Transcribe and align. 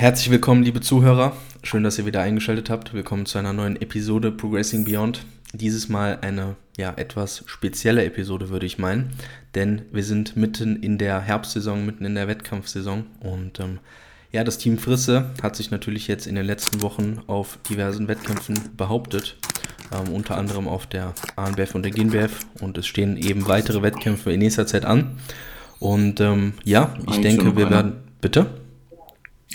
Herzlich 0.00 0.30
willkommen, 0.30 0.62
liebe 0.62 0.80
Zuhörer. 0.80 1.36
Schön, 1.62 1.84
dass 1.84 1.98
ihr 1.98 2.06
wieder 2.06 2.22
eingeschaltet 2.22 2.70
habt. 2.70 2.94
Willkommen 2.94 3.26
zu 3.26 3.36
einer 3.36 3.52
neuen 3.52 3.76
Episode 3.76 4.32
Progressing 4.32 4.84
Beyond. 4.84 5.26
Dieses 5.52 5.90
Mal 5.90 6.20
eine 6.22 6.56
ja 6.78 6.94
etwas 6.96 7.42
spezielle 7.44 8.02
Episode, 8.06 8.48
würde 8.48 8.64
ich 8.64 8.78
meinen, 8.78 9.10
denn 9.54 9.82
wir 9.92 10.02
sind 10.02 10.38
mitten 10.38 10.82
in 10.82 10.96
der 10.96 11.20
Herbstsaison, 11.20 11.84
mitten 11.84 12.06
in 12.06 12.14
der 12.14 12.28
Wettkampfsaison 12.28 13.04
und 13.20 13.60
ähm, 13.60 13.78
ja, 14.32 14.42
das 14.42 14.56
Team 14.56 14.78
Frisse 14.78 15.32
hat 15.42 15.54
sich 15.54 15.70
natürlich 15.70 16.08
jetzt 16.08 16.26
in 16.26 16.34
den 16.34 16.46
letzten 16.46 16.80
Wochen 16.80 17.20
auf 17.26 17.58
diversen 17.68 18.08
Wettkämpfen 18.08 18.58
behauptet, 18.78 19.36
ähm, 19.92 20.14
unter 20.14 20.38
anderem 20.38 20.66
auf 20.66 20.86
der 20.86 21.12
ANBF 21.36 21.74
und 21.74 21.82
der 21.82 21.92
GNBF 21.92 22.46
und 22.62 22.78
es 22.78 22.86
stehen 22.86 23.18
eben 23.18 23.48
weitere 23.48 23.82
Wettkämpfe 23.82 24.32
in 24.32 24.38
nächster 24.38 24.66
Zeit 24.66 24.86
an. 24.86 25.18
Und 25.78 26.20
ähm, 26.20 26.54
ja, 26.64 26.94
ich 27.02 27.16
Eigentlich 27.16 27.36
denke, 27.36 27.56
wir 27.58 27.68
werden. 27.68 27.96
Bitte? 28.22 28.46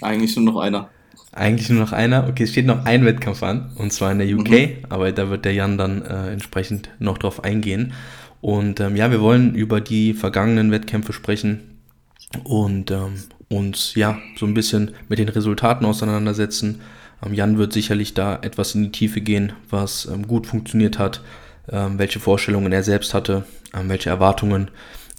Eigentlich 0.01 0.35
nur 0.35 0.45
noch 0.45 0.57
einer. 0.57 0.89
Eigentlich 1.31 1.69
nur 1.69 1.79
noch 1.79 1.91
einer. 1.91 2.27
Okay, 2.29 2.43
es 2.43 2.51
steht 2.51 2.65
noch 2.65 2.85
ein 2.85 3.05
Wettkampf 3.05 3.43
an, 3.43 3.71
und 3.75 3.91
zwar 3.91 4.11
in 4.11 4.19
der 4.19 4.27
UK, 4.27 4.49
mhm. 4.49 4.69
aber 4.89 5.11
da 5.11 5.29
wird 5.29 5.45
der 5.45 5.53
Jan 5.53 5.77
dann 5.77 6.01
äh, 6.01 6.31
entsprechend 6.31 6.89
noch 6.99 7.17
drauf 7.17 7.43
eingehen. 7.43 7.93
Und 8.41 8.79
ähm, 8.79 8.95
ja, 8.95 9.11
wir 9.11 9.21
wollen 9.21 9.55
über 9.55 9.81
die 9.81 10.13
vergangenen 10.13 10.71
Wettkämpfe 10.71 11.13
sprechen 11.13 11.79
und 12.43 12.91
ähm, 12.91 13.15
uns 13.49 13.95
ja 13.95 14.17
so 14.37 14.45
ein 14.45 14.53
bisschen 14.53 14.91
mit 15.09 15.19
den 15.19 15.29
Resultaten 15.29 15.85
auseinandersetzen. 15.85 16.81
Ähm, 17.25 17.33
Jan 17.33 17.57
wird 17.57 17.73
sicherlich 17.73 18.13
da 18.13 18.39
etwas 18.41 18.75
in 18.75 18.83
die 18.83 18.91
Tiefe 18.91 19.21
gehen, 19.21 19.53
was 19.69 20.05
ähm, 20.05 20.27
gut 20.27 20.47
funktioniert 20.47 20.99
hat, 20.99 21.21
ähm, 21.69 21.97
welche 21.97 22.19
Vorstellungen 22.19 22.71
er 22.71 22.83
selbst 22.83 23.13
hatte, 23.13 23.45
ähm, 23.73 23.89
welche 23.89 24.09
Erwartungen 24.09 24.69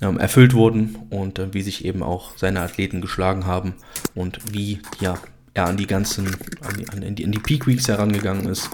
ähm, 0.03 0.19
erfüllt 0.19 0.55
wurden 0.55 0.97
und 1.11 1.39
äh, 1.39 1.53
wie 1.55 1.63
sich 1.63 1.85
eben 1.85 2.03
auch 2.03 2.37
seine 2.37 2.61
Athleten 2.61 3.01
geschlagen 3.01 3.47
haben 3.47 3.75
und 4.15 4.39
wie 4.53 4.81
ja 5.01 5.19
er 5.57 5.67
an 5.67 5.77
die 5.77 5.87
ganzen, 5.87 6.27
an 6.61 6.77
die, 6.79 6.89
an 6.89 7.15
die, 7.15 7.23
in 7.23 7.33
die 7.33 7.39
Peak 7.39 7.67
Weeks 7.67 7.89
herangegangen 7.89 8.47
ist, 8.47 8.69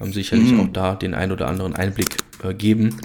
ähm, 0.00 0.12
sicherlich 0.12 0.52
mhm. 0.52 0.60
auch 0.60 0.68
da 0.72 0.94
den 0.94 1.14
ein 1.14 1.32
oder 1.32 1.48
anderen 1.48 1.74
Einblick 1.74 2.18
äh, 2.42 2.52
geben, 2.52 3.00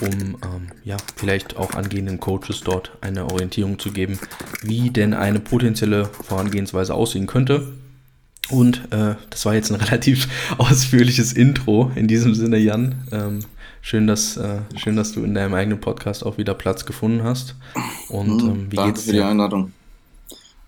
um 0.00 0.10
ähm, 0.10 0.68
ja 0.84 0.98
vielleicht 1.16 1.56
auch 1.56 1.72
angehenden 1.72 2.20
Coaches 2.20 2.60
dort 2.62 2.92
eine 3.00 3.24
Orientierung 3.24 3.78
zu 3.78 3.90
geben, 3.90 4.18
wie 4.62 4.90
denn 4.90 5.14
eine 5.14 5.40
potenzielle 5.40 6.04
Vorangehensweise 6.04 6.94
aussehen 6.94 7.26
könnte. 7.26 7.72
Und 8.50 8.92
äh, 8.92 9.14
das 9.30 9.46
war 9.46 9.54
jetzt 9.54 9.72
ein 9.72 9.80
relativ 9.80 10.28
ausführliches 10.58 11.32
Intro. 11.32 11.90
In 11.94 12.06
diesem 12.06 12.34
Sinne, 12.34 12.58
Jan, 12.58 12.96
ähm, 13.10 13.40
schön, 13.84 14.06
dass, 14.06 14.38
äh, 14.38 14.60
schön, 14.76 14.96
dass 14.96 15.12
du 15.12 15.22
in 15.22 15.34
deinem 15.34 15.54
eigenen 15.54 15.80
Podcast 15.80 16.24
auch 16.24 16.38
wieder 16.38 16.54
Platz 16.54 16.86
gefunden 16.86 17.22
hast. 17.22 17.54
Und 18.08 18.42
mhm, 18.42 18.50
ähm, 18.50 18.66
wie 18.72 18.76
danke 18.76 18.92
geht's 18.92 19.04
dir? 19.04 19.10
für 19.10 19.16
die 19.18 19.22
Einladung. 19.22 19.72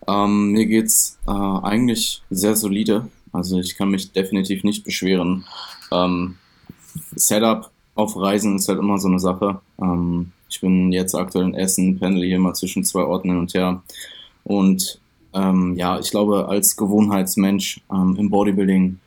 Ähm, 0.07 0.53
mir 0.53 0.67
geht's 0.67 1.19
äh, 1.27 1.31
eigentlich 1.31 2.23
sehr 2.31 2.55
solide. 2.55 3.09
Also 3.33 3.59
ich 3.59 3.77
kann 3.77 3.91
mich 3.91 4.13
definitiv 4.13 4.63
nicht 4.65 4.85
beschweren. 4.85 5.47
Ähm, 5.91 6.37
Setup 7.17 7.71
auf 7.95 8.17
Reisen 8.17 8.57
ist 8.57 8.69
halt 8.69 8.79
immer 8.79 8.99
so 8.99 9.09
eine 9.09 9.19
Sache. 9.19 9.61
Ähm, 9.81 10.33
ich 10.49 10.61
bin 10.61 10.93
jetzt 10.93 11.15
aktuell 11.15 11.47
in 11.47 11.55
Essen, 11.55 11.99
pendel 11.99 12.23
hier 12.23 12.39
mal 12.39 12.55
zwischen 12.55 12.85
zwei 12.85 13.01
Orten 13.01 13.31
hin 13.31 13.39
und 13.39 13.55
her. 13.55 13.83
Und 14.45 15.01
ähm, 15.33 15.75
ja, 15.77 15.99
ich 15.99 16.11
glaube, 16.11 16.49
als 16.49 16.77
Gewohnheitsmensch 16.77 17.81
ähm, 17.91 18.17
im 18.19 18.31
Bodybuilding 18.31 19.01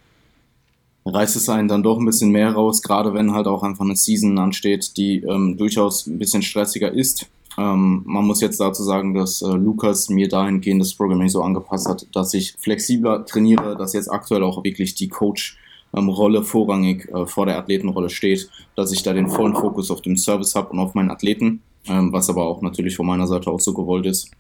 reißt 1.06 1.36
es 1.36 1.50
einen 1.50 1.68
dann 1.68 1.84
doch 1.84 1.98
ein 1.98 2.06
bisschen 2.06 2.32
mehr 2.32 2.52
raus, 2.54 2.82
gerade 2.82 3.14
wenn 3.14 3.34
halt 3.34 3.48
auch 3.48 3.64
einfach 3.64 3.86
eine 3.86 3.96
Season 3.96 4.38
ansteht, 4.38 4.98
die 4.98 5.22
ähm, 5.22 5.58
durchaus 5.58 6.08
ein 6.08 6.20
bisschen 6.20 6.42
stressiger 6.42 6.92
ist. 6.92 7.28
Ähm, 7.58 8.04
man 8.06 8.26
muss 8.26 8.42
jetzt 8.42 8.60
dazu 8.60 8.84
sagen, 8.84 9.14
dass 9.14 9.42
äh, 9.42 9.48
Lukas 9.48 10.10
mir 10.10 10.28
dahingehend 10.30 10.82
das 10.82 10.94
Programming 10.94 11.30
so 11.30 11.42
angepasst 11.42 11.88
hat, 11.88 12.08
dass 12.14 12.34
ich 12.34 12.54
flexibler 12.54 13.26
trainiere, 13.26 13.76
dass 13.76 13.94
jetzt 13.94 14.12
aktuell 14.12 14.44
auch 14.44 14.64
wirklich 14.64 14.96
die 14.96 15.10
Coach-Rolle 15.10 16.40
ähm, 16.40 16.46
vorrangig 16.46 17.10
äh, 17.10 17.26
vor 17.26 17.46
der 17.46 17.58
Athletenrolle 17.58 18.10
steht, 18.10 18.50
dass 18.76 18.92
ich 18.92 19.04
da 19.04 19.14
den 19.14 19.30
vollen 19.30 19.56
Fokus 19.56 19.92
auf 19.92 20.02
dem 20.02 20.16
Service 20.16 20.56
habe 20.56 20.70
und 20.70 20.80
auf 20.80 20.94
meinen 20.94 21.12
Athleten, 21.12 21.62
ähm, 21.88 22.14
was 22.14 22.30
aber 22.30 22.46
auch 22.46 22.62
natürlich 22.62 22.96
von 22.96 23.08
meiner 23.08 23.28
Seite 23.28 23.50
auch 23.52 23.60
so 23.60 23.74
gewollt 23.74 24.06
ist. 24.06 24.32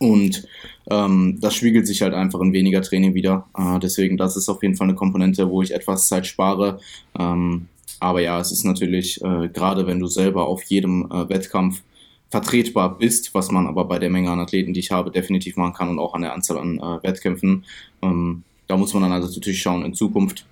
Und 0.00 0.46
ähm, 0.90 1.38
das 1.40 1.54
spiegelt 1.54 1.86
sich 1.86 2.02
halt 2.02 2.14
einfach 2.14 2.40
in 2.40 2.52
weniger 2.52 2.82
Training 2.82 3.14
wieder. 3.14 3.46
Äh, 3.56 3.78
deswegen, 3.80 4.16
das 4.16 4.36
ist 4.36 4.48
auf 4.48 4.62
jeden 4.62 4.76
Fall 4.76 4.88
eine 4.88 4.96
Komponente, 4.96 5.50
wo 5.50 5.62
ich 5.62 5.74
etwas 5.74 6.08
Zeit 6.08 6.26
spare. 6.26 6.80
Ähm, 7.18 7.66
aber 8.00 8.20
ja, 8.20 8.38
es 8.40 8.52
ist 8.52 8.64
natürlich, 8.64 9.22
äh, 9.22 9.48
gerade 9.48 9.86
wenn 9.86 9.98
du 9.98 10.06
selber 10.06 10.46
auf 10.46 10.62
jedem 10.64 11.10
äh, 11.10 11.28
Wettkampf 11.28 11.82
vertretbar 12.30 12.98
bist, 12.98 13.34
was 13.34 13.50
man 13.50 13.66
aber 13.66 13.86
bei 13.86 13.98
der 13.98 14.10
Menge 14.10 14.30
an 14.30 14.40
Athleten, 14.40 14.74
die 14.74 14.80
ich 14.80 14.90
habe, 14.90 15.10
definitiv 15.10 15.56
machen 15.56 15.74
kann 15.74 15.88
und 15.88 15.98
auch 15.98 16.14
an 16.14 16.22
der 16.22 16.34
Anzahl 16.34 16.58
an 16.58 16.78
äh, 16.78 17.02
Wettkämpfen. 17.02 17.64
Ähm, 18.02 18.44
da 18.66 18.76
muss 18.76 18.92
man 18.92 19.02
dann 19.02 19.12
also 19.12 19.34
natürlich 19.34 19.62
schauen 19.62 19.84
in 19.84 19.94
Zukunft, 19.94 20.44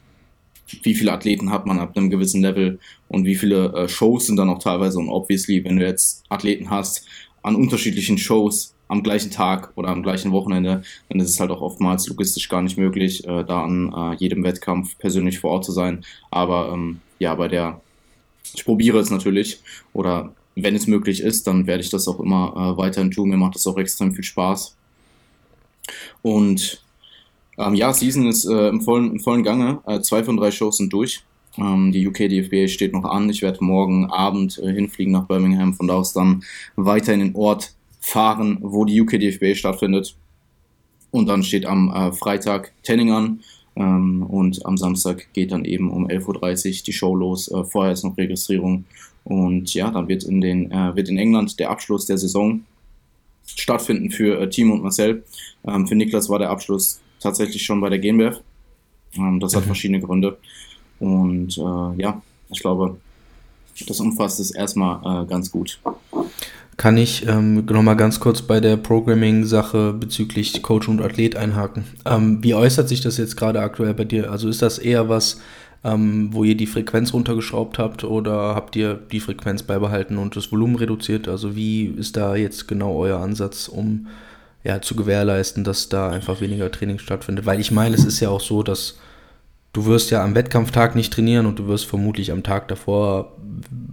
wie 0.83 0.95
viele 0.95 1.13
Athleten 1.13 1.51
hat 1.51 1.67
man 1.67 1.79
ab 1.79 1.97
einem 1.97 2.11
gewissen 2.11 2.43
Level 2.43 2.81
und 3.09 3.25
wie 3.25 3.37
viele 3.37 3.73
äh, 3.75 3.89
Shows 3.89 4.27
sind 4.27 4.37
dann 4.37 4.49
auch 4.49 4.59
teilweise 4.59 4.99
und 4.99 5.09
obviously, 5.09 5.63
wenn 5.65 5.77
du 5.77 5.87
jetzt 5.87 6.25
Athleten 6.29 6.71
hast 6.71 7.07
an 7.43 7.55
unterschiedlichen 7.55 8.19
Shows 8.19 8.75
am 8.89 9.03
gleichen 9.03 9.31
Tag 9.31 9.73
oder 9.77 9.89
am 9.89 10.03
gleichen 10.03 10.33
Wochenende, 10.33 10.83
dann 11.09 11.21
ist 11.21 11.31
es 11.31 11.41
halt 11.41 11.51
auch 11.51 11.61
oftmals 11.61 12.07
logistisch 12.09 12.49
gar 12.49 12.63
nicht 12.63 12.79
möglich, 12.79 13.27
äh, 13.27 13.45
da 13.45 13.65
an 13.65 13.93
äh, 13.93 14.17
jedem 14.17 14.45
Wettkampf 14.45 14.97
persönlich 14.99 15.41
vor 15.41 15.51
Ort 15.51 15.65
zu 15.65 15.73
sein. 15.73 16.05
Aber 16.31 16.71
ähm, 16.73 17.01
ja, 17.19 17.35
bei 17.35 17.49
der, 17.49 17.81
ich 18.55 18.65
probiere 18.65 18.99
es 18.99 19.11
natürlich 19.11 19.61
oder 19.93 20.33
wenn 20.55 20.75
es 20.75 20.87
möglich 20.87 21.21
ist, 21.21 21.47
dann 21.47 21.67
werde 21.67 21.83
ich 21.83 21.91
das 21.91 22.09
auch 22.09 22.19
immer 22.19 22.53
äh, 22.57 22.79
weiterhin 22.79 23.11
tun. 23.11 23.29
Mir 23.29 23.37
macht 23.37 23.55
das 23.55 23.67
auch 23.67 23.77
extrem 23.77 24.13
viel 24.13 24.25
Spaß. 24.25 24.75
Und 26.23 26.83
ähm, 27.59 27.75
ja, 27.75 27.93
Season 27.93 28.27
ist 28.27 28.47
äh, 28.47 28.69
im, 28.69 28.81
vollen, 28.81 29.13
im 29.13 29.21
vollen 29.21 29.43
Gange. 29.43 29.81
Äh, 29.87 30.01
zwei 30.01 30.25
von 30.25 30.37
drei 30.37 30.51
Shows 30.51 30.79
sind 30.79 30.93
durch. 30.93 31.23
Ähm, 31.59 31.93
die 31.93 32.07
UK 32.07 32.29
DFB 32.29 32.69
steht 32.69 32.93
noch 32.93 33.05
an. 33.05 33.29
Ich 33.31 33.43
werde 33.43 33.65
morgen 33.65 34.11
Abend 34.11 34.59
äh, 34.59 34.73
hinfliegen 34.73 35.13
nach 35.13 35.27
Birmingham. 35.27 35.75
Von 35.75 35.89
da 35.89 35.95
aus 35.95 36.13
dann 36.13 36.43
weiter 36.77 37.13
in 37.13 37.21
den 37.21 37.35
Ort 37.35 37.76
fahren, 38.07 38.59
wo 38.61 38.85
die 38.85 39.01
UK 39.01 39.19
DFB 39.19 39.57
stattfindet. 39.57 40.17
Und 41.11 41.27
dann 41.29 41.43
steht 41.43 41.67
am 41.67 41.91
äh, 41.93 42.13
Freitag 42.13 42.73
Tanning 42.85 43.11
an. 43.11 43.41
Ähm, 43.75 44.23
und 44.23 44.65
am 44.65 44.77
Samstag 44.77 45.27
geht 45.33 45.51
dann 45.51 45.65
eben 45.65 45.91
um 45.91 46.07
11.30 46.07 46.69
Uhr 46.69 46.85
die 46.87 46.93
Show 46.93 47.17
los. 47.17 47.51
Äh, 47.51 47.65
vorher 47.65 47.93
ist 47.93 48.05
noch 48.05 48.17
Registrierung. 48.17 48.85
Und 49.25 49.75
ja, 49.75 49.91
dann 49.91 50.07
wird 50.07 50.23
in, 50.23 50.41
den, 50.41 50.71
äh, 50.71 50.95
wird 50.95 51.09
in 51.09 51.19
England 51.19 51.59
der 51.59 51.71
Abschluss 51.71 52.07
der 52.07 52.17
Saison 52.17 52.65
stattfinden 53.45 54.11
für 54.11 54.41
äh, 54.41 54.49
Timo 54.49 54.75
und 54.75 54.85
Marcel. 54.85 55.25
Ähm, 55.67 55.89
für 55.89 55.97
Niklas 55.97 56.29
war 56.29 56.39
der 56.39 56.51
Abschluss 56.51 57.01
tatsächlich 57.19 57.65
schon 57.65 57.81
bei 57.81 57.91
der 57.91 57.99
GmbF. 57.99 58.41
Ähm, 59.17 59.41
das 59.41 59.57
hat 59.57 59.63
mhm. 59.63 59.67
verschiedene 59.67 60.01
Gründe. 60.01 60.39
Und 61.01 61.59
äh, 61.59 62.01
ja, 62.03 62.23
ich 62.51 62.61
glaube, 62.61 62.99
das 63.89 63.99
umfasst 63.99 64.39
es 64.39 64.53
erstmal 64.53 65.25
äh, 65.25 65.27
ganz 65.27 65.51
gut. 65.51 65.81
Kann 66.77 66.99
ich 66.99 67.27
ähm, 67.27 67.65
nochmal 67.65 67.97
ganz 67.97 68.21
kurz 68.21 68.43
bei 68.43 68.61
der 68.61 68.77
Programming-Sache 68.77 69.95
bezüglich 69.95 70.63
Coach 70.63 70.89
und 70.89 71.01
Athlet 71.01 71.35
einhaken? 71.35 71.85
Ähm, 72.05 72.43
wie 72.43 72.55
äußert 72.55 72.89
sich 72.89 73.01
das 73.01 73.17
jetzt 73.17 73.37
gerade 73.37 73.61
aktuell 73.61 73.95
bei 73.95 74.05
dir? 74.05 74.31
Also 74.31 74.49
ist 74.49 74.61
das 74.61 74.79
eher 74.79 75.09
was, 75.09 75.41
ähm, 75.85 76.29
wo 76.33 76.45
ihr 76.45 76.55
die 76.55 76.67
Frequenz 76.67 77.15
runtergeschraubt 77.15 77.79
habt 77.79 78.05
oder 78.05 78.55
habt 78.55 78.77
ihr 78.77 78.95
die 78.95 79.21
Frequenz 79.21 79.63
beibehalten 79.63 80.19
und 80.19 80.37
das 80.37 80.53
Volumen 80.53 80.77
reduziert? 80.77 81.29
Also 81.29 81.57
wie 81.57 81.87
ist 81.87 82.17
da 82.19 82.37
jetzt 82.37 82.69
genau 82.69 82.97
euer 82.99 83.21
Ansatz, 83.21 83.69
um 83.69 84.09
ja, 84.63 84.83
zu 84.83 84.97
gewährleisten, 84.97 85.65
dass 85.65 85.89
da 85.89 86.11
einfach 86.11 86.43
weniger 86.43 86.71
Training 86.71 86.99
stattfindet? 86.99 87.47
Weil 87.47 87.59
ich 87.59 87.71
meine, 87.71 87.95
es 87.95 88.05
ist 88.05 88.21
ja 88.21 88.29
auch 88.29 88.41
so, 88.41 88.63
dass 88.63 88.99
du 89.77 89.85
wirst 89.85 90.11
ja 90.11 90.25
am 90.25 90.35
Wettkampftag 90.35 90.97
nicht 90.97 91.13
trainieren 91.13 91.45
und 91.45 91.59
du 91.59 91.67
wirst 91.67 91.85
vermutlich 91.85 92.33
am 92.33 92.43
Tag 92.43 92.67
davor 92.69 93.37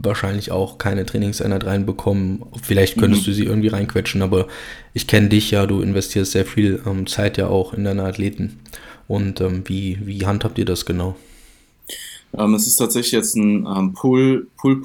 wahrscheinlich 0.02 0.50
auch 0.50 0.78
keine 0.78 1.06
Trainingseinheit 1.06 1.66
reinbekommen. 1.66 2.42
Vielleicht 2.62 2.98
könntest 2.98 3.24
mhm. 3.24 3.26
du 3.26 3.34
sie 3.34 3.44
irgendwie 3.44 3.68
reinquetschen, 3.68 4.22
aber 4.22 4.48
ich 4.94 5.08
kenne 5.08 5.28
dich 5.28 5.52
ja, 5.52 5.66
du 5.66 5.82
investierst 5.82 6.32
sehr 6.32 6.46
viel 6.46 6.82
ähm, 6.86 7.06
Zeit 7.06 7.38
ja 7.38 7.48
auch 7.48 7.74
in 7.74 7.84
deine 7.84 8.04
Athleten. 8.04 8.62
Und 9.10 9.42
ähm, 9.42 9.64
wie, 9.66 10.00
wie 10.06 10.26
handhabt 10.26 10.58
ihr 10.58 10.64
das 10.64 10.86
genau? 10.86 11.18
Ähm, 12.38 12.54
es 12.54 12.66
ist 12.66 12.78
tatsächlich 12.78 13.12
jetzt 13.12 13.36
ein 13.36 13.68
ähm, 13.68 13.94
Pull, 13.94 14.48
Pull 14.58 14.82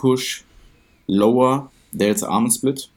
Delta 1.92 2.26
Arm 2.26 2.50
Split. 2.50 2.90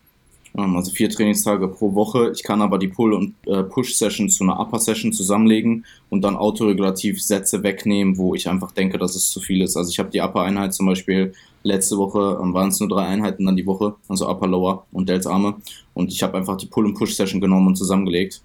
Ähm, 0.57 0.75
also 0.75 0.92
vier 0.92 1.09
Trainingstage 1.09 1.68
pro 1.68 1.94
Woche. 1.95 2.31
Ich 2.36 2.44
kann 2.44 2.62
aber 2.62 2.77
die 2.77 2.88
Pull- 2.88 3.13
und 3.13 3.36
äh, 3.45 3.63
Push-Session 3.63 4.30
zu 4.30 4.44
einer 4.44 4.59
Upper-Session 4.59 5.13
zusammenlegen 5.13 5.86
und 6.09 6.21
dann 6.24 6.36
autoregulativ 6.36 7.21
Sätze 7.21 7.63
wegnehmen, 7.63 8.18
wo 8.18 8.36
ich 8.36 8.50
einfach 8.50 8.71
denke, 8.71 8.98
dass 8.98 9.15
es 9.15 9.30
zu 9.30 9.39
viel 9.39 9.62
ist. 9.62 9.77
Also 9.77 9.89
ich 9.89 10.00
habe 10.00 10.09
die 10.12 10.21
Upper-Einheit 10.21 10.74
zum 10.74 10.88
Beispiel 10.88 11.33
letzte 11.63 11.98
Woche, 11.98 12.39
ähm, 12.42 12.53
waren 12.53 12.69
es 12.69 12.80
nur 12.80 12.89
drei 12.89 13.06
Einheiten 13.06 13.45
dann 13.45 13.56
die 13.56 13.65
Woche, 13.65 13.95
also 14.07 14.30
Upper, 14.30 14.48
Lower 14.48 14.86
und 14.92 15.07
Delta 15.09 15.30
Arme. 15.30 15.56
Und 15.94 16.12
ich 16.12 16.24
habe 16.24 16.38
einfach 16.38 16.57
die 16.57 16.68
Pull- 16.68 16.86
und 16.86 16.95
Push-Session 16.95 17.42
genommen 17.42 17.68
und 17.68 17.75
zusammengelegt. 17.75 18.42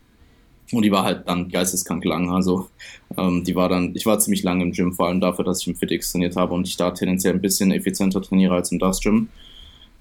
Und 0.73 0.83
die 0.83 0.91
war 0.91 1.05
halt 1.05 1.29
dann 1.29 1.49
geisteskrank 1.49 2.05
lang. 2.05 2.31
Also 2.31 2.69
ähm, 3.17 3.45
die 3.45 3.55
war 3.55 3.69
dann, 3.69 3.95
ich 3.95 4.05
war 4.05 4.19
ziemlich 4.19 4.43
lange 4.43 4.65
im 4.65 4.73
Gym, 4.73 4.93
vor 4.93 5.07
allem 5.07 5.21
dafür, 5.21 5.45
dass 5.45 5.61
ich 5.61 5.69
im 5.69 5.77
FitX 5.77 6.11
trainiert 6.11 6.37
habe 6.37 6.55
und 6.55 6.67
ich 6.67 6.77
da 6.77 6.91
tendenziell 6.91 7.35
ein 7.35 7.41
bisschen 7.41 7.71
effizienter 7.71 8.21
trainiere 8.21 8.55
als 8.55 8.73
im 8.73 8.81
Das 8.81 9.01
Gym. 9.01 9.29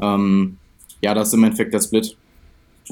Ähm, 0.01 0.57
ja, 1.05 1.13
das 1.13 1.27
ist 1.27 1.35
im 1.35 1.43
Endeffekt 1.43 1.71
der 1.71 1.81
Split. 1.81 2.17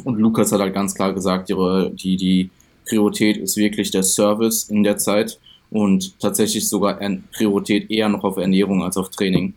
Und 0.03 0.19
Lukas 0.19 0.51
hat 0.51 0.61
halt 0.61 0.73
ganz 0.73 0.93
klar 0.93 1.13
gesagt, 1.13 1.49
die, 1.49 1.55
die, 1.95 2.15
die 2.15 2.49
Priorität 2.87 3.37
ist 3.37 3.57
wirklich 3.57 3.89
der 3.89 4.03
Service 4.03 4.69
in 4.69 4.83
der 4.83 4.97
Zeit 4.97 5.39
und 5.71 6.19
tatsächlich 6.19 6.69
sogar 6.69 6.99
Priorität 7.35 7.89
eher 7.89 8.09
noch 8.09 8.23
auf 8.23 8.37
Ernährung 8.37 8.83
als 8.83 8.97
auf 8.97 9.09
Training. 9.09 9.55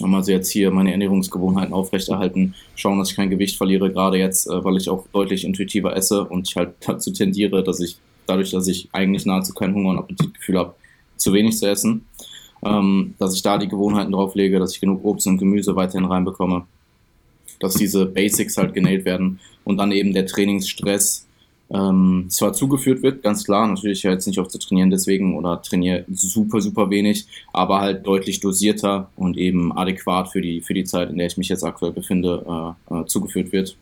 Also 0.00 0.30
jetzt 0.30 0.50
hier 0.50 0.70
meine 0.70 0.92
Ernährungsgewohnheiten 0.92 1.74
aufrechterhalten, 1.74 2.54
schauen, 2.76 3.00
dass 3.00 3.10
ich 3.10 3.16
kein 3.16 3.28
Gewicht 3.28 3.56
verliere, 3.56 3.92
gerade 3.92 4.18
jetzt, 4.18 4.46
äh, 4.46 4.64
weil 4.64 4.76
ich 4.76 4.88
auch 4.88 5.04
deutlich 5.12 5.44
intuitiver 5.44 5.96
esse 5.96 6.24
und 6.24 6.48
ich 6.48 6.56
halt 6.56 6.74
dazu 6.86 7.12
tendiere, 7.12 7.64
dass 7.64 7.80
ich 7.80 7.98
dadurch, 8.26 8.52
dass 8.52 8.68
ich 8.68 8.88
eigentlich 8.92 9.26
nahezu 9.26 9.52
keinen 9.52 9.74
Hunger 9.74 9.90
und 9.90 9.98
Appetitgefühl 9.98 10.58
habe, 10.58 10.74
zu 11.16 11.32
wenig 11.32 11.58
zu 11.58 11.68
essen, 11.68 12.06
ähm, 12.64 13.14
dass 13.18 13.34
ich 13.34 13.42
da 13.42 13.58
die 13.58 13.68
Gewohnheiten 13.68 14.12
drauf 14.12 14.36
lege, 14.36 14.60
dass 14.60 14.74
ich 14.74 14.80
genug 14.80 15.04
Obst 15.04 15.26
und 15.26 15.38
Gemüse 15.38 15.74
weiterhin 15.74 16.06
reinbekomme, 16.06 16.66
dass 17.62 17.74
diese 17.74 18.06
Basics 18.06 18.56
halt 18.56 18.74
genäht 18.74 19.04
werden 19.04 19.38
und 19.64 19.76
dann 19.76 19.92
eben 19.92 20.12
der 20.12 20.26
Trainingsstress 20.26 21.26
ähm, 21.72 22.26
zwar 22.28 22.52
zugeführt 22.52 23.02
wird, 23.02 23.22
ganz 23.22 23.44
klar, 23.44 23.66
natürlich 23.66 24.02
jetzt 24.02 24.26
nicht 24.26 24.38
auch 24.38 24.48
zu 24.48 24.58
trainieren 24.58 24.90
deswegen 24.90 25.36
oder 25.36 25.62
trainiere 25.62 26.04
super, 26.12 26.60
super 26.60 26.90
wenig, 26.90 27.26
aber 27.52 27.80
halt 27.80 28.06
deutlich 28.06 28.40
dosierter 28.40 29.10
und 29.16 29.38
eben 29.38 29.72
adäquat 29.72 30.28
für 30.28 30.42
die, 30.42 30.60
für 30.60 30.74
die 30.74 30.84
Zeit, 30.84 31.10
in 31.10 31.16
der 31.16 31.28
ich 31.28 31.38
mich 31.38 31.48
jetzt 31.48 31.64
aktuell 31.64 31.92
befinde, 31.92 32.74
äh, 32.90 32.94
äh, 32.94 33.06
zugeführt 33.06 33.52
wird. 33.52 33.76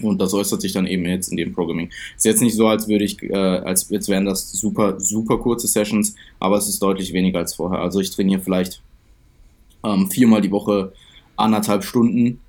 Und 0.00 0.18
das 0.22 0.32
äußert 0.32 0.62
sich 0.62 0.72
dann 0.72 0.86
eben 0.86 1.04
jetzt 1.04 1.28
in 1.28 1.36
dem 1.36 1.52
Programming. 1.52 1.90
Ist 2.16 2.24
jetzt 2.24 2.40
nicht 2.40 2.56
so, 2.56 2.66
als 2.66 2.88
würde 2.88 3.04
ich, 3.04 3.22
äh, 3.22 3.34
als 3.34 3.90
jetzt 3.90 4.08
wären 4.08 4.24
das 4.24 4.50
super, 4.50 4.98
super 4.98 5.36
kurze 5.36 5.66
Sessions, 5.66 6.14
aber 6.38 6.56
es 6.56 6.68
ist 6.68 6.82
deutlich 6.82 7.12
weniger 7.12 7.40
als 7.40 7.54
vorher. 7.54 7.80
Also 7.80 8.00
ich 8.00 8.10
trainiere 8.10 8.40
vielleicht 8.40 8.80
ähm, 9.84 10.10
viermal 10.10 10.40
die 10.40 10.50
Woche 10.50 10.92
anderthalb 11.36 11.84
Stunden 11.84 12.40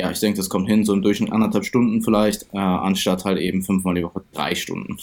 ja, 0.00 0.10
ich 0.10 0.20
denke, 0.20 0.38
das 0.38 0.48
kommt 0.48 0.68
hin, 0.68 0.84
so 0.84 0.92
im 0.92 1.02
Durchschnitt 1.02 1.32
anderthalb 1.32 1.64
Stunden 1.64 2.02
vielleicht, 2.02 2.46
äh, 2.52 2.58
anstatt 2.58 3.24
halt 3.24 3.38
eben 3.38 3.62
fünfmal 3.62 3.94
die 3.94 4.02
Woche 4.02 4.22
drei 4.32 4.54
Stunden. 4.54 4.98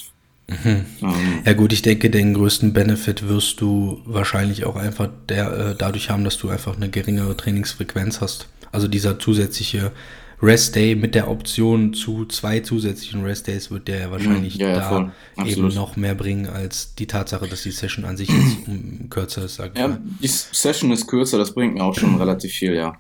Mhm. 0.50 0.86
Ähm, 1.02 1.42
ja 1.46 1.54
gut, 1.54 1.74
ich 1.74 1.82
denke, 1.82 2.10
den 2.10 2.34
größten 2.34 2.74
Benefit 2.74 3.28
wirst 3.28 3.60
du 3.60 4.02
wahrscheinlich 4.06 4.66
auch 4.66 4.76
einfach 4.76 5.10
der, 5.28 5.52
äh, 5.52 5.76
dadurch 5.78 6.10
haben, 6.10 6.24
dass 6.24 6.38
du 6.38 6.50
einfach 6.50 6.76
eine 6.76 6.90
geringere 6.90 7.36
Trainingsfrequenz 7.36 8.22
hast. 8.22 8.48
Also 8.72 8.88
dieser 8.88 9.20
zusätzliche 9.20 9.92
Rest 10.42 10.76
Day 10.76 10.96
mit 10.96 11.16
der 11.16 11.30
Option 11.30 11.94
zu 11.94 12.26
zwei 12.26 12.60
zusätzlichen 12.60 13.24
Rest 13.24 13.48
Days 13.48 13.72
wird 13.72 13.88
der 13.88 14.12
wahrscheinlich 14.12 14.56
ja, 14.56 14.70
ja, 14.70 15.12
da 15.36 15.46
eben 15.46 15.68
noch 15.70 15.96
mehr 15.96 16.14
bringen 16.14 16.48
als 16.48 16.94
die 16.94 17.08
Tatsache, 17.08 17.48
dass 17.48 17.64
die 17.64 17.72
Session 17.72 18.06
an 18.06 18.18
sich 18.18 18.30
jetzt 18.30 18.58
kürzer 19.10 19.46
ist. 19.46 19.56
Sag 19.56 19.72
ich 19.74 19.80
ja, 19.80 19.88
mal. 19.88 20.02
die 20.22 20.28
Session 20.28 20.92
ist 20.92 21.08
kürzer, 21.08 21.40
das 21.40 21.54
bringt 21.54 21.74
mir 21.74 21.84
auch 21.84 21.96
schon 21.96 22.16
relativ 22.18 22.52
viel, 22.52 22.76
ja. 22.76 22.96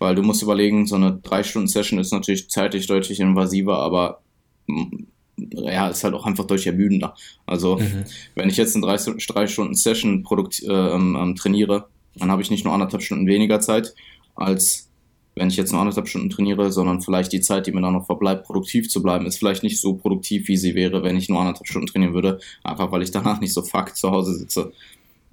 Weil 0.00 0.16
du 0.16 0.22
musst 0.22 0.42
überlegen, 0.42 0.88
so 0.88 0.96
eine 0.96 1.20
drei 1.22 1.44
Stunden 1.44 1.68
Session 1.68 2.00
ist 2.00 2.12
natürlich 2.12 2.50
zeitlich 2.50 2.88
deutlich 2.88 3.20
invasiver, 3.20 3.78
aber 3.78 4.22
mm, 4.66 5.04
ja, 5.36 5.88
ist 5.88 6.02
halt 6.02 6.14
auch 6.14 6.26
einfach 6.26 6.46
deutlich 6.46 6.66
ermüdender. 6.66 7.14
Also, 7.46 7.76
mhm. 7.76 8.04
wenn 8.34 8.48
ich 8.48 8.56
jetzt 8.56 8.74
eine 8.74 8.84
drei, 8.84 8.96
drei 9.28 9.46
Stunden 9.46 9.74
Session 9.74 10.24
Produkt, 10.24 10.60
äh, 10.64 10.72
ähm, 10.72 11.36
trainiere, 11.38 11.86
dann 12.16 12.32
habe 12.32 12.42
ich 12.42 12.50
nicht 12.50 12.64
nur 12.64 12.74
anderthalb 12.74 13.02
Stunden 13.02 13.28
weniger 13.28 13.60
Zeit 13.60 13.94
als 14.40 14.88
wenn 15.36 15.48
ich 15.48 15.56
jetzt 15.56 15.70
nur 15.72 15.80
anderthalb 15.80 16.08
Stunden 16.08 16.28
trainiere, 16.28 16.72
sondern 16.72 17.00
vielleicht 17.00 17.32
die 17.32 17.40
Zeit, 17.40 17.66
die 17.66 17.72
mir 17.72 17.80
dann 17.80 17.92
noch 17.92 18.06
verbleibt, 18.06 18.44
produktiv 18.44 18.90
zu 18.90 19.00
bleiben, 19.00 19.26
ist 19.26 19.38
vielleicht 19.38 19.62
nicht 19.62 19.80
so 19.80 19.94
produktiv, 19.94 20.48
wie 20.48 20.56
sie 20.56 20.74
wäre, 20.74 21.02
wenn 21.02 21.16
ich 21.16 21.28
nur 21.28 21.40
anderthalb 21.40 21.68
Stunden 21.68 21.86
trainieren 21.86 22.14
würde, 22.14 22.40
einfach 22.64 22.90
weil 22.90 23.02
ich 23.02 23.12
danach 23.12 23.40
nicht 23.40 23.52
so 23.52 23.62
fuck 23.62 23.96
zu 23.96 24.10
Hause 24.10 24.34
sitze. 24.34 24.72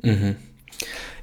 Mhm. 0.04 0.36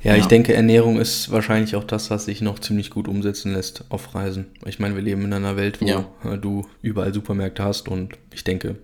Ja, 0.02 0.14
ja, 0.14 0.20
ich 0.20 0.26
denke, 0.26 0.52
Ernährung 0.52 1.00
ist 1.00 1.30
wahrscheinlich 1.30 1.76
auch 1.76 1.84
das, 1.84 2.10
was 2.10 2.26
sich 2.26 2.42
noch 2.42 2.58
ziemlich 2.58 2.90
gut 2.90 3.08
umsetzen 3.08 3.52
lässt 3.52 3.84
auf 3.88 4.14
Reisen. 4.14 4.46
Ich 4.66 4.78
meine, 4.78 4.94
wir 4.94 5.02
leben 5.02 5.24
in 5.24 5.32
einer 5.32 5.56
Welt, 5.56 5.80
wo 5.80 5.86
ja. 5.86 6.06
du 6.36 6.66
überall 6.82 7.14
Supermärkte 7.14 7.64
hast 7.64 7.88
und 7.88 8.18
ich 8.32 8.44
denke, 8.44 8.76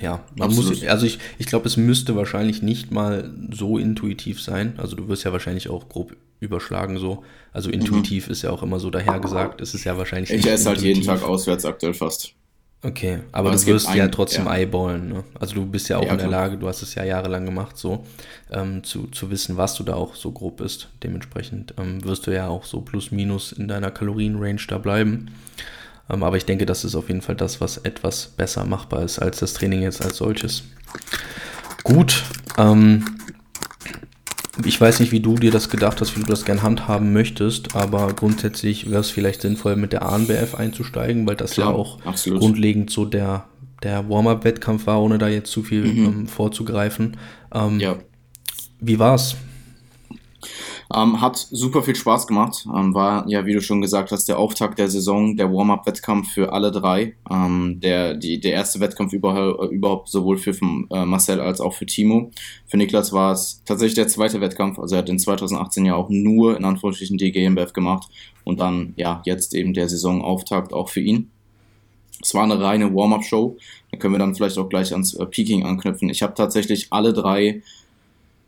ja, 0.00 0.24
man 0.36 0.48
Absolut. 0.48 0.80
muss, 0.80 0.86
also 0.86 1.04
ich, 1.04 1.18
ich 1.38 1.46
glaube, 1.46 1.66
es 1.66 1.76
müsste 1.76 2.16
wahrscheinlich 2.16 2.62
nicht 2.62 2.90
mal 2.90 3.30
so 3.50 3.76
intuitiv 3.76 4.40
sein. 4.40 4.74
Also 4.78 4.96
du 4.96 5.08
wirst 5.08 5.24
ja 5.24 5.32
wahrscheinlich 5.32 5.68
auch 5.68 5.88
grob 5.88 6.16
überschlagen 6.40 6.98
so. 6.98 7.22
Also 7.52 7.68
mhm. 7.68 7.74
intuitiv 7.74 8.26
mhm. 8.26 8.32
ist 8.32 8.42
ja 8.42 8.50
auch 8.50 8.62
immer 8.62 8.80
so 8.80 8.90
dahergesagt. 8.90 9.60
Es 9.60 9.74
ist 9.74 9.84
ja 9.84 9.98
wahrscheinlich. 9.98 10.30
Ich 10.30 10.46
esse 10.46 10.68
halt 10.68 10.80
jeden 10.80 11.02
Tag 11.02 11.22
auswärts 11.22 11.64
aktuell 11.64 11.94
fast. 11.94 12.34
Okay, 12.84 13.20
aber, 13.30 13.50
aber 13.50 13.58
du 13.58 13.66
wirst 13.66 13.94
ja 13.94 14.08
trotzdem 14.08 14.46
ja. 14.46 14.54
eyeballen. 14.54 15.08
Ne? 15.08 15.24
Also 15.38 15.54
du 15.54 15.64
bist 15.64 15.88
ja 15.88 15.98
auch 15.98 16.04
ja, 16.04 16.12
in 16.12 16.18
der 16.18 16.26
Lage, 16.26 16.56
du 16.58 16.66
hast 16.66 16.82
es 16.82 16.96
ja 16.96 17.04
jahrelang 17.04 17.46
gemacht, 17.46 17.78
so 17.78 18.04
ähm, 18.50 18.82
zu, 18.82 19.06
zu 19.06 19.30
wissen, 19.30 19.56
was 19.56 19.74
du 19.76 19.84
da 19.84 19.94
auch 19.94 20.16
so 20.16 20.32
grob 20.32 20.56
bist. 20.56 20.88
Dementsprechend 21.02 21.74
ähm, 21.78 22.02
wirst 22.02 22.26
du 22.26 22.32
ja 22.32 22.48
auch 22.48 22.64
so 22.64 22.80
plus 22.80 23.12
minus 23.12 23.52
in 23.52 23.68
deiner 23.68 23.92
Kalorienrange 23.92 24.66
da 24.66 24.78
bleiben. 24.78 25.30
Ähm, 26.10 26.24
aber 26.24 26.36
ich 26.36 26.44
denke, 26.44 26.66
das 26.66 26.84
ist 26.84 26.96
auf 26.96 27.06
jeden 27.06 27.22
Fall 27.22 27.36
das, 27.36 27.60
was 27.60 27.78
etwas 27.78 28.26
besser 28.26 28.64
machbar 28.64 29.04
ist 29.04 29.20
als 29.20 29.38
das 29.38 29.52
Training 29.52 29.82
jetzt 29.82 30.04
als 30.04 30.16
solches. 30.16 30.64
Gut, 31.84 32.24
ähm, 32.58 33.04
ich 34.64 34.80
weiß 34.80 35.00
nicht, 35.00 35.12
wie 35.12 35.20
du 35.20 35.36
dir 35.36 35.50
das 35.50 35.70
gedacht 35.70 36.00
hast, 36.00 36.16
wie 36.16 36.20
du 36.20 36.26
das 36.26 36.44
gern 36.44 36.62
handhaben 36.62 37.12
möchtest, 37.12 37.74
aber 37.74 38.12
grundsätzlich 38.12 38.90
wäre 38.90 39.00
es 39.00 39.10
vielleicht 39.10 39.40
sinnvoll, 39.40 39.76
mit 39.76 39.92
der 39.92 40.02
ANBF 40.02 40.54
einzusteigen, 40.54 41.26
weil 41.26 41.36
das 41.36 41.52
Klar, 41.52 41.70
ja 41.70 41.74
auch 41.74 42.04
absolut. 42.04 42.40
grundlegend 42.40 42.90
so 42.90 43.06
der, 43.06 43.46
der 43.82 44.08
Warm-Up-Wettkampf 44.08 44.86
war, 44.86 45.00
ohne 45.00 45.18
da 45.18 45.28
jetzt 45.28 45.50
zu 45.50 45.62
viel 45.62 45.84
mhm. 45.84 46.04
ähm, 46.04 46.26
vorzugreifen. 46.26 47.16
Ähm, 47.54 47.80
ja. 47.80 47.96
Wie 48.80 48.98
war's? 48.98 49.36
Ähm, 50.94 51.20
hat 51.20 51.36
super 51.50 51.82
viel 51.82 51.94
Spaß 51.94 52.26
gemacht. 52.26 52.66
Ähm, 52.66 52.94
war 52.94 53.28
ja, 53.28 53.46
wie 53.46 53.54
du 53.54 53.62
schon 53.62 53.80
gesagt 53.80 54.12
hast, 54.12 54.28
der 54.28 54.38
Auftakt 54.38 54.78
der 54.78 54.88
Saison, 54.88 55.36
der 55.36 55.52
Warm-up-Wettkampf 55.52 56.32
für 56.32 56.52
alle 56.52 56.70
drei. 56.70 57.14
Ähm, 57.30 57.80
der, 57.80 58.14
die, 58.14 58.40
der 58.40 58.52
erste 58.52 58.80
Wettkampf 58.80 59.12
überhaupt, 59.12 59.72
überhaupt 59.72 60.08
sowohl 60.08 60.36
für 60.36 60.50
äh, 60.50 61.04
Marcel 61.04 61.40
als 61.40 61.60
auch 61.60 61.72
für 61.74 61.86
Timo. 61.86 62.30
Für 62.66 62.76
Niklas 62.76 63.12
war 63.12 63.32
es 63.32 63.62
tatsächlich 63.64 63.94
der 63.94 64.08
zweite 64.08 64.40
Wettkampf. 64.40 64.78
Also 64.78 64.96
er 64.96 64.98
hat 64.98 65.08
in 65.08 65.18
2018 65.18 65.86
ja 65.86 65.94
auch 65.94 66.10
nur 66.10 66.56
in 66.56 66.64
Anführungsstrichen 66.64 67.16
die 67.16 67.32
GmbF 67.32 67.72
gemacht 67.72 68.08
und 68.44 68.60
dann 68.60 68.92
ja 68.96 69.22
jetzt 69.24 69.54
eben 69.54 69.72
der 69.72 69.88
Saisonauftakt 69.88 70.72
auch 70.72 70.88
für 70.90 71.00
ihn. 71.00 71.30
Es 72.22 72.34
war 72.34 72.44
eine 72.44 72.60
reine 72.60 72.94
Warm-up-Show. 72.94 73.56
Da 73.90 73.98
können 73.98 74.14
wir 74.14 74.18
dann 74.18 74.34
vielleicht 74.34 74.58
auch 74.58 74.68
gleich 74.68 74.92
ans 74.92 75.14
äh, 75.14 75.26
Peaking 75.26 75.64
anknüpfen. 75.64 76.08
Ich 76.08 76.22
habe 76.22 76.34
tatsächlich 76.34 76.88
alle 76.90 77.12
drei 77.12 77.62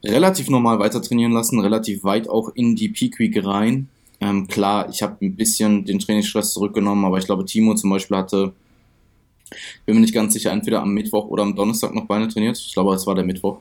relativ 0.04 0.48
normal 0.48 0.78
weiter 0.78 1.02
trainieren 1.02 1.32
lassen, 1.32 1.60
relativ 1.60 2.04
weit 2.04 2.28
auch 2.28 2.50
in 2.54 2.76
die 2.76 2.88
Peak 2.88 3.18
Week 3.18 3.44
rein. 3.44 3.88
Ähm, 4.20 4.46
klar, 4.46 4.88
ich 4.90 5.02
habe 5.02 5.16
ein 5.24 5.36
bisschen 5.36 5.84
den 5.84 5.98
Trainingsstress 5.98 6.52
zurückgenommen, 6.52 7.04
aber 7.04 7.18
ich 7.18 7.26
glaube, 7.26 7.44
Timo 7.44 7.74
zum 7.74 7.90
Beispiel 7.90 8.16
hatte, 8.16 8.52
bin 9.86 9.96
mir 9.96 10.00
nicht 10.00 10.14
ganz 10.14 10.32
sicher, 10.32 10.52
entweder 10.52 10.82
am 10.82 10.94
Mittwoch 10.94 11.26
oder 11.26 11.42
am 11.42 11.54
Donnerstag 11.54 11.94
noch 11.94 12.06
Beine 12.06 12.28
trainiert. 12.28 12.58
Ich 12.58 12.72
glaube, 12.72 12.94
es 12.94 13.06
war 13.06 13.14
der 13.14 13.24
Mittwoch. 13.24 13.58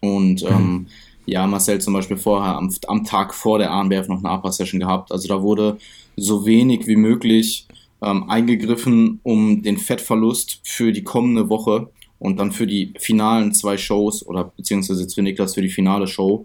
Und 0.00 0.42
mhm. 0.42 0.48
ähm, 0.48 0.86
ja, 1.26 1.46
Marcel 1.46 1.80
zum 1.80 1.94
Beispiel 1.94 2.16
vorher 2.16 2.56
am, 2.56 2.74
am 2.88 3.04
Tag 3.04 3.34
vor 3.34 3.58
der 3.58 3.70
ANBF 3.70 4.08
noch 4.08 4.18
eine 4.18 4.30
APA-Session 4.30 4.80
gehabt. 4.80 5.12
Also 5.12 5.28
da 5.28 5.42
wurde 5.42 5.78
so 6.16 6.44
wenig 6.44 6.86
wie 6.86 6.96
möglich 6.96 7.66
ähm, 8.02 8.28
eingegriffen, 8.28 9.20
um 9.22 9.62
den 9.62 9.78
Fettverlust 9.78 10.60
für 10.64 10.92
die 10.92 11.04
kommende 11.04 11.48
Woche 11.48 11.88
und 12.22 12.36
dann 12.36 12.52
für 12.52 12.68
die 12.68 12.94
finalen 13.00 13.52
zwei 13.52 13.76
Shows 13.76 14.24
oder 14.24 14.52
beziehungsweise 14.56 15.02
jetzt 15.02 15.14
für 15.16 15.22
Niklas 15.22 15.54
für 15.54 15.62
die 15.62 15.68
finale 15.68 16.06
Show 16.06 16.44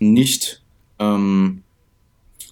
nicht, 0.00 0.60
ähm, 0.98 1.62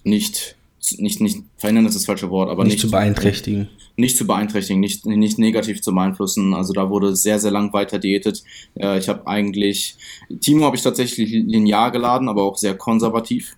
nicht, 0.05 0.55
nicht, 0.97 1.19
nicht, 1.19 1.43
verändern 1.57 1.85
ist 1.85 1.95
das 1.95 2.05
falsche 2.05 2.29
Wort, 2.29 2.49
aber 2.49 2.63
nicht, 2.63 2.75
nicht 2.75 2.81
zu 2.81 2.89
beeinträchtigen. 2.89 3.67
Nicht 3.97 4.15
zu 4.15 4.25
beeinträchtigen, 4.25 4.79
nicht, 4.79 5.05
nicht 5.05 5.37
negativ 5.37 5.81
zu 5.81 5.93
beeinflussen. 5.93 6.53
Also 6.53 6.71
da 6.71 6.89
wurde 6.89 7.13
sehr, 7.13 7.39
sehr 7.39 7.51
lang 7.51 7.73
weiter 7.73 7.99
diätet. 7.99 8.41
Äh, 8.75 8.99
ich 8.99 9.09
habe 9.09 9.27
eigentlich, 9.27 9.97
Timo 10.39 10.63
habe 10.63 10.77
ich 10.77 10.81
tatsächlich 10.81 11.29
linear 11.29 11.91
geladen, 11.91 12.29
aber 12.29 12.43
auch 12.43 12.57
sehr 12.57 12.75
konservativ. 12.75 13.57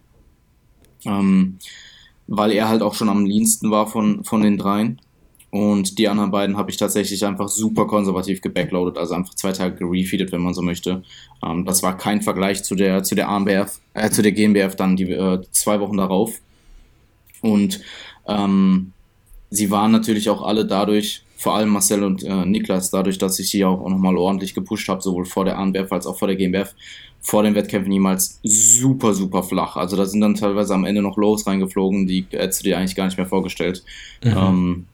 Ähm, 1.05 1.59
weil 2.25 2.51
er 2.51 2.67
halt 2.67 2.81
auch 2.81 2.95
schon 2.95 3.09
am 3.09 3.27
leansten 3.27 3.69
war 3.69 3.85
von, 3.85 4.23
von 4.23 4.41
den 4.41 4.57
dreien. 4.57 4.99
Und 5.53 5.99
die 5.99 6.09
anderen 6.09 6.31
beiden 6.31 6.57
habe 6.57 6.71
ich 6.71 6.77
tatsächlich 6.77 7.23
einfach 7.23 7.47
super 7.47 7.85
konservativ 7.85 8.41
gebackloadet, 8.41 8.97
also 8.97 9.13
einfach 9.13 9.35
zwei 9.35 9.51
Tage 9.51 9.75
gerefeedet, 9.75 10.31
wenn 10.31 10.41
man 10.41 10.55
so 10.55 10.63
möchte. 10.63 11.03
Ähm, 11.45 11.63
das 11.63 11.83
war 11.83 11.95
kein 11.95 12.23
Vergleich 12.23 12.63
zu 12.63 12.73
der, 12.73 13.03
zu 13.03 13.13
der 13.13 13.29
AMBF, 13.29 13.79
äh, 13.93 14.09
zu 14.09 14.23
der 14.23 14.31
GmbF 14.31 14.75
dann 14.75 14.95
die 14.95 15.11
äh, 15.11 15.41
zwei 15.51 15.79
Wochen 15.79 15.97
darauf. 15.97 16.39
Und 17.41 17.81
ähm, 18.27 18.93
sie 19.51 19.69
waren 19.69 19.91
natürlich 19.91 20.27
auch 20.27 20.41
alle 20.41 20.65
dadurch, 20.65 21.21
vor 21.37 21.53
allem 21.53 21.69
Marcel 21.69 22.03
und 22.03 22.23
äh, 22.23 22.47
Niklas, 22.47 22.89
dadurch, 22.89 23.19
dass 23.19 23.37
ich 23.37 23.51
sie 23.51 23.63
auch, 23.63 23.79
auch 23.79 23.89
nochmal 23.89 24.17
ordentlich 24.17 24.55
gepusht 24.55 24.89
habe, 24.89 25.03
sowohl 25.03 25.25
vor 25.25 25.45
der 25.45 25.59
ANBF 25.59 25.91
als 25.91 26.07
auch 26.07 26.17
vor 26.17 26.29
der 26.29 26.37
GmbF, 26.37 26.73
vor 27.21 27.43
den 27.43 27.53
Wettkämpfen 27.53 27.91
niemals 27.91 28.39
super, 28.41 29.13
super 29.13 29.43
flach. 29.43 29.75
Also 29.75 29.97
da 29.97 30.07
sind 30.07 30.21
dann 30.21 30.33
teilweise 30.33 30.73
am 30.73 30.83
Ende 30.83 31.03
noch 31.03 31.15
Lows 31.15 31.45
reingeflogen, 31.45 32.07
die 32.07 32.25
hättest 32.31 32.61
du 32.61 32.63
dir 32.63 32.79
eigentlich 32.79 32.95
gar 32.95 33.05
nicht 33.05 33.17
mehr 33.17 33.27
vorgestellt. 33.27 33.83
Mhm. 34.23 34.33
Ähm, 34.35 34.85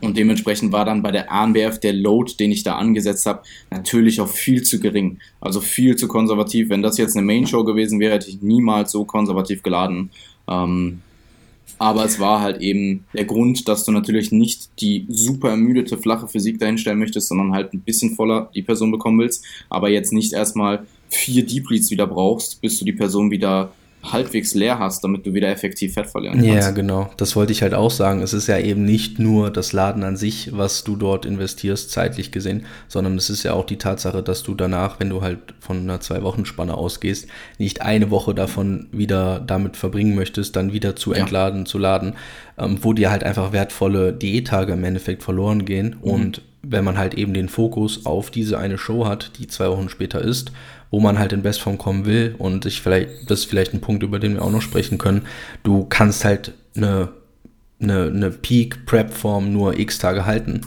und 0.00 0.16
dementsprechend 0.16 0.72
war 0.72 0.84
dann 0.84 1.02
bei 1.02 1.10
der 1.10 1.32
ANBF 1.32 1.80
der 1.80 1.92
Load, 1.92 2.34
den 2.38 2.52
ich 2.52 2.62
da 2.62 2.76
angesetzt 2.76 3.26
habe, 3.26 3.42
natürlich 3.70 4.20
auch 4.20 4.28
viel 4.28 4.62
zu 4.62 4.78
gering. 4.80 5.18
Also 5.40 5.60
viel 5.60 5.96
zu 5.96 6.06
konservativ. 6.06 6.68
Wenn 6.68 6.82
das 6.82 6.98
jetzt 6.98 7.16
eine 7.16 7.26
Main 7.26 7.46
Show 7.46 7.64
gewesen 7.64 7.98
wäre, 7.98 8.14
hätte 8.14 8.28
ich 8.28 8.40
niemals 8.40 8.92
so 8.92 9.04
konservativ 9.04 9.62
geladen. 9.62 10.10
Ähm, 10.48 11.02
Aber 11.78 12.04
es 12.04 12.20
war 12.20 12.40
halt 12.42 12.60
eben 12.60 13.04
der 13.14 13.24
Grund, 13.24 13.66
dass 13.66 13.84
du 13.84 13.92
natürlich 13.92 14.32
nicht 14.32 14.68
die 14.80 15.06
super 15.08 15.48
ermüdete, 15.50 15.96
flache 15.96 16.28
Physik 16.28 16.58
dahinstellen 16.58 16.98
möchtest, 16.98 17.28
sondern 17.28 17.52
halt 17.52 17.72
ein 17.72 17.80
bisschen 17.80 18.14
voller 18.14 18.50
die 18.54 18.62
Person 18.62 18.90
bekommen 18.90 19.18
willst. 19.18 19.44
Aber 19.70 19.88
jetzt 19.88 20.12
nicht 20.12 20.34
erstmal 20.34 20.86
vier 21.08 21.44
Deep 21.44 21.70
Leads 21.70 21.90
wieder 21.90 22.06
brauchst, 22.06 22.60
bis 22.60 22.78
du 22.78 22.84
die 22.84 22.92
Person 22.92 23.30
wieder 23.30 23.72
halbwegs 24.02 24.54
leer 24.54 24.78
hast, 24.78 25.04
damit 25.04 25.26
du 25.26 25.34
wieder 25.34 25.48
effektiv 25.48 25.94
Fett 25.94 26.06
verlieren 26.06 26.38
kannst. 26.38 26.48
Ja, 26.48 26.70
genau. 26.70 27.10
Das 27.18 27.36
wollte 27.36 27.52
ich 27.52 27.62
halt 27.62 27.74
auch 27.74 27.90
sagen. 27.90 28.22
Es 28.22 28.32
ist 28.32 28.46
ja 28.46 28.58
eben 28.58 28.84
nicht 28.84 29.18
nur 29.18 29.50
das 29.50 29.72
Laden 29.72 30.04
an 30.04 30.16
sich, 30.16 30.56
was 30.56 30.84
du 30.84 30.96
dort 30.96 31.26
investierst, 31.26 31.90
zeitlich 31.90 32.32
gesehen, 32.32 32.64
sondern 32.88 33.16
es 33.16 33.28
ist 33.28 33.42
ja 33.42 33.52
auch 33.52 33.66
die 33.66 33.76
Tatsache, 33.76 34.22
dass 34.22 34.42
du 34.42 34.54
danach, 34.54 35.00
wenn 35.00 35.10
du 35.10 35.20
halt 35.22 35.38
von 35.60 35.78
einer 35.78 36.00
Zwei-Wochen-Spanne 36.00 36.74
ausgehst, 36.74 37.28
nicht 37.58 37.82
eine 37.82 38.10
Woche 38.10 38.34
davon 38.34 38.88
wieder 38.90 39.40
damit 39.40 39.76
verbringen 39.76 40.14
möchtest, 40.14 40.56
dann 40.56 40.72
wieder 40.72 40.96
zu 40.96 41.12
entladen, 41.12 41.60
ja. 41.60 41.64
zu 41.66 41.78
laden, 41.78 42.14
ähm, 42.58 42.78
wo 42.80 42.94
dir 42.94 43.10
halt 43.10 43.22
einfach 43.22 43.52
wertvolle 43.52 44.12
Diättage 44.12 44.72
im 44.72 44.84
Endeffekt 44.84 45.22
verloren 45.22 45.64
gehen 45.64 45.96
mhm. 46.02 46.10
und 46.10 46.42
wenn 46.62 46.84
man 46.84 46.98
halt 46.98 47.14
eben 47.14 47.32
den 47.32 47.48
Fokus 47.48 48.04
auf 48.04 48.30
diese 48.30 48.58
eine 48.58 48.76
Show 48.76 49.06
hat, 49.06 49.32
die 49.38 49.46
zwei 49.46 49.70
Wochen 49.70 49.88
später 49.88 50.20
ist 50.20 50.52
wo 50.90 51.00
man 51.00 51.18
halt 51.18 51.32
in 51.32 51.42
Bestform 51.42 51.78
kommen 51.78 52.04
will 52.04 52.34
und 52.38 52.66
ich 52.66 52.80
vielleicht, 52.80 53.30
das 53.30 53.40
ist 53.40 53.44
vielleicht 53.46 53.74
ein 53.74 53.80
Punkt, 53.80 54.02
über 54.02 54.18
den 54.18 54.34
wir 54.34 54.42
auch 54.42 54.50
noch 54.50 54.62
sprechen 54.62 54.98
können. 54.98 55.22
Du 55.62 55.84
kannst 55.84 56.24
halt 56.24 56.52
eine, 56.76 57.08
eine, 57.80 58.06
eine 58.06 58.30
Peak-Prep-Form 58.30 59.52
nur 59.52 59.78
x 59.78 59.98
Tage 59.98 60.26
halten. 60.26 60.62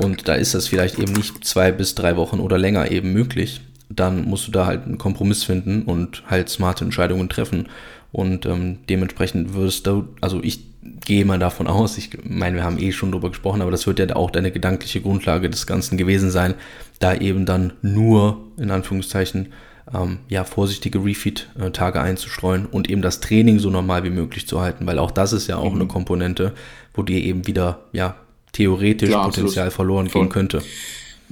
Und 0.00 0.28
da 0.28 0.34
ist 0.34 0.54
das 0.54 0.68
vielleicht 0.68 0.98
eben 0.98 1.12
nicht 1.12 1.44
zwei 1.44 1.72
bis 1.72 1.94
drei 1.94 2.16
Wochen 2.16 2.38
oder 2.38 2.58
länger 2.58 2.90
eben 2.90 3.12
möglich. 3.12 3.60
Dann 3.88 4.24
musst 4.24 4.46
du 4.46 4.52
da 4.52 4.66
halt 4.66 4.84
einen 4.84 4.98
Kompromiss 4.98 5.44
finden 5.44 5.82
und 5.82 6.22
halt 6.26 6.48
smarte 6.48 6.84
Entscheidungen 6.84 7.28
treffen. 7.28 7.68
Und 8.12 8.46
ähm, 8.46 8.78
dementsprechend 8.88 9.54
wirst 9.54 9.86
du, 9.86 10.08
also 10.20 10.42
ich 10.42 10.60
gehe 11.04 11.24
mal 11.24 11.38
davon 11.38 11.66
aus, 11.66 11.98
ich 11.98 12.10
meine, 12.24 12.56
wir 12.56 12.64
haben 12.64 12.78
eh 12.78 12.92
schon 12.92 13.12
drüber 13.12 13.30
gesprochen, 13.30 13.62
aber 13.62 13.70
das 13.70 13.86
wird 13.86 13.98
ja 13.98 14.16
auch 14.16 14.30
deine 14.30 14.50
gedankliche 14.50 15.00
Grundlage 15.00 15.50
des 15.50 15.66
Ganzen 15.66 15.96
gewesen 15.96 16.30
sein, 16.30 16.54
da 16.98 17.14
eben 17.14 17.46
dann 17.46 17.72
nur, 17.82 18.38
in 18.56 18.70
Anführungszeichen, 18.70 19.52
ähm, 19.94 20.18
ja, 20.28 20.44
vorsichtige 20.44 21.04
Refeed-Tage 21.04 22.00
einzustreuen 22.00 22.66
und 22.66 22.90
eben 22.90 23.02
das 23.02 23.20
Training 23.20 23.58
so 23.58 23.70
normal 23.70 24.04
wie 24.04 24.10
möglich 24.10 24.48
zu 24.48 24.60
halten, 24.60 24.86
weil 24.86 24.98
auch 24.98 25.10
das 25.10 25.32
ist 25.32 25.46
ja 25.46 25.56
auch 25.56 25.72
mhm. 25.72 25.80
eine 25.80 25.88
Komponente, 25.88 26.52
wo 26.94 27.02
dir 27.02 27.22
eben 27.22 27.46
wieder, 27.46 27.80
ja, 27.92 28.16
theoretisch 28.52 29.10
Klar, 29.10 29.26
Potenzial 29.26 29.70
verloren 29.70 30.08
Voll. 30.08 30.22
gehen 30.22 30.28
könnte. 30.30 30.62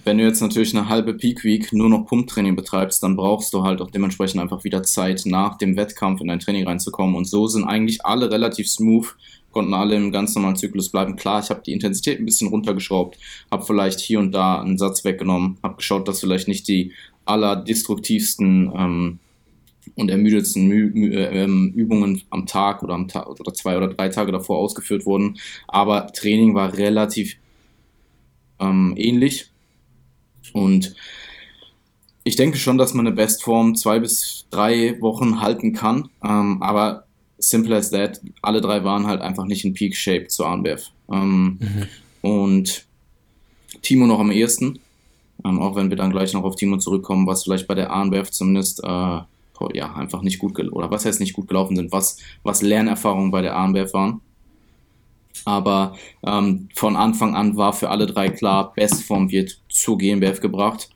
Wenn 0.04 0.18
du 0.18 0.25
jetzt 0.25 0.42
natürlich 0.42 0.76
eine 0.76 0.88
halbe 0.88 1.14
Peak 1.14 1.44
Week 1.44 1.73
nur 1.73 1.88
noch 1.88 2.06
Pumptraining 2.06 2.56
betreibst, 2.56 3.02
dann 3.02 3.16
brauchst 3.16 3.54
du 3.54 3.62
halt 3.62 3.80
auch 3.80 3.90
dementsprechend 3.90 4.40
einfach 4.40 4.62
wieder 4.62 4.82
Zeit, 4.82 5.23
nach 5.25 5.56
dem 5.56 5.76
Wettkampf 5.76 6.20
in 6.20 6.28
dein 6.28 6.40
Training 6.40 6.66
reinzukommen. 6.66 7.14
Und 7.14 7.25
so 7.25 7.46
sind 7.46 7.64
eigentlich 7.64 8.04
alle 8.04 8.30
relativ 8.30 8.68
smooth 8.68 9.14
konnten 9.54 9.73
alle 9.73 9.94
im 9.94 10.12
ganz 10.12 10.34
normalen 10.34 10.56
Zyklus 10.56 10.90
bleiben. 10.90 11.16
Klar, 11.16 11.40
ich 11.42 11.49
habe 11.49 11.62
die 11.64 11.73
Intensität 11.73 12.18
ein 12.18 12.26
bisschen 12.26 12.49
runtergeschraubt, 12.49 13.16
habe 13.50 13.64
vielleicht 13.64 14.00
hier 14.00 14.18
und 14.18 14.32
da 14.32 14.61
einen 14.61 14.76
Satz 14.76 15.04
weggenommen, 15.04 15.56
habe 15.62 15.76
geschaut, 15.76 16.08
dass 16.08 16.20
vielleicht 16.20 16.49
nicht 16.49 16.68
die 16.68 16.92
allerdestruktivsten 17.25 18.73
ähm, 18.76 19.18
und 19.94 20.11
ermüdetsten 20.11 20.66
Mü 20.66 20.90
Mü 20.92 21.14
äh, 21.14 21.44
ähm, 21.44 21.73
Übungen 21.75 22.23
am 22.30 22.46
Tag 22.46 22.82
oder 22.82 22.94
am 22.94 23.06
Tag 23.08 23.28
oder 23.28 23.54
zwei 23.54 23.76
oder 23.76 23.88
drei 23.88 24.08
Tage 24.08 24.32
davor 24.32 24.58
ausgeführt 24.58 25.06
wurden. 25.06 25.38
Aber 25.68 26.08
Training 26.08 26.54
war 26.54 26.76
relativ 26.76 27.37
ähm, 28.58 28.94
ähnlich 28.96 29.50
und 30.52 30.94
ich 32.25 32.37
denke 32.37 32.56
schon, 32.58 32.78
dass 32.78 32.94
man 32.94 33.06
eine 33.06 33.14
Bestform 33.14 33.76
zwei 33.76 34.00
bis 34.00 34.46
drei 34.50 35.00
Wochen 35.00 35.40
halten 35.40 35.75
kann. 35.75 36.08
Ähm, 36.25 36.62
aber 36.62 37.04
simple 37.48 37.76
as 37.76 37.90
that, 37.90 38.20
alle 38.42 38.60
drei 38.60 38.84
waren 38.84 39.06
halt 39.06 39.20
einfach 39.20 39.44
nicht 39.44 39.64
in 39.64 39.74
Peak 39.74 39.96
Shape 39.96 40.28
zu 40.28 40.44
Arnbev. 40.44 40.90
Ähm, 41.10 41.58
mhm. 41.60 41.86
Und 42.22 42.86
Timo 43.82 44.06
noch 44.06 44.20
am 44.20 44.30
ehesten, 44.30 44.78
ähm, 45.44 45.60
auch 45.60 45.76
wenn 45.76 45.90
wir 45.90 45.96
dann 45.96 46.10
gleich 46.10 46.32
noch 46.32 46.44
auf 46.44 46.56
Timo 46.56 46.78
zurückkommen, 46.78 47.26
was 47.26 47.44
vielleicht 47.44 47.68
bei 47.68 47.74
der 47.74 47.90
Arnbev 47.90 48.30
zumindest 48.30 48.82
äh, 48.82 49.20
ja, 49.72 49.94
einfach 49.94 50.22
nicht 50.22 50.38
gut 50.38 50.58
oder 50.72 50.90
was 50.90 51.04
heißt 51.04 51.20
nicht 51.20 51.34
gut 51.34 51.48
gelaufen 51.48 51.76
sind, 51.76 51.92
was, 51.92 52.18
was 52.42 52.62
Lernerfahrungen 52.62 53.30
bei 53.30 53.42
der 53.42 53.56
Arnbev 53.56 53.92
waren. 53.92 54.20
Aber 55.44 55.96
ähm, 56.24 56.68
von 56.74 56.96
Anfang 56.96 57.34
an 57.34 57.56
war 57.56 57.72
für 57.72 57.90
alle 57.90 58.06
drei 58.06 58.30
klar, 58.30 58.72
Bestform 58.74 59.30
wird 59.30 59.60
zur 59.68 59.98
GmbF 59.98 60.40
gebracht 60.40 60.88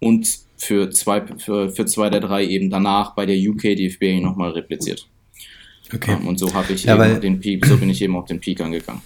und 0.00 0.38
für 0.56 0.90
zwei, 0.90 1.26
für, 1.38 1.70
für 1.70 1.86
zwei 1.86 2.10
der 2.10 2.20
drei 2.20 2.44
eben 2.44 2.70
danach 2.70 3.14
bei 3.14 3.26
der 3.26 3.36
UK 3.36 3.76
DFB 3.76 4.20
nochmal 4.20 4.50
repliziert. 4.50 5.08
Okay. 5.94 6.14
Um, 6.14 6.20
ähm, 6.20 6.28
und 6.28 6.38
so 6.38 6.52
habe 6.52 6.72
ich 6.72 6.84
ja, 6.84 7.04
eben 7.04 7.20
den 7.20 7.40
Peak, 7.40 7.64
so 7.64 7.76
bin 7.76 7.90
ich 7.90 8.02
eben 8.02 8.16
auf 8.16 8.26
den 8.26 8.40
Peak 8.40 8.60
angegangen. 8.60 9.02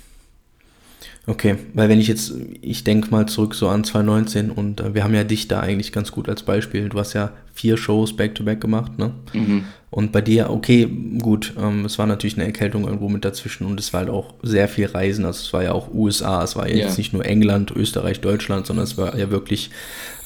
Okay, 1.25 1.55
weil 1.75 1.89
wenn 1.89 2.01
ich 2.01 2.09
jetzt, 2.09 2.35
ich 2.63 2.83
denke 2.83 3.11
mal 3.11 3.27
zurück 3.27 3.55
so 3.55 3.69
an 3.69 3.85
2019 3.85 4.51
und 4.51 4.81
äh, 4.81 4.93
wir 4.95 5.05
haben 5.05 5.15
ja 5.15 5.23
dich 5.23 5.47
da 5.47 5.61
eigentlich 5.61 5.93
ganz 5.93 6.11
gut 6.11 6.29
als 6.29 6.43
Beispiel. 6.43 6.89
Du 6.89 6.99
hast 6.99 7.13
ja 7.13 7.31
vier 7.55 7.77
Shows 7.77 8.17
back-to-back 8.17 8.59
-back 8.59 8.61
gemacht, 8.61 8.99
ne? 8.99 9.13
Mhm. 9.33 9.65
Und 9.91 10.11
bei 10.11 10.21
dir, 10.21 10.51
okay, 10.51 10.89
gut, 11.21 11.53
ähm, 11.61 11.85
es 11.85 11.97
war 11.99 12.07
natürlich 12.07 12.37
eine 12.37 12.47
Erkältung 12.47 12.87
irgendwo 12.87 13.09
mit 13.09 13.25
dazwischen 13.25 13.67
und 13.67 13.79
es 13.79 13.93
war 13.93 14.01
halt 14.01 14.11
auch 14.11 14.35
sehr 14.43 14.67
viel 14.67 14.87
Reisen. 14.87 15.25
Also 15.25 15.43
es 15.43 15.53
war 15.53 15.63
ja 15.63 15.73
auch 15.73 15.95
USA, 15.95 16.43
es 16.43 16.57
war 16.57 16.69
ja 16.69 16.75
jetzt 16.75 16.99
nicht 16.99 17.13
nur 17.13 17.25
England, 17.25 17.71
Österreich, 17.71 18.21
Deutschland, 18.21 18.67
sondern 18.67 18.85
es 18.85 18.99
war 18.99 19.17
ja 19.17 19.31
wirklich 19.31 19.71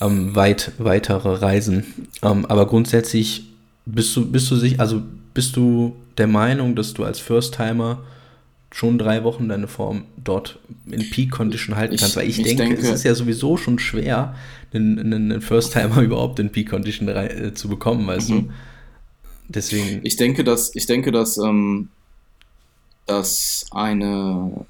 ähm, 0.01 0.35
weit 0.35 0.73
weitere 0.79 1.35
Reisen. 1.35 1.85
Ähm, 2.23 2.47
aber 2.47 2.67
grundsätzlich 2.67 3.49
bist 3.85 4.17
du, 4.17 4.31
bist 4.31 4.51
du 4.51 4.57
sich, 4.57 4.81
also 4.81 5.03
bist 5.35 5.57
du 5.57 5.95
der 6.19 6.27
Meinung, 6.27 6.75
dass 6.75 6.95
du 6.95 7.05
als 7.05 7.21
First-Timer 7.21 8.03
schon 8.71 8.99
drei 8.99 9.25
Wochen 9.25 9.49
deine 9.49 9.69
Form 9.69 10.05
dort 10.23 10.59
in 10.91 11.09
Peak-Condition 11.11 11.77
halten 11.77 11.97
kannst. 11.97 12.17
Weil 12.17 12.29
ich, 12.29 12.39
ich 12.39 12.45
denke, 12.45 12.75
denke, 12.75 12.83
es 12.83 12.89
ist 12.91 13.05
ja 13.05 13.15
sowieso 13.15 13.57
schon 13.57 13.79
schwer, 13.79 14.35
einen, 14.75 15.13
einen 15.13 15.41
First-Timer 15.41 15.99
überhaupt 16.03 16.39
in 16.39 16.51
Peak-Condition 16.51 17.09
äh, 17.09 17.55
zu 17.55 17.69
bekommen, 17.69 18.07
weißt 18.07 18.31
mhm. 18.31 18.49
du? 18.49 18.53
Deswegen. 19.49 20.01
Ich 20.05 20.17
denke, 20.17 20.45
dass, 20.45 20.75
ich 20.75 20.87
denke, 20.87 21.13
dass, 21.13 21.39
ähm, 21.39 21.89
dass 23.07 23.67
eine. 23.71 24.67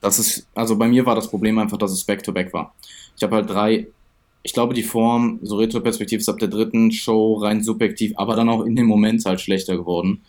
Das 0.00 0.18
ist, 0.18 0.46
also 0.54 0.76
bei 0.76 0.88
mir 0.88 1.06
war 1.06 1.14
das 1.14 1.28
Problem 1.28 1.58
einfach, 1.58 1.78
dass 1.78 1.92
es 1.92 2.04
Back-to-Back 2.04 2.48
-back 2.48 2.52
war. 2.52 2.74
Ich 3.16 3.22
habe 3.22 3.36
halt 3.36 3.48
drei 3.48 3.86
ich 4.42 4.52
glaube, 4.52 4.74
die 4.74 4.82
Form, 4.82 5.38
so 5.42 5.56
retroperspektiv, 5.56 6.20
ist 6.20 6.28
ab 6.28 6.38
der 6.38 6.48
dritten 6.48 6.90
Show 6.90 7.34
rein 7.34 7.62
subjektiv, 7.62 8.12
aber 8.16 8.34
dann 8.34 8.48
auch 8.48 8.64
in 8.64 8.76
dem 8.76 8.86
Moment 8.86 9.24
halt 9.24 9.40
schlechter 9.40 9.76
geworden. 9.76 10.22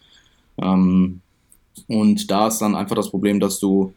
Ähm, 0.61 1.21
und 1.87 2.29
da 2.29 2.47
ist 2.47 2.59
dann 2.59 2.75
einfach 2.75 2.95
das 2.95 3.09
Problem, 3.09 3.39
dass 3.39 3.59
du 3.59 3.93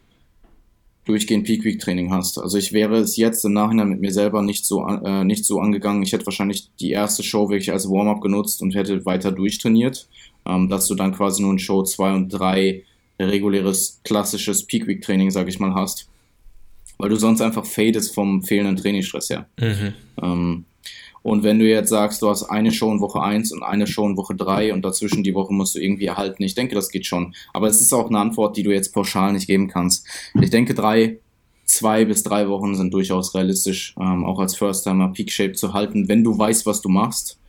durchgehend 1.05 1.45
Peak 1.45 1.63
Week 1.63 1.79
Training 1.79 2.11
hast. 2.11 2.37
Also 2.37 2.57
ich 2.57 2.73
wäre 2.73 2.97
es 2.97 3.15
jetzt 3.15 3.45
im 3.45 3.53
Nachhinein 3.53 3.89
mit 3.89 4.01
mir 4.01 4.11
selber 4.11 4.41
nicht 4.41 4.65
so 4.65 4.85
äh, 4.85 5.23
nicht 5.23 5.45
so 5.45 5.59
angegangen. 5.59 6.03
Ich 6.03 6.11
hätte 6.11 6.25
wahrscheinlich 6.25 6.69
die 6.79 6.91
erste 6.91 7.23
Show 7.23 7.49
wirklich 7.49 7.71
als 7.71 7.89
Warm-up 7.89 8.21
genutzt 8.21 8.61
und 8.61 8.75
hätte 8.75 9.05
weiter 9.05 9.31
durchtrainiert, 9.31 10.07
ähm, 10.45 10.67
dass 10.67 10.87
du 10.87 10.95
dann 10.95 11.13
quasi 11.13 11.41
nur 11.41 11.51
in 11.51 11.59
Show 11.59 11.83
2 11.83 12.13
und 12.13 12.29
3 12.29 12.83
reguläres 13.19 14.01
klassisches 14.03 14.65
Peak 14.65 14.85
Week 14.85 15.01
Training, 15.01 15.31
sag 15.31 15.47
ich 15.47 15.59
mal, 15.59 15.73
hast 15.73 16.09
weil 16.97 17.09
du 17.09 17.15
sonst 17.15 17.41
einfach 17.41 17.65
fadest 17.65 18.13
vom 18.13 18.43
fehlenden 18.43 18.75
Trainingsstress 18.75 19.29
her. 19.29 19.47
Mhm. 19.59 19.93
Ähm, 20.21 20.65
und 21.23 21.43
wenn 21.43 21.59
du 21.59 21.67
jetzt 21.67 21.89
sagst, 21.89 22.21
du 22.21 22.29
hast 22.29 22.43
eine 22.43 22.71
Show 22.71 22.89
in 22.91 23.01
Woche 23.01 23.21
1 23.21 23.51
und 23.51 23.61
eine 23.61 23.85
Show 23.85 24.07
in 24.07 24.15
Woche 24.15 24.33
3 24.33 24.73
und 24.73 24.83
dazwischen 24.83 25.23
die 25.23 25.33
Woche 25.33 25.53
musst 25.53 25.75
du 25.75 25.79
irgendwie 25.79 26.05
erhalten, 26.05 26.41
ich 26.43 26.55
denke, 26.55 26.73
das 26.73 26.89
geht 26.89 27.05
schon. 27.05 27.35
Aber 27.53 27.67
es 27.67 27.81
ist 27.81 27.91
auch 27.93 28.07
eine 28.07 28.19
Antwort, 28.19 28.55
die 28.55 28.63
du 28.63 28.71
jetzt 28.71 28.93
pauschal 28.93 29.33
nicht 29.33 29.47
geben 29.47 29.67
kannst. 29.67 30.07
Ich 30.39 30.51
denke, 30.51 30.73
drei, 30.73 31.19
zwei 31.65 32.05
bis 32.05 32.23
drei 32.23 32.47
Wochen 32.47 32.75
sind 32.75 32.93
durchaus 32.93 33.35
realistisch, 33.35 33.93
ähm, 33.99 34.23
auch 34.23 34.39
als 34.39 34.55
First-Timer 34.55 35.09
Peak 35.09 35.31
Shape 35.31 35.51
zu 35.51 35.73
halten, 35.73 36.07
wenn 36.07 36.23
du 36.23 36.37
weißt, 36.37 36.65
was 36.65 36.81
du 36.81 36.87
machst. 36.87 37.39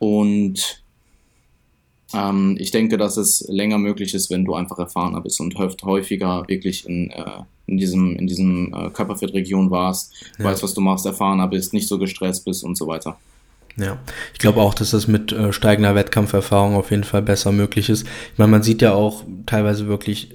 Und 0.00 0.82
ähm, 2.14 2.56
ich 2.58 2.70
denke, 2.70 2.96
dass 2.96 3.16
es 3.16 3.44
länger 3.48 3.78
möglich 3.78 4.14
ist, 4.14 4.30
wenn 4.30 4.44
du 4.44 4.54
einfach 4.54 4.78
erfahrener 4.78 5.20
bist 5.20 5.40
und 5.40 5.56
häufiger 5.56 6.44
wirklich 6.46 6.86
in, 6.86 7.10
äh, 7.10 7.42
in 7.66 7.78
diesem, 7.78 8.16
in 8.16 8.26
diesem 8.26 8.72
äh, 8.72 8.90
Körperfettregion 8.90 9.70
warst, 9.70 10.12
ja. 10.38 10.44
weißt, 10.44 10.62
was 10.62 10.74
du 10.74 10.80
machst, 10.80 11.06
erfahrener 11.06 11.48
bist, 11.48 11.72
nicht 11.72 11.88
so 11.88 11.98
gestresst 11.98 12.44
bist 12.44 12.62
und 12.64 12.76
so 12.76 12.86
weiter. 12.86 13.18
Ja, 13.76 13.98
ich 14.32 14.38
glaube 14.38 14.60
auch, 14.62 14.72
dass 14.72 14.92
das 14.92 15.06
mit 15.06 15.32
äh, 15.32 15.52
steigender 15.52 15.94
Wettkampferfahrung 15.94 16.76
auf 16.76 16.90
jeden 16.90 17.04
Fall 17.04 17.22
besser 17.22 17.52
möglich 17.52 17.90
ist. 17.90 18.06
Ich 18.32 18.38
meine, 18.38 18.50
man 18.50 18.62
sieht 18.62 18.80
ja 18.80 18.94
auch 18.94 19.24
teilweise 19.44 19.86
wirklich, 19.86 20.32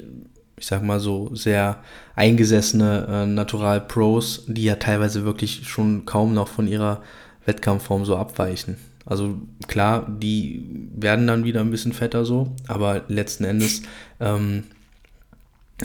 ich 0.58 0.66
sag 0.68 0.84
mal 0.84 1.00
so, 1.00 1.34
sehr 1.34 1.82
eingesessene 2.16 3.08
äh, 3.10 3.25
Natural 3.25 3.82
Pros, 3.82 4.44
die 4.48 4.66
ja 4.66 4.75
teilweise 4.75 5.24
wirklich 5.25 5.68
schon 5.68 6.06
kaum 6.06 6.36
noch 6.36 6.50
von 6.50 6.68
ihrer 6.68 7.01
Wettkampfform 7.46 8.06
so 8.06 8.16
abweichen. 8.16 8.78
Also 9.05 9.39
klar, 9.67 10.05
die 10.08 10.63
werden 10.96 11.27
dann 11.27 11.43
wieder 11.43 11.62
ein 11.62 11.72
bisschen 11.72 11.93
fetter 11.93 12.25
so, 12.25 12.51
aber 12.67 13.01
letzten 13.08 13.46
Endes 13.46 13.81
ähm, 14.20 14.65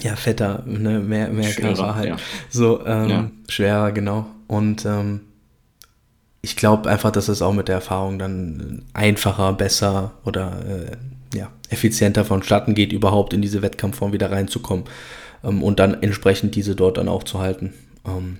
ja 0.00 0.16
fetter, 0.16 0.62
ne? 0.66 1.00
mehr 1.00 1.30
mehr 1.30 1.50
schwerer, 1.50 1.74
Körper 1.74 1.94
halt, 1.94 2.08
ja. 2.08 2.16
so 2.50 2.84
ähm, 2.86 3.08
ja. 3.08 3.30
schwerer 3.48 3.92
genau. 3.92 4.26
Und 4.46 4.84
ähm, 4.84 5.20
ich 6.42 6.56
glaube 6.56 6.88
einfach, 6.90 7.10
dass 7.10 7.28
es 7.28 7.42
auch 7.42 7.54
mit 7.54 7.68
der 7.68 7.76
Erfahrung 7.76 8.18
dann 8.18 8.84
einfacher, 8.92 9.52
besser 9.54 10.12
oder 10.24 10.60
äh, 10.66 11.36
ja, 11.36 11.50
effizienter 11.70 12.24
vonstatten 12.24 12.74
geht, 12.74 12.92
überhaupt 12.92 13.32
in 13.32 13.42
diese 13.42 13.62
Wettkampfform 13.62 14.12
wieder 14.12 14.30
reinzukommen 14.30 14.84
ähm, 15.42 15.62
und 15.62 15.80
dann 15.80 16.02
entsprechend 16.02 16.54
diese 16.54 16.76
dort 16.76 16.98
dann 16.98 17.08
auch 17.08 17.24
zu 17.24 17.40
halten. 17.40 17.72
Ähm, 18.06 18.38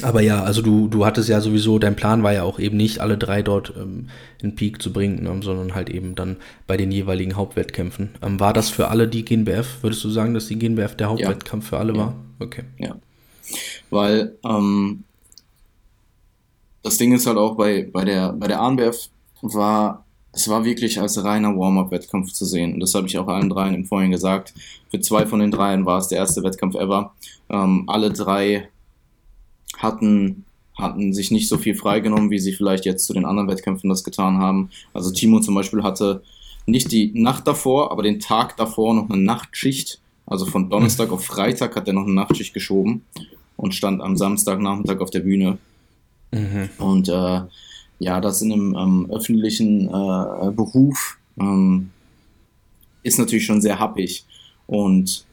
aber 0.00 0.22
ja, 0.22 0.42
also 0.42 0.62
du, 0.62 0.88
du 0.88 1.04
hattest 1.04 1.28
ja 1.28 1.40
sowieso, 1.40 1.78
dein 1.78 1.96
Plan 1.96 2.22
war 2.22 2.32
ja 2.32 2.42
auch 2.42 2.58
eben 2.58 2.76
nicht, 2.76 3.00
alle 3.00 3.18
drei 3.18 3.42
dort 3.42 3.74
ähm, 3.76 4.08
in 4.40 4.54
Peak 4.54 4.80
zu 4.80 4.92
bringen, 4.92 5.22
ne, 5.22 5.40
sondern 5.42 5.74
halt 5.74 5.90
eben 5.90 6.14
dann 6.14 6.36
bei 6.66 6.76
den 6.76 6.90
jeweiligen 6.90 7.36
Hauptwettkämpfen. 7.36 8.10
Ähm, 8.22 8.40
war 8.40 8.52
das 8.52 8.70
für 8.70 8.88
alle 8.88 9.06
die 9.06 9.24
GNBF? 9.24 9.82
Würdest 9.82 10.02
du 10.02 10.10
sagen, 10.10 10.34
dass 10.34 10.48
die 10.48 10.58
GNBF 10.58 10.96
der 10.96 11.10
Hauptwettkampf 11.10 11.64
ja. 11.64 11.68
für 11.68 11.78
alle 11.78 11.92
ja. 11.92 11.98
war? 11.98 12.14
Okay. 12.40 12.64
Ja. 12.78 12.96
Weil 13.90 14.36
ähm, 14.44 15.04
das 16.82 16.96
Ding 16.98 17.12
ist 17.12 17.26
halt 17.26 17.38
auch 17.38 17.56
bei, 17.56 17.88
bei 17.92 18.04
der, 18.04 18.32
bei 18.32 18.48
der 18.48 18.60
ANBF 18.60 19.08
war, 19.42 20.04
es 20.32 20.48
war 20.48 20.64
wirklich 20.64 21.00
als 21.00 21.22
reiner 21.22 21.56
Warm-up-Wettkampf 21.56 22.32
zu 22.32 22.44
sehen. 22.44 22.74
Und 22.74 22.80
das 22.80 22.94
habe 22.94 23.06
ich 23.06 23.18
auch 23.18 23.28
allen 23.28 23.50
dreien 23.50 23.74
im 23.74 23.84
Vorhin 23.84 24.10
gesagt. 24.10 24.54
Für 24.90 25.00
zwei 25.00 25.26
von 25.26 25.40
den 25.40 25.50
dreien 25.50 25.84
war 25.84 25.98
es 25.98 26.08
der 26.08 26.18
erste 26.18 26.42
Wettkampf 26.42 26.74
ever. 26.74 27.12
Ähm, 27.50 27.84
alle 27.86 28.10
drei 28.10 28.68
hatten, 29.82 30.44
hatten 30.78 31.12
sich 31.12 31.30
nicht 31.30 31.48
so 31.48 31.58
viel 31.58 31.74
freigenommen, 31.74 32.30
wie 32.30 32.38
sie 32.38 32.52
vielleicht 32.52 32.84
jetzt 32.84 33.04
zu 33.04 33.12
den 33.12 33.24
anderen 33.24 33.48
Wettkämpfen 33.48 33.90
das 33.90 34.04
getan 34.04 34.38
haben. 34.38 34.70
Also 34.94 35.10
Timo 35.10 35.40
zum 35.40 35.54
Beispiel 35.54 35.82
hatte 35.82 36.22
nicht 36.66 36.92
die 36.92 37.12
Nacht 37.14 37.46
davor, 37.46 37.90
aber 37.90 38.02
den 38.02 38.20
Tag 38.20 38.56
davor 38.56 38.94
noch 38.94 39.10
eine 39.10 39.20
Nachtschicht. 39.20 40.00
Also 40.26 40.46
von 40.46 40.70
Donnerstag 40.70 41.10
auf 41.10 41.24
Freitag 41.24 41.76
hat 41.76 41.88
er 41.88 41.94
noch 41.94 42.04
eine 42.04 42.14
Nachtschicht 42.14 42.54
geschoben 42.54 43.02
und 43.56 43.74
stand 43.74 44.00
am 44.00 44.16
Samstagnachmittag 44.16 45.00
auf 45.00 45.10
der 45.10 45.20
Bühne. 45.20 45.58
Mhm. 46.30 46.68
Und 46.78 47.08
äh, 47.08 47.40
ja, 47.98 48.20
das 48.20 48.42
in 48.42 48.52
einem 48.52 48.74
ähm, 48.74 49.10
öffentlichen 49.10 49.88
äh, 49.88 50.50
Beruf 50.52 51.18
ähm, 51.38 51.90
ist 53.02 53.18
natürlich 53.18 53.44
schon 53.44 53.60
sehr 53.60 53.78
happig. 53.78 54.24
Und 54.66 55.24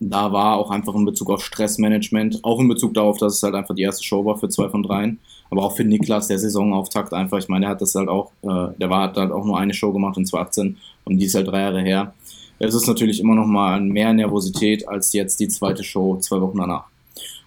da 0.00 0.32
war 0.32 0.56
auch 0.56 0.70
einfach 0.70 0.94
in 0.94 1.04
Bezug 1.04 1.30
auf 1.30 1.44
Stressmanagement, 1.44 2.40
auch 2.42 2.60
in 2.60 2.68
Bezug 2.68 2.94
darauf, 2.94 3.18
dass 3.18 3.34
es 3.34 3.42
halt 3.42 3.54
einfach 3.54 3.74
die 3.74 3.82
erste 3.82 4.04
Show 4.04 4.24
war 4.24 4.36
für 4.36 4.48
zwei 4.48 4.68
von 4.68 4.82
dreien, 4.82 5.18
aber 5.50 5.62
auch 5.62 5.76
für 5.76 5.84
Niklas, 5.84 6.28
der 6.28 6.38
Saisonauftakt 6.38 7.12
einfach, 7.12 7.38
ich 7.38 7.48
meine, 7.48 7.62
der 7.62 7.70
hat 7.70 7.80
das 7.80 7.94
halt 7.94 8.08
auch, 8.08 8.32
äh, 8.42 8.72
der 8.78 8.90
war, 8.90 9.02
hat 9.02 9.16
halt 9.16 9.32
auch 9.32 9.44
nur 9.44 9.58
eine 9.58 9.74
Show 9.74 9.92
gemacht 9.92 10.16
in 10.16 10.26
2018 10.26 10.76
und 11.04 11.18
die 11.18 11.26
ist 11.26 11.34
halt 11.34 11.48
drei 11.48 11.60
Jahre 11.60 11.80
her. 11.80 12.14
Es 12.58 12.74
ist 12.74 12.86
natürlich 12.86 13.20
immer 13.20 13.34
noch 13.34 13.46
mal 13.46 13.80
mehr 13.80 14.12
Nervosität 14.12 14.88
als 14.88 15.12
jetzt 15.12 15.40
die 15.40 15.48
zweite 15.48 15.84
Show 15.84 16.16
zwei 16.18 16.40
Wochen 16.40 16.58
danach. 16.58 16.84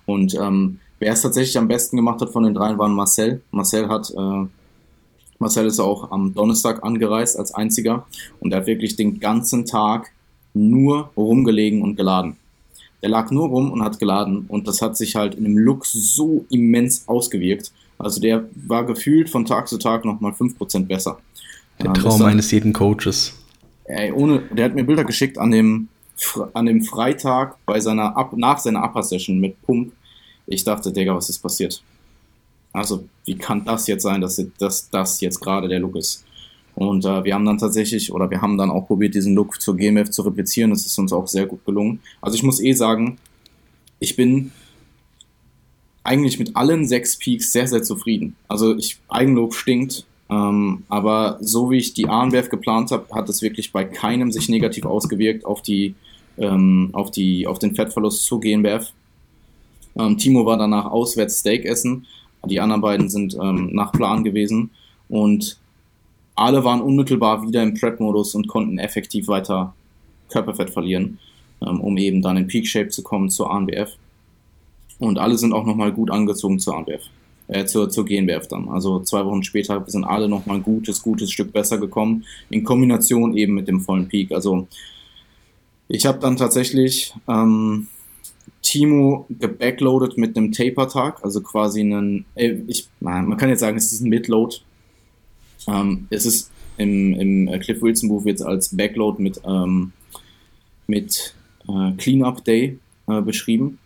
Und 0.05 0.35
ähm, 0.35 0.79
wer 0.99 1.13
es 1.13 1.21
tatsächlich 1.21 1.57
am 1.57 1.67
besten 1.67 1.95
gemacht 1.95 2.21
hat 2.21 2.29
von 2.29 2.43
den 2.43 2.53
dreien, 2.53 2.77
war 2.77 2.87
Marcel. 2.87 3.41
Marcel 3.51 3.87
hat 3.89 4.11
äh, 4.11 4.45
Marcel 5.39 5.67
ist 5.67 5.79
auch 5.79 6.11
am 6.11 6.33
Donnerstag 6.33 6.83
angereist 6.83 7.37
als 7.37 7.53
einziger 7.53 8.05
und 8.39 8.51
er 8.51 8.59
hat 8.59 8.67
wirklich 8.67 8.95
den 8.95 9.19
ganzen 9.19 9.65
Tag 9.65 10.11
nur 10.57 11.11
rumgelegen 11.15 11.81
und 11.81 11.95
geladen. 11.95 12.37
Der 13.01 13.09
lag 13.09 13.31
nur 13.31 13.47
rum 13.47 13.71
und 13.71 13.83
hat 13.83 13.99
geladen 13.99 14.45
und 14.47 14.67
das 14.67 14.81
hat 14.81 14.97
sich 14.97 15.15
halt 15.15 15.35
in 15.35 15.43
dem 15.43 15.57
Look 15.57 15.85
so 15.85 16.45
immens 16.49 17.07
ausgewirkt. 17.07 17.71
Also 17.99 18.19
der 18.19 18.45
war 18.55 18.85
gefühlt 18.85 19.29
von 19.29 19.45
Tag 19.45 19.67
zu 19.67 19.77
Tag 19.77 20.05
nochmal 20.05 20.31
5% 20.31 20.85
besser. 20.85 21.19
Der 21.81 21.93
Traum 21.93 22.19
dann, 22.19 22.29
eines 22.29 22.51
jeden 22.51 22.73
Coaches. 22.73 23.33
Ey, 23.85 24.11
ohne, 24.11 24.39
der 24.51 24.65
hat 24.65 24.75
mir 24.75 24.83
Bilder 24.83 25.03
geschickt 25.03 25.37
an 25.37 25.51
dem, 25.51 25.87
an 26.53 26.65
dem 26.65 26.81
Freitag 26.83 27.55
bei 27.65 27.79
seiner 27.79 28.17
Up, 28.17 28.35
nach 28.35 28.57
seiner 28.57 28.83
Upper 28.83 29.03
Session 29.03 29.39
mit 29.39 29.61
Pump. 29.61 29.93
Ich 30.47 30.63
dachte, 30.63 30.91
Digga, 30.91 31.15
was 31.15 31.29
ist 31.29 31.39
passiert? 31.39 31.81
Also, 32.73 33.05
wie 33.25 33.37
kann 33.37 33.63
das 33.63 33.87
jetzt 33.87 34.03
sein, 34.03 34.21
dass 34.21 34.89
das 34.89 35.21
jetzt 35.21 35.39
gerade 35.39 35.67
der 35.67 35.79
Look 35.79 35.95
ist? 35.95 36.23
Und 36.77 37.05
äh, 37.05 37.23
wir 37.23 37.33
haben 37.33 37.45
dann 37.45 37.57
tatsächlich, 37.57 38.11
oder 38.11 38.29
wir 38.29 38.39
haben 38.39 38.55
dann 38.55 38.69
auch 38.69 38.85
probiert, 38.85 39.15
diesen 39.15 39.33
Look 39.33 39.59
zur 39.59 39.75
GMF 39.75 40.11
zu 40.11 40.21
replizieren. 40.21 40.69
Das 40.69 40.85
ist 40.85 40.95
uns 40.99 41.11
auch 41.11 41.25
sehr 41.25 41.47
gut 41.47 41.65
gelungen. 41.65 42.01
Also 42.21 42.35
ich 42.35 42.43
muss 42.43 42.61
eh 42.61 42.73
sagen, 42.73 43.17
ich 43.99 44.15
bin 44.15 44.51
eigentlich 46.03 46.37
mit 46.37 46.55
allen 46.55 46.87
sechs 46.87 47.17
Peaks 47.17 47.51
sehr, 47.51 47.67
sehr 47.67 47.81
zufrieden. 47.81 48.35
Also 48.47 48.77
ich, 48.77 48.99
Eigenlob 49.09 49.55
stinkt, 49.55 50.05
ähm, 50.29 50.83
aber 50.87 51.39
so 51.41 51.71
wie 51.71 51.77
ich 51.77 51.95
die 51.95 52.07
ANWF 52.07 52.49
geplant 52.49 52.91
habe, 52.91 53.07
hat 53.11 53.27
es 53.27 53.41
wirklich 53.41 53.71
bei 53.71 53.83
keinem 53.83 54.31
sich 54.31 54.47
negativ 54.47 54.85
ausgewirkt 54.85 55.45
auf 55.45 55.63
die, 55.63 55.95
ähm, 56.37 56.89
auf 56.93 57.09
die, 57.09 57.47
auf 57.47 57.57
den 57.57 57.73
Fettverlust 57.73 58.23
zur 58.23 58.39
GmbF. 58.39 58.93
Ähm, 59.97 60.19
Timo 60.19 60.45
war 60.45 60.57
danach 60.57 60.85
auswärts 60.85 61.39
Steak 61.39 61.65
essen. 61.65 62.05
Die 62.45 62.59
anderen 62.59 62.81
beiden 62.83 63.09
sind 63.09 63.35
ähm, 63.41 63.71
nach 63.73 63.91
Plan 63.91 64.23
gewesen. 64.23 64.69
Und 65.09 65.57
alle 66.37 66.63
waren 66.63 66.81
unmittelbar 66.81 67.45
wieder 67.45 67.63
im 67.63 67.73
Prep-Modus 67.73 68.35
und 68.35 68.47
konnten 68.47 68.77
effektiv 68.77 69.27
weiter 69.27 69.73
Körperfett 70.29 70.69
verlieren, 70.69 71.19
ähm, 71.61 71.81
um 71.81 71.97
eben 71.97 72.21
dann 72.21 72.37
in 72.37 72.47
Peak 72.47 72.67
Shape 72.67 72.89
zu 72.89 73.01
kommen 73.01 73.29
zur 73.29 73.51
ANBF. 73.51 73.97
Und 74.99 75.17
alle 75.17 75.37
sind 75.37 75.53
auch 75.53 75.65
nochmal 75.65 75.91
gut 75.91 76.11
angezogen 76.11 76.59
zur 76.59 76.77
ANBF, 76.77 77.03
äh, 77.47 77.65
zur, 77.65 77.89
zur 77.89 78.05
GNBF 78.05 78.47
dann. 78.47 78.69
Also 78.69 78.99
zwei 78.99 79.25
Wochen 79.25 79.43
später 79.43 79.83
sind 79.87 80.03
alle 80.03 80.29
nochmal 80.29 80.57
ein 80.57 80.63
gutes, 80.63 81.01
gutes 81.01 81.31
Stück 81.31 81.51
besser 81.51 81.79
gekommen, 81.79 82.23
in 82.49 82.63
Kombination 82.63 83.35
eben 83.35 83.53
mit 83.53 83.67
dem 83.67 83.81
vollen 83.81 84.07
Peak. 84.07 84.31
Also 84.31 84.67
ich 85.87 86.05
habe 86.05 86.19
dann 86.19 86.37
tatsächlich 86.37 87.13
ähm, 87.27 87.87
Timo 88.61 89.25
gebackloadet 89.29 90.17
mit 90.17 90.37
einem 90.37 90.51
Taper-Tag, 90.51 91.23
also 91.23 91.41
quasi 91.41 91.81
einen, 91.81 92.25
äh, 92.35 92.57
ich, 92.67 92.87
man 92.99 93.37
kann 93.37 93.49
jetzt 93.49 93.61
sagen, 93.61 93.77
es 93.77 93.91
ist 93.91 94.01
ein 94.01 94.09
Midload, 94.09 94.57
ähm, 95.67 96.07
es 96.09 96.25
ist 96.25 96.51
im, 96.77 97.13
im 97.13 97.47
äh, 97.47 97.59
Cliff 97.59 97.81
Wilson 97.81 98.09
Buch 98.09 98.25
jetzt 98.25 98.41
als 98.41 98.75
Backload 98.75 99.21
mit, 99.21 99.41
ähm, 99.45 99.91
mit 100.87 101.33
äh, 101.67 101.91
Cleanup 101.97 102.43
Day 102.43 102.79
äh, 103.07 103.21
beschrieben. 103.21 103.79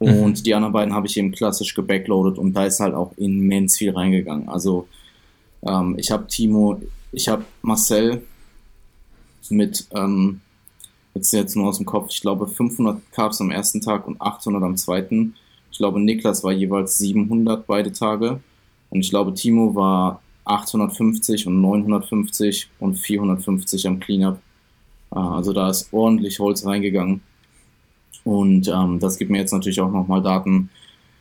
Mhm. 0.00 0.08
Und 0.08 0.38
mhm. 0.38 0.42
die 0.42 0.54
anderen 0.54 0.72
beiden 0.72 0.94
habe 0.94 1.06
ich 1.06 1.16
eben 1.16 1.32
klassisch 1.32 1.74
gebackloadet 1.74 2.38
und 2.38 2.54
da 2.54 2.64
ist 2.64 2.80
halt 2.80 2.94
auch 2.94 3.12
immens 3.16 3.76
viel 3.76 3.90
reingegangen. 3.90 4.48
Also 4.48 4.88
ähm, 5.62 5.96
ich 5.98 6.10
habe 6.10 6.26
Timo, 6.26 6.80
ich 7.12 7.28
habe 7.28 7.44
Marcel 7.62 8.22
mit, 9.50 9.86
ähm, 9.92 10.40
jetzt 11.14 11.32
jetzt 11.32 11.56
nur 11.56 11.68
aus 11.68 11.76
dem 11.76 11.86
Kopf, 11.86 12.08
ich 12.10 12.20
glaube 12.20 12.46
500 12.46 13.00
Carbs 13.12 13.40
am 13.40 13.50
ersten 13.50 13.80
Tag 13.80 14.06
und 14.06 14.20
800 14.20 14.62
am 14.62 14.76
zweiten. 14.76 15.34
Ich 15.70 15.78
glaube 15.78 16.00
Niklas 16.00 16.42
war 16.44 16.52
jeweils 16.52 16.98
700 16.98 17.66
beide 17.66 17.92
Tage 17.92 18.40
und 18.88 19.00
ich 19.00 19.10
glaube 19.10 19.34
Timo 19.34 19.74
war 19.74 20.22
850 20.44 21.46
und 21.46 21.60
950 21.60 22.70
und 22.80 22.96
450 22.96 23.86
am 23.86 24.00
Cleanup. 24.00 24.38
Ah, 25.10 25.36
also 25.36 25.52
da 25.52 25.70
ist 25.70 25.92
ordentlich 25.92 26.38
Holz 26.38 26.64
reingegangen. 26.64 27.20
Und 28.24 28.68
ähm, 28.68 29.00
das 29.00 29.18
gibt 29.18 29.30
mir 29.30 29.38
jetzt 29.38 29.52
natürlich 29.52 29.80
auch 29.80 29.90
nochmal 29.90 30.22
Daten. 30.22 30.70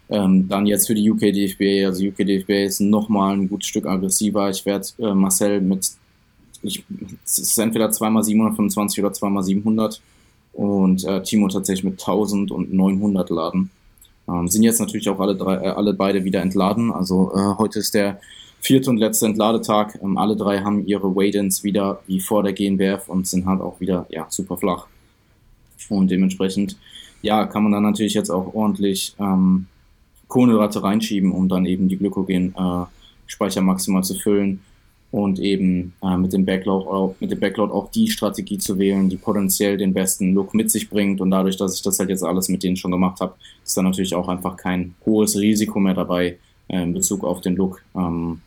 Ähm, 0.10 0.48
dann 0.48 0.66
jetzt 0.66 0.88
für 0.88 0.96
die 0.96 1.10
UK 1.10 1.20
DFB, 1.20 1.86
also 1.86 2.06
UK 2.06 2.18
DFB 2.18 2.50
ist 2.66 2.82
nochmal 2.82 3.36
ein 3.36 3.48
gutes 3.48 3.68
Stück 3.68 3.86
aggressiver. 3.86 4.50
Ich 4.50 4.66
werde 4.66 4.88
äh, 5.00 5.14
Marcel 5.14 5.62
mit, 5.62 5.92
ich, 6.62 6.84
es 7.24 7.38
ist 7.38 7.58
entweder 7.58 7.92
zweimal 7.92 8.24
725 8.24 9.04
oder 9.04 9.14
zweimal 9.14 9.44
700 9.44 10.02
und 10.54 11.06
äh, 11.06 11.22
Timo 11.22 11.48
tatsächlich 11.48 11.84
mit 11.84 12.00
1000 12.00 12.52
und 12.52 12.74
900 12.74 13.30
laden. 13.30 13.70
Ähm, 14.28 14.48
sind 14.48 14.64
jetzt 14.64 14.80
natürlich 14.80 15.10
auch 15.10 15.20
alle 15.20 15.36
drei, 15.36 15.56
äh, 15.56 15.70
alle 15.70 15.94
beide 15.94 16.24
wieder 16.24 16.42
entladen. 16.42 16.92
Also 16.92 17.32
äh, 17.36 17.58
heute 17.58 17.80
ist 17.80 17.94
der 17.94 18.20
vierte 18.60 18.90
und 18.90 18.98
letzte 18.98 19.26
Entladetag. 19.26 20.00
Ähm, 20.02 20.18
alle 20.18 20.36
drei 20.36 20.60
haben 20.60 20.86
ihre 20.86 21.16
Weightins 21.16 21.64
wieder 21.64 22.02
wie 22.08 22.20
vor 22.20 22.44
der 22.44 22.54
GNBF 22.54 23.08
und 23.08 23.28
sind 23.28 23.46
halt 23.46 23.62
auch 23.62 23.80
wieder 23.80 24.06
ja, 24.10 24.28
super 24.30 24.58
flach. 24.58 24.88
Und 25.90 26.12
dementsprechend, 26.12 26.78
ja, 27.22 27.46
kann 27.46 27.64
man 27.64 27.72
dann 27.72 27.84
natürlich 27.84 28.14
jetzt 28.14 28.30
auch 28.30 28.54
ordentlich 28.54 29.16
ähm, 29.20 29.68
Kohlenhydrate 30.28 30.84
reinschieben, 30.84 31.32
um 31.32 31.50
dann 31.50 31.66
eben 31.66 31.90
die 31.90 31.98
Glykogen-Speicher 31.98 33.60
äh, 33.60 33.64
maximal 33.64 34.04
zu 34.04 34.16
füllen 34.16 34.62
und 35.12 35.40
eben 35.40 35.94
äh, 36.04 36.18
mit, 36.18 36.34
dem 36.34 36.46
Backload 36.46 36.88
auch, 36.88 37.16
mit 37.20 37.32
dem 37.32 37.40
Backload 37.40 37.74
auch 37.74 37.90
die 37.90 38.10
Strategie 38.10 38.60
zu 38.60 38.78
wählen, 38.78 39.10
die 39.10 39.18
potenziell 39.18 39.78
den 39.78 39.94
besten 39.94 40.34
Look 40.34 40.54
mit 40.54 40.70
sich 40.70 40.90
bringt. 40.90 41.20
Und 41.20 41.32
dadurch, 41.32 41.58
dass 41.58 41.76
ich 41.76 41.82
das 41.82 41.98
halt 41.98 42.10
jetzt 42.10 42.24
alles 42.24 42.48
mit 42.50 42.64
denen 42.64 42.76
schon 42.76 42.92
gemacht 42.92 43.20
habe, 43.20 43.34
ist 43.66 43.76
dann 43.76 43.86
natürlich 43.86 44.14
auch 44.14 44.28
einfach 44.28 44.56
kein 44.56 44.94
hohes 45.06 45.36
Risiko 45.36 45.80
mehr 45.80 45.96
dabei 45.96 46.38
äh, 46.68 46.84
in 46.84 46.94
Bezug 46.94 47.24
auf 47.24 47.42
den 47.42 47.56
Look. 47.56 47.82
Ähm, 47.96 48.42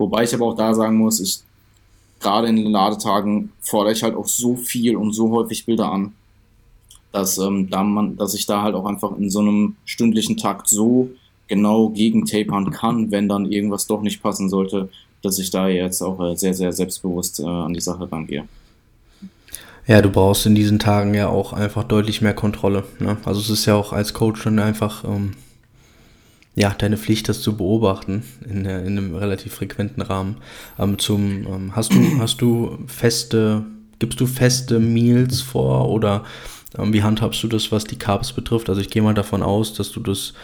Wobei 0.00 0.24
ich 0.24 0.32
aber 0.32 0.46
auch 0.46 0.56
da 0.56 0.72
sagen 0.72 0.96
muss, 0.96 1.20
ich 1.20 1.40
gerade 2.20 2.48
in 2.48 2.56
den 2.56 2.72
Ladetagen 2.72 3.52
fordere 3.60 3.92
ich 3.92 4.02
halt 4.02 4.16
auch 4.16 4.26
so 4.26 4.56
viel 4.56 4.96
und 4.96 5.12
so 5.12 5.30
häufig 5.30 5.66
Bilder 5.66 5.92
an, 5.92 6.14
dass, 7.12 7.36
ähm, 7.36 7.68
da 7.68 7.84
man, 7.84 8.16
dass 8.16 8.32
ich 8.32 8.46
da 8.46 8.62
halt 8.62 8.74
auch 8.74 8.86
einfach 8.86 9.14
in 9.18 9.28
so 9.28 9.40
einem 9.40 9.76
stündlichen 9.84 10.38
Takt 10.38 10.68
so 10.70 11.10
genau 11.48 11.90
gegen 11.90 12.24
tapern 12.24 12.70
kann, 12.70 13.10
wenn 13.10 13.28
dann 13.28 13.52
irgendwas 13.52 13.86
doch 13.86 14.00
nicht 14.00 14.22
passen 14.22 14.48
sollte, 14.48 14.88
dass 15.20 15.38
ich 15.38 15.50
da 15.50 15.68
jetzt 15.68 16.00
auch 16.00 16.18
äh, 16.18 16.34
sehr, 16.34 16.54
sehr 16.54 16.72
selbstbewusst 16.72 17.40
äh, 17.40 17.44
an 17.44 17.74
die 17.74 17.80
Sache 17.82 18.10
rangehe. 18.10 18.48
Ja, 19.86 20.00
du 20.00 20.08
brauchst 20.08 20.46
in 20.46 20.54
diesen 20.54 20.78
Tagen 20.78 21.12
ja 21.12 21.28
auch 21.28 21.52
einfach 21.52 21.84
deutlich 21.84 22.22
mehr 22.22 22.32
Kontrolle. 22.32 22.84
Ne? 23.00 23.18
Also 23.26 23.40
es 23.40 23.50
ist 23.50 23.66
ja 23.66 23.74
auch 23.74 23.92
als 23.92 24.14
Coach 24.14 24.44
dann 24.44 24.60
einfach 24.60 25.04
ähm, 25.04 25.32
ja, 26.60 26.74
deine 26.76 26.98
Pflicht, 26.98 27.28
das 27.28 27.40
zu 27.40 27.56
beobachten 27.56 28.22
in, 28.44 28.66
in 28.66 28.98
einem 28.98 29.14
relativ 29.14 29.54
frequenten 29.54 30.02
Rahmen. 30.02 30.36
Ähm, 30.78 30.98
zum, 30.98 31.46
ähm, 31.46 31.76
hast 31.76 31.94
du, 31.94 32.18
hast 32.18 32.42
du 32.42 32.78
feste, 32.86 33.64
gibst 33.98 34.20
du 34.20 34.26
feste 34.26 34.78
Meals 34.78 35.40
vor 35.40 35.88
oder 35.88 36.24
ähm, 36.78 36.92
wie 36.92 37.02
handhabst 37.02 37.42
du 37.42 37.48
das, 37.48 37.72
was 37.72 37.84
die 37.84 37.98
Carbs 37.98 38.34
betrifft? 38.34 38.68
Also 38.68 38.82
ich 38.82 38.90
gehe 38.90 39.00
mal 39.00 39.14
davon 39.14 39.42
aus, 39.42 39.72
dass 39.72 39.90
du 39.90 40.00
das 40.00 40.34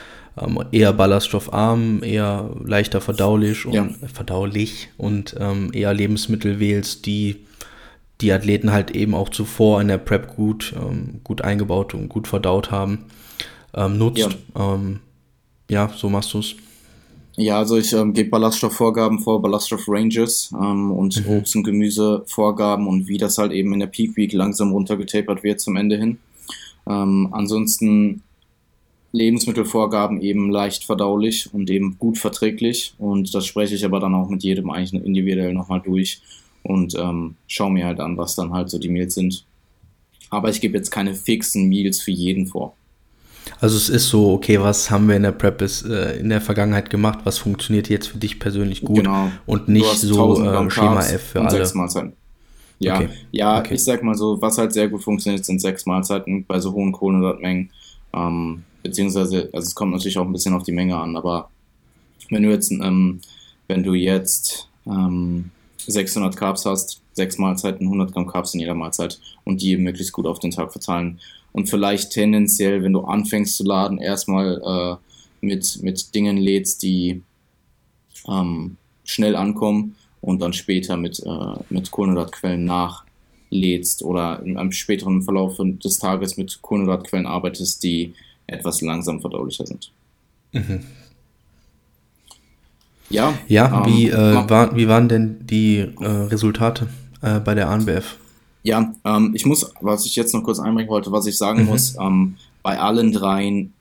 ähm, 0.41 0.59
eher 0.73 0.95
ballaststoffarm, 0.95 2.03
eher 2.03 2.51
leichter 2.65 3.03
verdaulich 3.03 3.67
und, 3.67 3.75
ja. 3.75 3.85
äh, 3.85 4.09
verdaulich 4.11 4.89
und 4.97 5.37
ähm, 5.39 5.71
eher 5.75 5.93
Lebensmittel 5.93 6.59
wählst, 6.59 7.05
die 7.05 7.45
die 8.23 8.33
Athleten 8.33 8.73
halt 8.73 8.93
eben 8.93 9.15
auch 9.15 9.29
zuvor 9.29 9.83
in 9.83 9.89
der 9.89 9.99
Prep 9.99 10.35
gut, 10.35 10.73
ähm, 10.75 11.21
gut 11.23 11.43
eingebaut 11.43 11.93
und 11.93 12.09
gut 12.09 12.27
verdaut 12.27 12.71
haben, 12.71 13.05
ähm, 13.75 13.99
nutzt. 13.99 14.37
Ja. 14.55 14.89
Ja, 15.69 15.89
so 15.95 16.09
machst 16.09 16.33
du 16.35 16.39
es. 16.39 16.55
Ja, 17.37 17.59
also 17.59 17.77
ich 17.77 17.93
ähm, 17.93 18.15
gebe 18.15 18.31
Ballaststoffvorgaben 18.31 19.19
vor, 19.19 19.43
Ballaststoff-Ranges 19.43 20.55
ähm, 20.55 20.91
und 20.91 21.27
mhm. 21.27 21.33
Obst- 21.33 21.55
und 21.55 21.65
Gemüsevorgaben 21.65 22.87
und 22.87 23.09
wie 23.09 23.19
das 23.19 23.37
halt 23.37 23.53
eben 23.53 23.75
in 23.75 23.81
der 23.81 23.89
Peak 23.89 24.17
Week 24.17 24.33
langsam 24.33 24.73
runtergetapert 24.73 25.43
wird 25.43 25.61
zum 25.61 25.77
Ende 25.77 25.99
hin. 25.99 26.19
Ähm, 26.89 27.29
ansonsten 27.33 28.23
Lebensmittelvorgaben 29.13 30.21
eben 30.23 30.51
leicht 30.51 30.85
verdaulich 30.85 31.53
und 31.53 31.69
eben 31.69 31.99
gut 31.99 32.17
verträglich 32.17 32.95
und 32.99 33.35
das 33.35 33.45
spreche 33.45 33.75
ich 33.75 33.85
aber 33.85 34.01
dann 34.01 34.15
auch 34.15 34.31
mit 34.31 34.43
jedem 34.43 34.71
eigentlich 34.71 35.05
individuell 35.05 35.53
nochmal 35.53 35.83
durch 35.85 36.23
und 36.63 36.95
ähm, 36.99 37.37
schaue 37.47 37.71
mir 37.71 37.87
halt 37.87 38.01
an, 38.01 38.17
was 38.17 38.35
dann 38.35 38.53
halt 38.53 38.71
so 38.71 38.79
die 38.79 38.89
Meals 38.89 39.15
sind. 39.15 39.45
Aber 40.31 40.49
ich 40.49 40.61
gebe 40.61 40.77
jetzt 40.77 40.91
keine 40.91 41.15
fixen 41.15 41.69
Meals 41.69 42.01
für 42.01 42.11
jeden 42.11 42.47
vor. 42.47 42.75
Also 43.61 43.77
es 43.77 43.89
ist 43.89 44.09
so, 44.09 44.33
okay, 44.33 44.61
was 44.61 44.91
haben 44.91 45.09
wir 45.09 45.17
in 45.17 45.23
der 45.23 45.33
Prep 45.33 45.59
bis, 45.59 45.83
äh, 45.83 46.19
in 46.19 46.29
der 46.29 46.41
Vergangenheit 46.41 46.91
gemacht, 46.91 47.21
was 47.25 47.39
funktioniert 47.39 47.89
jetzt 47.89 48.09
für 48.09 48.19
dich 48.19 48.39
persönlich 48.39 48.83
gut 48.83 48.99
genau. 48.99 49.31
und 49.47 49.69
nicht 49.69 49.99
so 49.99 50.43
äh, 50.43 50.71
Schema 50.71 51.01
F 51.01 51.31
für 51.33 51.41
alle. 51.41 51.51
Sechs 51.51 51.75
Mahlzeiten. 51.75 52.13
Ja, 52.79 52.97
okay. 52.97 53.09
ja 53.31 53.59
okay. 53.59 53.75
ich 53.75 53.85
sag 53.85 54.03
mal 54.03 54.15
so, 54.15 54.41
was 54.41 54.59
halt 54.59 54.73
sehr 54.73 54.89
gut 54.89 55.03
funktioniert, 55.03 55.45
sind 55.45 55.61
sechs 55.61 55.87
Mahlzeiten 55.87 56.45
bei 56.45 56.61
so 56.61 56.73
hohen 56.73 56.93
Kohlenhydratmengen. 56.93 57.71
Ähm, 58.13 58.65
beziehungsweise, 58.83 59.49
also 59.53 59.67
es 59.67 59.75
kommt 59.75 59.93
natürlich 59.93 60.19
auch 60.19 60.27
ein 60.27 60.33
bisschen 60.33 60.55
auf 60.55 60.63
die 60.63 60.73
Menge 60.73 60.97
an, 60.97 61.17
aber 61.17 61.49
wenn 62.31 62.43
du 62.43 62.51
jetzt, 62.51 62.71
ähm, 62.71 63.21
wenn 63.69 63.83
du 63.83 63.95
jetzt 63.95 64.69
ähm, 64.87 65.51
600 65.87 66.37
Carbs 66.37 66.67
hast, 66.67 67.01
sechs 67.13 67.39
Mahlzeiten, 67.39 67.87
100 67.87 68.13
Gramm 68.13 68.27
Carbs 68.27 68.55
in 68.55 68.61
jeder 68.61 68.75
Mahlzeit 68.75 69.19
und 69.45 69.63
die 69.63 69.77
möglichst 69.77 70.13
gut 70.13 70.27
auf 70.27 70.39
den 70.39 70.51
Tag 70.51 70.73
verteilen, 70.73 71.19
und 71.57 71.71
vielleicht 71.71 72.11
tendenziell, 72.11 72.83
wenn 72.83 72.93
du 72.93 73.01
anfängst 73.01 73.57
zu 73.57 73.65
laden, 73.65 73.97
erstmal 73.97 74.61
äh, 74.63 74.97
mit, 75.41 75.83
mit 75.83 76.15
Dingen 76.15 76.37
lädst, 76.37 76.83
die 76.83 77.23
ähm, 78.29 78.77
schnell 79.05 79.35
ankommen 79.35 79.97
und 80.21 80.43
dann 80.43 80.53
später 80.53 80.99
mit, 80.99 81.19
äh, 81.25 81.55
mit 81.71 81.91
Kohlenhydratquellen 81.91 82.67
nachlädst 82.67 84.03
oder 84.03 84.43
in 84.45 84.59
einem 84.59 84.71
späteren 84.71 85.23
Verlauf 85.23 85.57
des 85.59 85.99
Tages 85.99 86.37
mit 86.37 86.61
Kohlenhydratquellen 86.61 87.27
arbeitest, 87.27 87.83
die 87.83 88.13
etwas 88.47 88.83
langsam 88.83 89.23
verdaulicher 89.23 89.67
sind. 89.67 89.91
Mhm. 90.53 90.81
Ja, 93.09 93.33
ja 93.49 93.83
ähm, 93.83 93.95
wie, 93.95 94.11
äh, 94.11 94.51
war, 94.51 94.77
wie 94.77 94.89
waren 94.89 95.09
denn 95.09 95.47
die 95.47 95.79
äh, 95.79 96.07
Resultate 96.07 96.89
äh, 97.23 97.41
bei 97.41 97.55
der 97.55 97.71
ANBF? 97.71 98.19
Ja, 98.67 98.93
ähm, 99.05 99.31
ich 99.33 99.47
muss, 99.47 99.73
was 99.81 100.07
ich 100.07 100.17
jetzt 100.17 100.35
noch 100.35 100.43
kurz 100.43 100.59
einbringen 100.59 100.89
wollte, 100.89 101.13
was 101.13 101.27
ich 101.27 101.39
sagen 101.39 101.63
mhm. 101.63 101.69
muss, 101.69 101.95
ähm, 102.01 102.35
bei 102.65 102.81
allen 102.81 103.13
dreien 103.13 103.73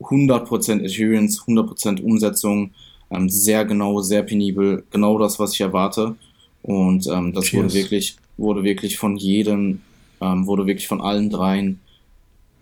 100% 0.00 0.82
Adherence, 0.82 1.42
100% 1.42 2.00
Umsetzung, 2.00 2.70
ähm, 3.10 3.28
sehr 3.28 3.66
genau, 3.66 4.00
sehr 4.00 4.22
penibel, 4.22 4.84
genau 4.90 5.18
das, 5.18 5.38
was 5.38 5.52
ich 5.52 5.60
erwarte. 5.60 6.16
Und 6.62 7.06
ähm, 7.08 7.34
das 7.34 7.44
Cheers. 7.44 7.62
wurde 7.62 7.74
wirklich, 7.74 8.16
wurde 8.38 8.64
wirklich 8.64 8.96
von 8.96 9.18
jedem, 9.18 9.82
ähm, 10.22 10.46
wurde 10.46 10.66
wirklich 10.66 10.88
von 10.88 11.02
allen 11.02 11.28
dreien 11.28 11.80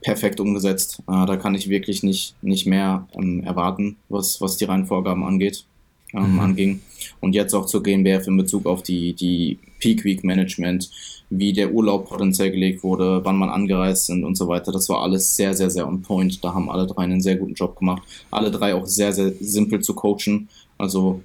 perfekt 0.01 0.41
umgesetzt. 0.41 1.01
Äh, 1.07 1.25
da 1.25 1.37
kann 1.37 1.55
ich 1.55 1.69
wirklich 1.69 2.03
nicht, 2.03 2.35
nicht 2.43 2.67
mehr 2.67 3.07
ähm, 3.15 3.45
erwarten, 3.45 3.97
was, 4.09 4.41
was 4.41 4.57
die 4.57 4.65
reinen 4.65 4.87
Vorgaben 4.87 5.23
angeht, 5.23 5.65
ähm, 6.15 6.35
mhm. 6.35 6.41
anging. 6.41 6.81
Und 7.21 7.35
jetzt 7.35 7.55
auch 7.55 7.67
zur 7.67 7.83
GmbF 7.83 8.27
in 8.27 8.37
Bezug 8.37 8.67
auf 8.67 8.83
die, 8.83 9.15
die 9.15 9.59
Peak 9.79 10.05
Week 10.05 10.25
Management 10.25 10.91
wie 11.31 11.53
der 11.53 11.73
Urlaub 11.73 12.09
potenziell 12.09 12.51
gelegt 12.51 12.83
wurde, 12.83 13.25
wann 13.25 13.37
man 13.37 13.51
angereist 13.51 14.07
sind 14.07 14.25
und 14.25 14.37
so 14.37 14.49
weiter. 14.49 14.73
Das 14.73 14.89
war 14.89 15.03
alles 15.03 15.37
sehr, 15.37 15.55
sehr, 15.55 15.71
sehr 15.71 15.87
on 15.87 16.03
point. 16.03 16.43
Da 16.45 16.53
haben 16.53 16.69
alle 16.69 16.87
drei 16.89 17.05
einen 17.05 17.21
sehr 17.21 17.37
guten 17.37 17.55
Job 17.55 17.79
gemacht. 17.79 18.03
Alle 18.33 18.51
drei 18.51 18.75
auch 18.75 18.87
sehr, 18.87 19.13
sehr 19.13 19.33
simpel 19.41 19.81
zu 19.81 19.95
coachen. 19.95 20.49
Also, 20.77 21.23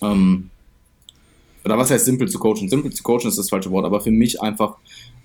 ähm, 0.00 0.48
oder 1.68 1.78
was 1.78 1.90
heißt 1.90 2.06
simpel 2.06 2.28
zu 2.28 2.38
coachen? 2.38 2.70
Simpel 2.70 2.92
zu 2.94 3.02
coachen 3.02 3.28
ist 3.28 3.38
das 3.38 3.50
falsche 3.50 3.70
Wort, 3.70 3.84
aber 3.84 4.00
für 4.00 4.10
mich 4.10 4.40
einfach 4.40 4.76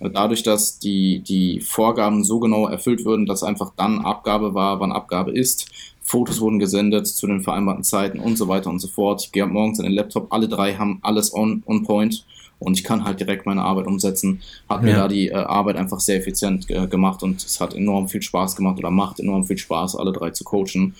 äh, 0.01 0.09
dadurch, 0.09 0.43
dass 0.43 0.77
die, 0.77 1.21
die 1.21 1.61
Vorgaben 1.61 2.25
so 2.25 2.39
genau 2.39 2.67
erfüllt 2.67 3.05
würden, 3.05 3.25
dass 3.25 3.43
einfach 3.43 3.71
dann 3.77 4.01
Abgabe 4.01 4.53
war, 4.53 4.81
wann 4.81 4.91
Abgabe 4.91 5.31
ist. 5.31 5.67
Fotos 6.01 6.41
wurden 6.41 6.59
gesendet 6.59 7.07
zu 7.07 7.27
den 7.27 7.41
vereinbarten 7.41 7.85
Zeiten 7.85 8.19
und 8.19 8.37
so 8.37 8.49
weiter 8.49 8.69
und 8.69 8.79
so 8.79 8.89
fort. 8.89 9.23
Ich 9.23 9.31
gehe 9.31 9.45
morgens 9.45 9.79
in 9.79 9.85
den 9.85 9.93
Laptop, 9.93 10.33
alle 10.33 10.49
drei 10.49 10.73
haben 10.73 10.99
alles 11.01 11.33
on, 11.33 11.63
on 11.65 11.83
point 11.83 12.25
und 12.59 12.77
ich 12.77 12.83
kann 12.83 13.05
halt 13.05 13.21
direkt 13.21 13.45
meine 13.45 13.61
Arbeit 13.61 13.87
umsetzen. 13.87 14.41
Hat 14.67 14.81
ja. 14.81 14.85
mir 14.85 14.95
da 14.95 15.07
die 15.07 15.29
äh, 15.29 15.35
Arbeit 15.35 15.77
einfach 15.77 16.01
sehr 16.01 16.17
effizient 16.17 16.69
äh, 16.69 16.87
gemacht 16.87 17.23
und 17.23 17.41
es 17.41 17.61
hat 17.61 17.73
enorm 17.73 18.09
viel 18.09 18.21
Spaß 18.21 18.57
gemacht 18.57 18.79
oder 18.79 18.91
macht 18.91 19.21
enorm 19.21 19.45
viel 19.45 19.57
Spaß, 19.57 19.95
alle 19.95 20.11
drei 20.11 20.31
zu 20.31 20.43
coachen. 20.43 20.93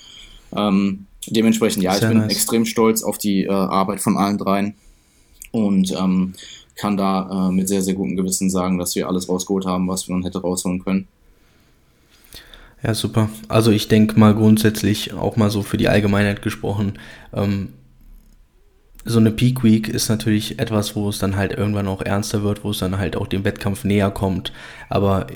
Ähm, 0.55 1.07
dementsprechend, 1.27 1.83
ja, 1.83 1.95
sehr 1.95 2.03
ich 2.03 2.07
bin 2.13 2.19
nice. 2.19 2.31
extrem 2.31 2.65
stolz 2.65 3.03
auf 3.03 3.17
die 3.17 3.43
äh, 3.43 3.49
Arbeit 3.51 3.99
von 3.99 4.15
allen 4.15 4.37
dreien 4.37 4.75
und 5.53 5.93
ähm, 5.93 6.33
kann 6.75 6.97
da 6.97 7.47
äh, 7.47 7.51
mit 7.51 7.69
sehr, 7.69 7.81
sehr 7.81 7.93
gutem 7.93 8.17
Gewissen 8.17 8.49
sagen, 8.49 8.77
dass 8.77 8.95
wir 8.95 9.07
alles 9.07 9.29
rausgeholt 9.29 9.65
haben, 9.65 9.87
was 9.87 10.09
man 10.09 10.23
hätte 10.23 10.41
rausholen 10.41 10.83
können. 10.83 11.07
Ja, 12.83 12.93
super. 12.93 13.29
Also 13.47 13.71
ich 13.71 13.87
denke 13.87 14.19
mal 14.19 14.35
grundsätzlich 14.35 15.13
auch 15.13 15.37
mal 15.37 15.49
so 15.49 15.61
für 15.61 15.77
die 15.77 15.87
Allgemeinheit 15.87 16.41
gesprochen, 16.41 16.99
ähm, 17.33 17.69
so 19.05 19.19
eine 19.19 19.31
Peak 19.31 19.63
Week 19.63 19.89
ist 19.89 20.09
natürlich 20.09 20.59
etwas, 20.59 20.95
wo 20.95 21.09
es 21.09 21.19
dann 21.19 21.35
halt 21.35 21.51
irgendwann 21.51 21.87
auch 21.87 22.01
ernster 22.01 22.43
wird, 22.43 22.63
wo 22.63 22.71
es 22.71 22.79
dann 22.79 22.97
halt 22.97 23.17
auch 23.17 23.27
dem 23.27 23.43
Wettkampf 23.43 23.83
näher 23.83 24.11
kommt. 24.11 24.53
Aber 24.87 25.27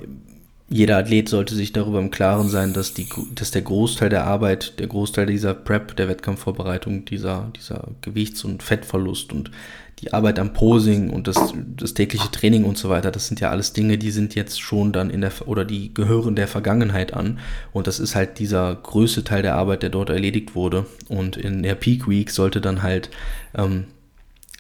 jeder 0.70 0.98
Athlet 0.98 1.30
sollte 1.30 1.54
sich 1.54 1.74
darüber 1.74 2.00
im 2.00 2.12
Klaren 2.12 2.50
sein, 2.50 2.74
dass, 2.74 2.94
die, 2.94 3.08
dass 3.36 3.52
der 3.52 3.62
Großteil 3.62 4.10
der 4.10 4.26
Arbeit, 4.26 4.80
der 4.80 4.88
Großteil 4.88 5.26
dieser 5.26 5.54
Prep, 5.54 5.96
der 5.98 6.08
Wettkampfvorbereitung, 6.08 7.06
dieser, 7.06 7.52
dieser 7.56 7.90
Gewichts- 8.02 8.44
und 8.44 8.64
Fettverlust 8.64 9.34
und 9.34 9.52
die 10.00 10.14
Arbeit 10.14 10.38
am 10.38 10.54
Posing 10.54 11.10
und 11.10 11.28
das, 11.28 11.54
das 11.76 11.96
tägliche 11.96 12.30
Training 12.30 12.66
und 12.66 12.78
so 12.78 12.90
weiter, 12.90 13.10
das 13.10 13.28
sind 13.28 13.40
ja 13.40 13.50
alles 13.50 13.74
Dinge, 13.74 13.98
die 13.98 14.12
sind 14.12 14.36
jetzt 14.36 14.62
schon 14.62 14.92
dann 14.92 15.10
in 15.10 15.22
der, 15.22 15.32
oder 15.46 15.66
die 15.66 15.92
gehören 15.94 16.36
der 16.36 16.48
Vergangenheit 16.48 17.14
an. 17.14 17.40
Und 17.74 17.88
das 17.88 18.00
ist 18.00 18.16
halt 18.16 18.38
dieser 18.38 18.76
größte 18.76 19.24
Teil 19.24 19.42
der 19.42 19.56
Arbeit, 19.56 19.82
der 19.82 19.90
dort 19.90 20.10
erledigt 20.10 20.54
wurde. 20.54 20.86
Und 21.10 21.36
in 21.36 21.64
der 21.64 21.74
Peak 21.74 22.08
Week 22.08 22.30
sollte 22.30 22.62
dann 22.62 22.84
halt, 22.84 23.10
ähm, 23.56 23.86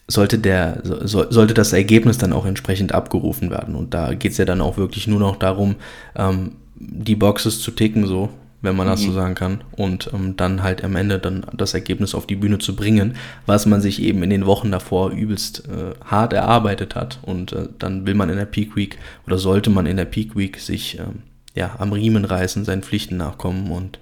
sollte 0.08 0.40
der, 0.40 0.82
so, 0.84 1.30
sollte 1.30 1.54
das 1.54 1.72
Ergebnis 1.72 2.18
dann 2.18 2.34
auch 2.34 2.46
entsprechend 2.46 2.94
abgerufen 2.94 3.52
werden. 3.52 3.76
Und 3.76 3.94
da 3.94 4.16
geht 4.16 4.32
es 4.32 4.40
ja 4.40 4.46
dann 4.46 4.62
auch 4.62 4.78
wirklich 4.78 5.06
nur 5.06 5.20
noch 5.20 5.36
darum, 5.36 5.76
ähm, 6.16 6.54
die 6.76 7.16
Boxes 7.16 7.62
zu 7.62 7.72
ticken, 7.72 8.08
so 8.08 8.30
wenn 8.62 8.76
man 8.76 8.88
das 8.88 9.02
so 9.02 9.10
mhm. 9.10 9.14
sagen 9.14 9.36
kann, 9.36 9.64
und 9.72 10.10
ähm, 10.14 10.36
dann 10.36 10.64
halt 10.64 10.84
am 10.84 10.96
Ende 10.96 11.20
dann 11.20 11.46
das 11.54 11.74
Ergebnis 11.74 12.16
auf 12.16 12.26
die 12.26 12.36
Bühne 12.36 12.58
zu 12.58 12.76
bringen, 12.76 13.16
was 13.46 13.66
man 13.66 13.82
sich 13.82 14.02
eben 14.02 14.24
in 14.24 14.30
den 14.30 14.46
Wochen 14.46 14.72
davor 14.72 15.12
übelst 15.12 15.68
äh, 15.68 15.94
hart 16.04 16.34
erarbeitet 16.34 16.96
hat. 16.96 17.20
Und 17.22 17.54
äh, 17.54 17.70
dann 17.78 18.06
will 18.06 18.16
man 18.16 18.30
in 18.30 18.38
der 18.38 18.46
Peak 18.46 18.76
Week 18.76 18.98
oder 19.26 19.38
sollte 19.38 19.70
man 19.70 19.86
in 19.86 19.98
der 19.98 20.06
Peak 20.06 20.36
Week 20.36 20.60
sich 20.60 20.98
ähm, 20.98 21.24
ja 21.54 21.76
am 21.78 21.94
Riemen 21.94 22.26
reißen, 22.26 22.66
seinen 22.66 22.84
Pflichten 22.84 23.18
nachkommen 23.18 23.72
und 23.72 24.00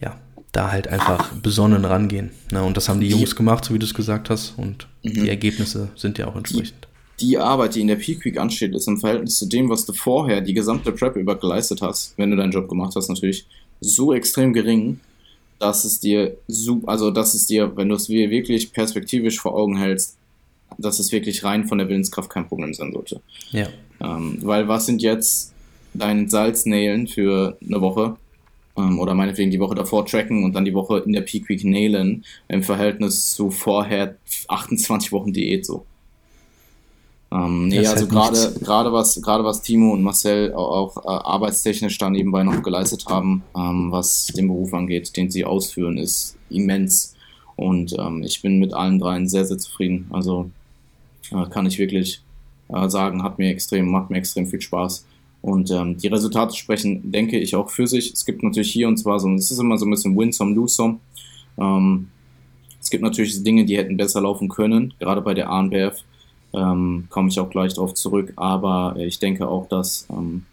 ja, 0.00 0.16
da 0.52 0.70
halt 0.70 0.88
einfach 0.88 1.32
besonnen 1.32 1.84
rangehen. 1.84 2.30
Ne? 2.52 2.62
Und 2.62 2.76
das 2.76 2.88
haben 2.88 3.00
die 3.00 3.08
Jungs 3.08 3.34
gemacht, 3.34 3.64
so 3.64 3.72
wie 3.72 3.78
du 3.78 3.86
es 3.86 3.94
gesagt 3.94 4.28
hast, 4.28 4.54
und 4.58 4.88
mhm. 5.02 5.14
die 5.14 5.28
Ergebnisse 5.28 5.88
sind 5.96 6.18
ja 6.18 6.26
auch 6.26 6.36
entsprechend 6.36 6.87
die 7.20 7.38
Arbeit, 7.38 7.74
die 7.74 7.80
in 7.80 7.88
der 7.88 7.96
Peak 7.96 8.24
Week 8.24 8.38
ansteht, 8.38 8.74
ist 8.74 8.88
im 8.88 8.98
Verhältnis 8.98 9.38
zu 9.38 9.46
dem, 9.46 9.68
was 9.68 9.84
du 9.84 9.92
vorher 9.92 10.40
die 10.40 10.54
gesamte 10.54 10.92
Prep 10.92 11.16
über 11.16 11.36
geleistet 11.36 11.82
hast, 11.82 12.16
wenn 12.16 12.30
du 12.30 12.36
deinen 12.36 12.52
Job 12.52 12.68
gemacht 12.68 12.94
hast, 12.96 13.08
natürlich 13.08 13.46
so 13.80 14.12
extrem 14.12 14.52
gering, 14.52 15.00
dass 15.58 15.84
es 15.84 16.00
dir, 16.00 16.36
also 16.86 17.10
dass 17.10 17.34
es 17.34 17.46
dir, 17.46 17.76
wenn 17.76 17.88
du 17.88 17.96
es 17.96 18.08
wirklich 18.08 18.72
perspektivisch 18.72 19.40
vor 19.40 19.54
Augen 19.54 19.76
hältst, 19.76 20.16
dass 20.76 20.98
es 20.98 21.10
wirklich 21.10 21.42
rein 21.44 21.66
von 21.66 21.78
der 21.78 21.88
Willenskraft 21.88 22.30
kein 22.30 22.46
Problem 22.46 22.74
sein 22.74 22.92
sollte. 22.92 23.20
Ja. 23.50 23.68
Ähm, 24.00 24.38
weil 24.42 24.68
was 24.68 24.86
sind 24.86 25.02
jetzt 25.02 25.52
deine 25.94 26.28
Salznählen 26.28 27.08
für 27.08 27.58
eine 27.66 27.80
Woche? 27.80 28.16
Ähm, 28.76 29.00
oder 29.00 29.14
meinetwegen 29.14 29.50
die 29.50 29.58
Woche 29.58 29.74
davor 29.74 30.06
tracken 30.06 30.44
und 30.44 30.52
dann 30.54 30.64
die 30.64 30.74
Woche 30.74 30.98
in 31.00 31.12
der 31.12 31.22
Peak 31.22 31.48
Week 31.48 31.64
nailen 31.64 32.24
im 32.48 32.62
Verhältnis 32.62 33.34
zu 33.34 33.50
vorher 33.50 34.16
28 34.46 35.10
Wochen 35.10 35.32
Diät 35.32 35.66
so. 35.66 35.84
Ähm, 37.30 37.68
nee, 37.68 37.86
also 37.86 38.06
gerade 38.06 38.54
gerade 38.62 38.92
was 38.92 39.20
gerade 39.20 39.44
was 39.44 39.60
Timo 39.60 39.92
und 39.92 40.02
Marcel 40.02 40.54
auch, 40.54 40.96
auch 40.96 41.04
äh, 41.04 41.08
arbeitstechnisch 41.08 41.98
da 41.98 42.08
nebenbei 42.08 42.42
noch 42.42 42.62
geleistet 42.62 43.04
haben, 43.06 43.42
ähm, 43.54 43.92
was 43.92 44.28
den 44.28 44.48
Beruf 44.48 44.72
angeht, 44.72 45.14
den 45.16 45.30
sie 45.30 45.44
ausführen, 45.44 45.98
ist 45.98 46.38
immens. 46.48 47.14
Und 47.56 47.94
ähm, 47.98 48.22
ich 48.22 48.40
bin 48.40 48.58
mit 48.58 48.72
allen 48.72 48.98
dreien 48.98 49.28
sehr 49.28 49.44
sehr 49.44 49.58
zufrieden. 49.58 50.06
Also 50.10 50.50
äh, 51.30 51.44
kann 51.50 51.66
ich 51.66 51.78
wirklich 51.78 52.22
äh, 52.68 52.88
sagen, 52.88 53.22
hat 53.22 53.38
mir 53.38 53.50
extrem 53.50 53.90
macht 53.90 54.08
mir 54.08 54.18
extrem 54.18 54.46
viel 54.46 54.62
Spaß. 54.62 55.04
Und 55.42 55.70
ähm, 55.70 55.98
die 55.98 56.08
Resultate 56.08 56.56
sprechen, 56.56 57.12
denke 57.12 57.38
ich, 57.38 57.54
auch 57.54 57.70
für 57.70 57.86
sich. 57.86 58.12
Es 58.12 58.24
gibt 58.24 58.42
natürlich 58.42 58.72
hier 58.72 58.88
und 58.88 58.96
zwar 58.96 59.20
so, 59.20 59.32
es 59.34 59.50
ist 59.50 59.58
immer 59.58 59.78
so 59.78 59.86
ein 59.86 59.90
bisschen 59.90 60.16
Win-Some, 60.16 60.54
Lose-Some. 60.54 60.98
Ähm, 61.58 62.08
es 62.80 62.90
gibt 62.90 63.02
natürlich 63.02 63.42
Dinge, 63.42 63.64
die 63.64 63.76
hätten 63.76 63.96
besser 63.96 64.20
laufen 64.20 64.48
können, 64.48 64.94
gerade 64.98 65.20
bei 65.20 65.34
der 65.34 65.50
ANBF. 65.50 66.04
Ähm, 66.52 67.06
komme 67.10 67.28
ich 67.28 67.38
auch 67.40 67.50
gleich 67.50 67.74
darauf 67.74 67.94
zurück. 67.94 68.32
Aber 68.36 68.96
ich 68.98 69.18
denke 69.18 69.48
auch, 69.48 69.68
dass, 69.68 70.06
ähm, 70.10 70.46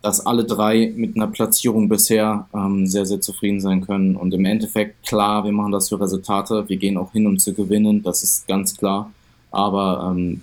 dass 0.00 0.24
alle 0.24 0.44
drei 0.44 0.92
mit 0.96 1.16
einer 1.16 1.28
Platzierung 1.28 1.88
bisher 1.88 2.48
ähm, 2.54 2.86
sehr, 2.86 3.06
sehr 3.06 3.20
zufrieden 3.20 3.60
sein 3.60 3.82
können. 3.82 4.16
Und 4.16 4.32
im 4.34 4.44
Endeffekt, 4.44 5.06
klar, 5.06 5.44
wir 5.44 5.52
machen 5.52 5.72
das 5.72 5.88
für 5.88 6.00
Resultate. 6.00 6.68
Wir 6.68 6.76
gehen 6.76 6.96
auch 6.96 7.12
hin, 7.12 7.26
um 7.26 7.38
zu 7.38 7.52
gewinnen. 7.52 8.02
Das 8.02 8.22
ist 8.22 8.46
ganz 8.48 8.76
klar. 8.76 9.12
Aber 9.50 10.10
ähm, 10.10 10.42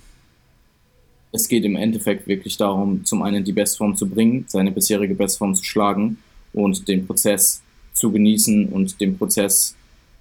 es 1.32 1.48
geht 1.48 1.64
im 1.64 1.76
Endeffekt 1.76 2.26
wirklich 2.26 2.56
darum, 2.56 3.04
zum 3.04 3.22
einen 3.22 3.44
die 3.44 3.52
Bestform 3.52 3.96
zu 3.96 4.08
bringen, 4.08 4.44
seine 4.48 4.72
bisherige 4.72 5.14
Bestform 5.14 5.54
zu 5.54 5.64
schlagen 5.64 6.18
und 6.52 6.88
den 6.88 7.06
Prozess 7.06 7.62
zu 7.92 8.10
genießen 8.10 8.66
und 8.66 9.00
den 9.00 9.16
Prozess, 9.16 9.76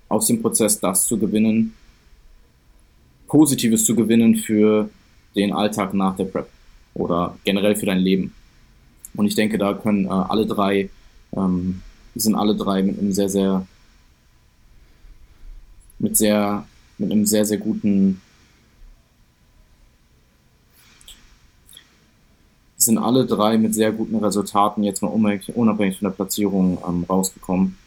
aus 0.08 0.28
dem 0.28 0.42
Prozess 0.42 0.80
das 0.80 1.08
zu 1.08 1.18
gewinnen, 1.18 1.74
Positives 3.30 3.86
zu 3.86 3.96
gewinnen 3.96 4.36
für 4.36 4.90
den 5.36 5.54
Alltag 5.54 5.94
nach 5.94 6.18
der 6.18 6.26
Prep 6.26 6.50
oder 6.94 7.38
generell 7.46 7.76
für 7.76 7.86
dein 7.86 8.00
Leben. 8.00 8.34
Und 9.16 9.28
ich 9.28 9.36
denke, 9.36 9.58
da 9.58 9.74
können 9.74 10.06
äh, 10.06 10.10
alle 10.10 10.46
drei, 10.46 10.90
ähm, 11.34 11.82
sind 12.16 12.36
alle 12.36 12.56
drei 12.56 12.84
mit 12.84 13.00
einem 13.00 13.14
sehr, 13.14 13.30
sehr, 13.30 13.66
mit 16.00 16.18
sehr, 16.18 16.66
mit 16.98 17.12
einem 17.12 17.26
sehr, 17.26 17.46
sehr 17.46 17.58
guten, 17.58 18.22
sind 22.78 22.98
alle 22.98 23.26
drei 23.26 23.58
mit 23.58 23.76
sehr 23.76 23.92
guten 23.92 24.16
Resultaten 24.18 24.84
jetzt 24.84 25.02
mal 25.02 25.10
unabhängig 25.10 26.00
von 26.00 26.08
der 26.08 26.16
Platzierung 26.16 26.78
ähm, 26.88 27.06
rausgekommen. 27.08 27.78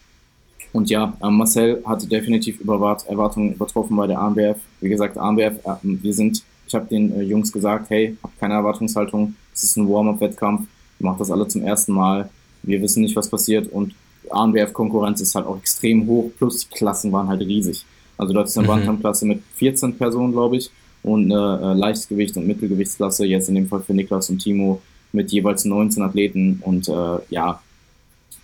Und 0.72 0.88
ja, 0.88 1.16
ähm, 1.22 1.36
Marcel 1.36 1.82
hatte 1.84 2.06
definitiv 2.06 2.60
Erwartungen 2.60 3.54
übertroffen 3.54 3.96
bei 3.96 4.06
der 4.06 4.18
ANBF. 4.18 4.58
Wie 4.80 4.88
gesagt, 4.88 5.18
ANBF, 5.18 5.64
äh, 5.64 5.74
wir 5.82 6.14
sind, 6.14 6.42
ich 6.66 6.74
habe 6.74 6.86
den 6.86 7.14
äh, 7.14 7.22
Jungs 7.22 7.52
gesagt, 7.52 7.90
hey, 7.90 8.16
habt 8.22 8.38
keine 8.40 8.54
Erwartungshaltung, 8.54 9.34
es 9.52 9.64
ist 9.64 9.76
ein 9.76 9.88
Warm-up-Wettkampf, 9.88 10.66
macht 10.98 11.20
das 11.20 11.30
alle 11.30 11.46
zum 11.46 11.62
ersten 11.62 11.92
Mal, 11.92 12.30
wir 12.62 12.80
wissen 12.80 13.02
nicht, 13.02 13.16
was 13.16 13.28
passiert. 13.28 13.70
Und 13.70 13.94
ANBF-Konkurrenz 14.30 15.20
ist 15.20 15.34
halt 15.34 15.46
auch 15.46 15.58
extrem 15.58 16.06
hoch, 16.06 16.30
plus 16.38 16.60
die 16.60 16.74
Klassen 16.74 17.12
waren 17.12 17.28
halt 17.28 17.40
riesig. 17.42 17.84
Also 18.16 18.32
dort 18.32 18.48
ist 18.48 18.56
eine 18.56 18.66
mhm. 18.66 18.72
Bantamklasse 18.72 19.26
mit 19.26 19.42
14 19.56 19.98
Personen, 19.98 20.32
glaube 20.32 20.56
ich, 20.56 20.70
und 21.02 21.30
eine 21.32 21.60
äh, 21.60 21.78
Leichtgewicht- 21.78 22.36
und 22.36 22.46
Mittelgewichtsklasse, 22.46 23.26
jetzt 23.26 23.48
in 23.48 23.56
dem 23.56 23.68
Fall 23.68 23.80
für 23.80 23.94
Niklas 23.94 24.30
und 24.30 24.38
Timo, 24.38 24.80
mit 25.12 25.30
jeweils 25.32 25.64
19 25.64 26.02
Athleten. 26.02 26.62
Und 26.64 26.88
äh, 26.88 27.18
ja, 27.30 27.60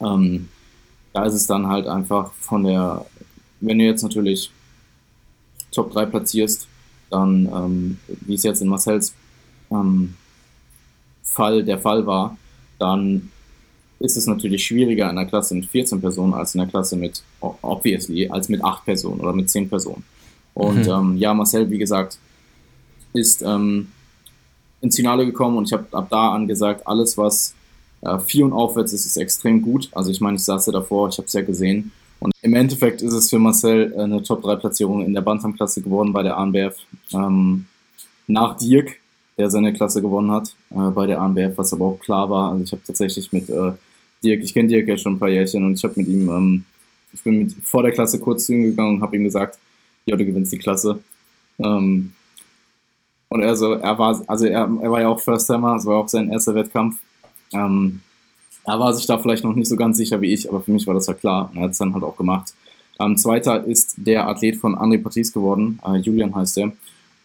ähm, 0.01 0.49
da 1.19 1.25
ist 1.25 1.35
es 1.35 1.49
dann 1.49 1.67
halt 1.67 1.89
einfach 1.89 2.31
von 2.41 2.63
der, 2.63 3.05
wenn 3.61 3.79
du 3.79 3.85
jetzt 3.85 4.05
natürlich 4.05 4.53
Top 5.73 5.93
3 5.93 6.07
platzierst, 6.07 6.69
dann, 7.11 7.47
ähm, 7.53 7.99
wie 8.07 8.35
es 8.35 8.45
jetzt 8.45 8.63
in 8.63 8.69
Marcells 8.69 9.15
ähm, 9.73 10.15
Fall 11.25 11.65
der 11.65 11.79
Fall 11.79 12.07
war, 12.07 12.37
dann 12.79 13.33
ist 13.99 14.17
es 14.17 14.29
natürlich 14.29 14.65
schwieriger 14.65 15.11
in 15.11 15.19
einer 15.19 15.27
Klasse 15.27 15.57
mit 15.57 15.67
14 15.67 16.01
Personen 16.01 16.35
als 16.35 16.55
in 16.55 16.61
einer 16.61 16.71
Klasse 16.71 16.95
mit, 16.95 17.25
obviously, 17.41 18.29
als 18.29 18.49
mit 18.49 18.63
8 18.63 18.85
Personen 18.85 19.21
oder 19.21 19.33
mit 19.33 19.51
10 19.51 19.69
Personen. 19.69 20.05
Und 20.55 20.87
mhm. 20.87 20.93
ähm, 20.93 21.17
ja, 21.17 21.35
Marcel, 21.35 21.69
wie 21.69 21.79
gesagt, 21.79 22.19
ist 23.13 23.43
ähm, 23.43 23.89
ins 24.81 24.95
Finale 24.95 25.27
gekommen 25.27 25.57
und 25.57 25.65
ich 25.65 25.73
habe 25.73 25.87
ab 25.91 26.07
da 26.11 26.33
an 26.33 26.47
gesagt, 26.47 26.87
alles, 26.87 27.19
was 27.19 27.55
äh, 28.03 28.19
vier 28.21 28.45
und 28.45 28.53
aufwärts 28.53 28.93
ist 28.93 29.07
es 29.07 29.17
extrem 29.17 29.63
gut. 29.63 29.89
Also 29.93 30.11
ich 30.11 30.21
meine, 30.21 30.37
ich 30.37 30.45
saß 30.45 30.67
ja 30.67 30.73
davor, 30.73 31.09
ich 31.09 31.19
habe 31.19 31.27
es 31.27 31.33
ja 31.33 31.43
gesehen. 31.43 31.93
Und 32.21 32.33
im 32.43 32.55
Endeffekt 32.55 33.03
ist 33.03 33.13
es 33.13 33.31
für 33.31 33.39
Marcel 33.39 33.93
äh, 33.97 34.03
eine 34.03 34.23
Top-3-Platzierung 34.23 35.05
in 35.05 35.15
der 35.15 35.21
Bantam-Klasse 35.21 35.83
geworden 35.83 36.13
bei 36.13 36.23
der 36.23 36.37
ANBF. 36.37 36.77
Ähm, 37.13 37.67
nach 38.27 38.57
Dirk, 38.57 38.97
der 39.37 39.51
seine 39.51 39.73
Klasse 39.73 40.03
gewonnen 40.03 40.31
hat 40.31 40.55
äh, 40.71 40.91
bei 40.91 41.07
der 41.07 41.21
ANBF, 41.21 41.57
was 41.57 41.73
aber 41.73 41.87
auch 41.87 42.01
klar 42.01 42.29
war. 42.29 42.53
Also 42.53 42.65
ich 42.65 42.73
habe 42.73 42.83
tatsächlich 42.87 43.33
mit 43.33 43.49
äh, 43.49 43.73
Dirk, 44.23 44.43
ich 44.43 44.53
kenne 44.53 44.69
Dirk 44.69 44.89
ja 44.89 44.97
schon 44.97 45.15
ein 45.15 45.19
paar 45.19 45.29
Jährchen 45.29 45.65
und 45.65 45.75
ich 45.75 45.85
habe 45.85 45.95
mit 45.97 46.09
ihm, 46.09 46.29
ähm, 46.29 46.65
ich 47.13 47.23
bin 47.23 47.39
mit, 47.39 47.55
vor 47.63 47.83
der 47.83 47.93
Klasse 47.93 48.19
kurz 48.19 48.47
zu 48.47 48.53
ihm 48.53 48.65
gegangen 48.65 48.97
und 48.97 49.03
habe 49.03 49.17
ihm 49.17 49.25
gesagt, 49.25 49.59
ja, 50.07 50.17
du 50.17 50.25
gewinnst 50.25 50.53
die 50.53 50.59
Klasse. 50.59 50.99
Ähm, 51.59 52.13
und 53.29 53.43
er 53.43 53.57
so, 53.57 53.75
er 53.75 53.99
war, 53.99 54.23
also 54.27 54.47
er, 54.47 54.61
er 54.61 54.91
war 54.91 55.01
ja 55.01 55.09
auch 55.09 55.21
First 55.21 55.47
Timer, 55.47 55.77
es 55.77 55.87
war 55.87 55.99
auch 55.99 56.09
sein 56.09 56.31
erster 56.31 56.55
Wettkampf 56.55 56.99
ähm, 57.53 58.01
er 58.65 58.79
war 58.79 58.93
sich 58.93 59.07
da 59.07 59.19
vielleicht 59.19 59.45
noch 59.45 59.55
nicht 59.55 59.69
so 59.69 59.77
ganz 59.77 59.97
sicher 59.97 60.21
wie 60.21 60.33
ich, 60.33 60.49
aber 60.49 60.61
für 60.61 60.71
mich 60.71 60.87
war 60.87 60.95
das 60.95 61.07
ja 61.07 61.15
klar. 61.15 61.51
Er 61.55 61.63
hat 61.63 61.71
es 61.71 61.79
dann 61.79 61.95
halt 61.95 62.05
auch 62.05 62.17
gemacht. 62.17 62.53
Ähm, 63.01 63.17
zweiter 63.17 63.65
ist 63.65 63.95
der 63.97 64.29
Athlet 64.29 64.57
von 64.57 64.77
André 64.77 65.03
Patis 65.03 65.33
geworden, 65.33 65.79
äh, 65.87 65.97
Julian 65.97 66.35
heißt 66.35 66.59
er. 66.59 66.73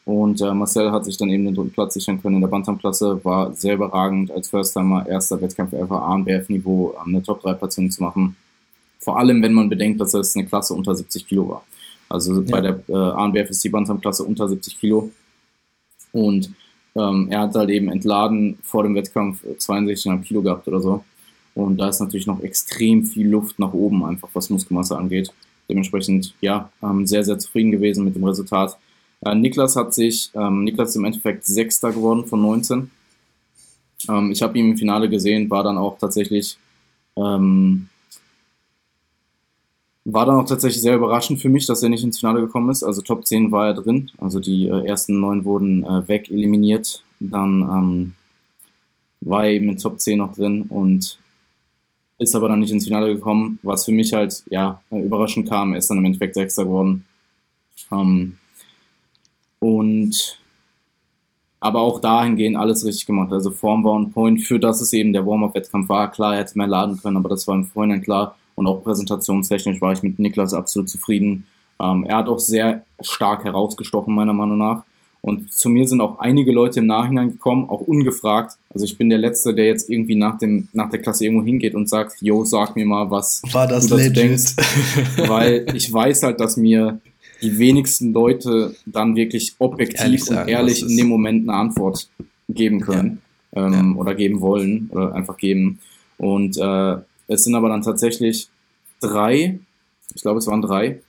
Und 0.05 0.41
äh, 0.41 0.53
Marcel 0.53 0.91
hat 0.91 1.05
sich 1.05 1.17
dann 1.17 1.29
eben 1.29 1.45
den 1.45 1.55
dritten 1.55 1.71
Platz 1.71 1.93
sichern 1.93 2.21
können 2.21 2.35
in 2.35 2.41
der 2.41 2.49
Bantamklasse, 2.49 3.23
war 3.23 3.53
sehr 3.53 3.75
überragend 3.75 4.31
als 4.31 4.49
First-Timer, 4.49 5.07
erster 5.07 5.41
Wettkampf 5.41 5.73
ever, 5.73 6.01
ANBF-Niveau, 6.01 6.95
ähm, 6.97 7.15
eine 7.15 7.23
Top-3-Platzierung 7.23 7.89
zu 7.89 8.03
machen. 8.03 8.35
Vor 8.99 9.17
allem, 9.17 9.41
wenn 9.41 9.53
man 9.53 9.69
bedenkt, 9.69 10.01
dass 10.01 10.13
es 10.13 10.35
eine 10.35 10.45
Klasse 10.45 10.73
unter 10.73 10.93
70 10.93 11.27
Kilo 11.27 11.49
war. 11.49 11.63
Also 12.09 12.41
ja. 12.41 12.51
bei 12.51 12.61
der 12.61 12.79
äh, 12.87 12.93
ANBF 12.93 13.49
ist 13.49 13.63
die 13.63 13.69
Bantamklasse 13.69 14.23
unter 14.23 14.47
70 14.47 14.79
Kilo. 14.79 15.09
Und 16.11 16.51
ähm, 16.95 17.27
er 17.29 17.41
hat 17.41 17.55
halt 17.55 17.69
eben 17.69 17.89
entladen 17.89 18.57
vor 18.63 18.83
dem 18.83 18.95
Wettkampf 18.95 19.43
62,5 19.43 20.21
Kilo 20.21 20.41
gehabt 20.41 20.67
oder 20.67 20.79
so. 20.79 21.03
Und 21.55 21.77
da 21.77 21.89
ist 21.89 21.99
natürlich 21.99 22.27
noch 22.27 22.41
extrem 22.41 23.05
viel 23.05 23.27
Luft 23.27 23.59
nach 23.59 23.73
oben, 23.73 24.03
einfach 24.03 24.29
was 24.33 24.49
Muskelmasse 24.49 24.97
angeht. 24.97 25.31
Dementsprechend, 25.69 26.33
ja, 26.41 26.69
ähm, 26.81 27.05
sehr, 27.05 27.23
sehr 27.23 27.37
zufrieden 27.39 27.71
gewesen 27.71 28.05
mit 28.05 28.15
dem 28.15 28.23
Resultat. 28.23 28.77
Äh, 29.21 29.35
Niklas 29.35 29.75
hat 29.75 29.93
sich, 29.93 30.31
ähm, 30.33 30.63
Niklas 30.63 30.89
ist 30.89 30.95
im 30.95 31.05
Endeffekt 31.05 31.45
Sechster 31.45 31.91
geworden 31.91 32.25
von 32.25 32.41
19. 32.41 32.91
Ähm, 34.09 34.31
ich 34.31 34.41
habe 34.41 34.57
ihn 34.57 34.71
im 34.71 34.77
Finale 34.77 35.09
gesehen, 35.09 35.49
war 35.49 35.63
dann 35.63 35.77
auch 35.77 35.97
tatsächlich 35.97 36.57
ähm, 37.15 37.87
war 40.05 40.25
dann 40.25 40.35
auch 40.35 40.45
tatsächlich 40.45 40.81
sehr 40.81 40.95
überraschend 40.95 41.41
für 41.41 41.49
mich, 41.49 41.65
dass 41.65 41.81
er 41.81 41.89
nicht 41.89 42.03
ins 42.03 42.19
Finale 42.19 42.41
gekommen 42.41 42.69
ist. 42.69 42.83
Also 42.83 43.01
Top 43.01 43.25
10 43.25 43.51
war 43.51 43.67
er 43.67 43.73
drin. 43.73 44.11
Also 44.17 44.39
die 44.39 44.67
äh, 44.67 44.85
ersten 44.85 45.19
neun 45.19 45.45
wurden 45.45 45.83
äh, 45.83 46.07
weg 46.07 46.29
eliminiert. 46.29 47.03
Dann 47.19 47.61
ähm, 47.61 48.13
war 49.21 49.45
er 49.45 49.51
eben 49.51 49.69
in 49.69 49.77
Top 49.77 49.99
10 49.99 50.17
noch 50.17 50.35
drin 50.35 50.63
und 50.63 51.19
ist 52.17 52.35
aber 52.35 52.49
dann 52.49 52.59
nicht 52.59 52.71
ins 52.71 52.85
Finale 52.85 53.13
gekommen, 53.15 53.59
was 53.63 53.85
für 53.85 53.91
mich 53.91 54.13
halt 54.13 54.43
ja 54.49 54.81
überraschend 54.91 55.49
kam. 55.49 55.73
Er 55.73 55.79
ist 55.79 55.89
dann 55.89 55.97
im 55.97 56.05
Endeffekt 56.05 56.35
Sechster 56.35 56.65
geworden. 56.65 57.05
Ähm, 57.91 58.37
und 59.59 60.39
aber 61.61 61.79
auch 61.79 62.01
dahingehend 62.01 62.57
alles 62.57 62.85
richtig 62.85 63.05
gemacht. 63.05 63.31
Also 63.31 63.49
Form 63.51 63.85
war 63.85 63.93
on 63.93 64.11
point, 64.11 64.41
für 64.41 64.59
das 64.59 64.81
es 64.81 64.91
eben 64.91 65.13
der 65.13 65.25
Warm-Up-Wettkampf 65.25 65.87
war. 65.87 66.11
Klar, 66.11 66.33
er 66.33 66.41
hätte 66.41 66.57
mehr 66.57 66.67
laden 66.67 66.99
können, 67.01 67.15
aber 67.15 67.29
das 67.29 67.47
war 67.47 67.55
im 67.55 67.63
Vorhinein 67.63 68.01
klar. 68.01 68.35
Und 68.55 68.67
auch 68.67 68.83
präsentationstechnisch 68.83 69.81
war 69.81 69.93
ich 69.93 70.03
mit 70.03 70.19
Niklas 70.19 70.53
absolut 70.53 70.89
zufrieden. 70.89 71.45
Ähm, 71.79 72.05
er 72.05 72.17
hat 72.17 72.27
auch 72.27 72.39
sehr 72.39 72.83
stark 73.01 73.43
herausgestochen, 73.43 74.13
meiner 74.13 74.33
Meinung 74.33 74.57
nach. 74.57 74.83
Und 75.21 75.53
zu 75.53 75.69
mir 75.69 75.87
sind 75.87 76.01
auch 76.01 76.19
einige 76.19 76.51
Leute 76.51 76.81
im 76.81 76.87
Nachhinein 76.87 77.31
gekommen, 77.31 77.69
auch 77.69 77.79
ungefragt. 77.79 78.57
Also 78.73 78.83
ich 78.83 78.97
bin 78.97 79.09
der 79.09 79.19
Letzte, 79.19 79.53
der 79.53 79.67
jetzt 79.67 79.89
irgendwie 79.89 80.15
nach, 80.15 80.37
dem, 80.37 80.67
nach 80.73 80.89
der 80.89 81.01
Klasse 81.01 81.23
irgendwo 81.23 81.45
hingeht 81.45 81.75
und 81.75 81.87
sagt, 81.87 82.17
yo, 82.19 82.43
sag 82.43 82.75
mir 82.75 82.85
mal, 82.85 83.09
was 83.09 83.41
War 83.53 83.65
das 83.65 83.87
du 83.87 83.95
legit? 83.95 84.17
denkst. 84.17 84.55
Weil 85.27 85.65
ich 85.73 85.91
weiß 85.91 86.23
halt, 86.23 86.41
dass 86.41 86.57
mir 86.57 86.99
die 87.41 87.57
wenigsten 87.57 88.11
Leute 88.11 88.75
dann 88.85 89.15
wirklich 89.15 89.55
objektiv 89.59 90.01
ehrlich 90.01 90.25
sagen, 90.25 90.41
und 90.41 90.47
ehrlich 90.49 90.81
in 90.81 90.97
dem 90.97 91.07
Moment 91.07 91.47
eine 91.47 91.57
Antwort 91.57 92.09
geben 92.49 92.81
können 92.81 93.21
ja. 93.55 93.67
Ähm, 93.67 93.93
ja. 93.93 94.01
oder 94.01 94.15
geben 94.15 94.41
wollen 94.41 94.89
oder 94.91 95.15
einfach 95.15 95.37
geben. 95.37 95.79
Und 96.17 96.57
äh, 96.57 96.97
es 97.27 97.43
sind 97.43 97.55
aber 97.55 97.69
dann 97.69 97.81
tatsächlich 97.81 98.49
drei, 98.99 99.59
ich 100.15 100.21
glaube 100.21 100.39
es 100.39 100.47
waren 100.47 100.61
drei, 100.61 101.01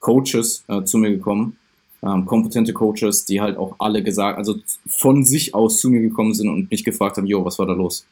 Coaches 0.00 0.64
äh, 0.68 0.82
zu 0.82 0.98
mir 0.98 1.10
gekommen, 1.10 1.56
ähm, 2.02 2.26
kompetente 2.26 2.72
Coaches, 2.72 3.24
die 3.24 3.40
halt 3.40 3.56
auch 3.56 3.76
alle 3.78 4.02
gesagt, 4.02 4.38
also 4.38 4.56
von 4.86 5.24
sich 5.24 5.54
aus 5.54 5.78
zu 5.78 5.90
mir 5.90 6.00
gekommen 6.00 6.34
sind 6.34 6.48
und 6.48 6.70
mich 6.70 6.84
gefragt 6.84 7.16
haben, 7.16 7.26
jo, 7.26 7.44
was 7.44 7.58
war 7.58 7.66
da 7.66 7.74
los? 7.74 8.04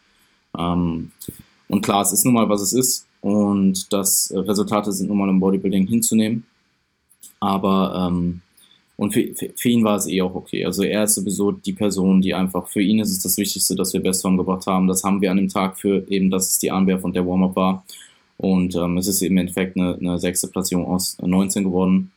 Ähm, 0.56 1.10
und 1.68 1.82
klar, 1.82 2.02
es 2.02 2.12
ist 2.12 2.24
nun 2.24 2.34
mal, 2.34 2.48
was 2.48 2.62
es 2.62 2.72
ist 2.72 3.06
und 3.20 3.92
das 3.92 4.32
Resultate 4.34 4.92
sind 4.92 5.08
nun 5.08 5.18
mal 5.18 5.28
im 5.28 5.40
Bodybuilding 5.40 5.86
hinzunehmen. 5.86 6.46
Aber 7.40 8.08
ähm, 8.08 8.42
Und 9.00 9.14
für, 9.14 9.34
für, 9.34 9.50
für, 9.56 9.68
ihn 9.70 9.82
war 9.82 9.96
es 9.96 10.06
eh 10.06 10.20
auch 10.20 10.34
okay. 10.34 10.66
Also 10.66 10.82
er 10.82 11.04
ist 11.04 11.14
sowieso 11.14 11.52
die 11.52 11.72
Person, 11.72 12.20
die 12.20 12.34
einfach, 12.34 12.68
für 12.68 12.82
ihn 12.82 12.98
ist 12.98 13.10
es 13.10 13.22
das 13.22 13.38
Wichtigste, 13.38 13.74
dass 13.74 13.94
wir 13.94 14.02
Bestform 14.02 14.36
gebracht 14.36 14.66
haben. 14.66 14.88
Das 14.88 15.02
haben 15.04 15.22
wir 15.22 15.30
an 15.30 15.38
dem 15.38 15.48
Tag 15.48 15.78
für 15.78 16.06
eben, 16.10 16.30
dass 16.30 16.48
es 16.48 16.58
die 16.58 16.70
Armwerf 16.70 17.02
und 17.02 17.16
der 17.16 17.26
Warm-Up 17.26 17.56
war. 17.56 17.86
Und 18.36 18.74
ähm, 18.74 18.98
es 18.98 19.06
ist 19.06 19.22
im 19.22 19.38
Endeffekt 19.38 19.78
eine, 19.78 19.94
eine 19.94 20.18
sechste 20.18 20.48
Platzierung 20.48 20.84
aus 20.84 21.16
19 21.18 21.64
geworden, 21.64 22.12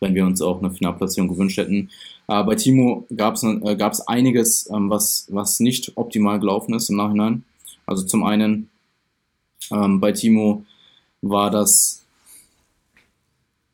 wenn 0.00 0.14
wir 0.14 0.24
uns 0.24 0.40
auch 0.40 0.60
eine 0.60 0.70
Finalplatzierung 0.70 1.28
gewünscht 1.28 1.58
hätten. 1.58 1.90
Äh, 2.28 2.44
bei 2.44 2.54
Timo 2.54 3.06
gab 3.14 3.34
es 3.34 3.42
äh, 3.42 3.76
gab's 3.76 4.00
einiges, 4.00 4.70
ähm, 4.72 4.88
was, 4.88 5.26
was 5.28 5.60
nicht 5.60 5.92
optimal 5.96 6.40
gelaufen 6.40 6.72
ist 6.72 6.88
im 6.88 6.96
Nachhinein. 6.96 7.44
Also 7.84 8.06
zum 8.06 8.24
einen 8.24 8.70
ähm, 9.70 10.00
bei 10.00 10.12
Timo 10.12 10.64
war 11.20 11.50
das 11.50 11.99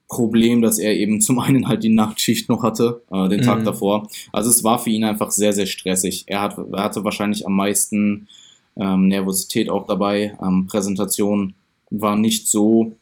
Problem, 0.09 0.63
dass 0.63 0.79
er 0.79 0.95
eben 0.95 1.21
zum 1.21 1.39
einen 1.39 1.69
halt 1.69 1.83
die 1.83 1.89
Nachtschicht 1.89 2.49
noch 2.49 2.63
hatte, 2.63 3.03
äh, 3.11 3.29
den 3.29 3.43
Tag 3.43 3.61
mhm. 3.61 3.65
davor. 3.65 4.09
Also 4.33 4.51
es 4.51 4.65
war 4.65 4.79
für 4.79 4.91
ihn 4.91 5.05
einfach 5.05 5.31
sehr, 5.31 5.53
sehr 5.53 5.67
stressig. 5.67 6.25
Er, 6.27 6.43
hat, 6.43 6.59
er 6.59 6.83
hatte 6.83 7.05
wahrscheinlich 7.05 7.47
am 7.47 7.55
meisten 7.55 8.29
ähm, 8.77 9.09
Nervosität 9.09 9.71
auch 9.71 9.87
dabei. 9.87 10.37
Ähm, 10.43 10.67
Präsentation 10.67 11.55
war 11.91 12.17
nicht 12.17 12.49
so 12.49 12.97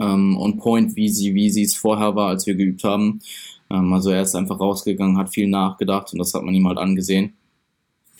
ähm, 0.00 0.36
on 0.36 0.58
point, 0.58 0.96
wie 0.96 1.08
sie, 1.08 1.34
wie 1.34 1.50
sie 1.50 1.62
es 1.62 1.76
vorher 1.76 2.14
war, 2.14 2.28
als 2.28 2.46
wir 2.46 2.54
geübt 2.54 2.84
haben. 2.84 3.20
Ähm, 3.70 3.92
also 3.92 4.10
er 4.10 4.22
ist 4.22 4.34
einfach 4.34 4.60
rausgegangen, 4.60 5.18
hat 5.18 5.30
viel 5.30 5.48
nachgedacht 5.48 6.12
und 6.12 6.18
das 6.18 6.34
hat 6.34 6.42
man 6.42 6.54
ihm 6.54 6.68
halt 6.68 6.78
angesehen. 6.78 7.34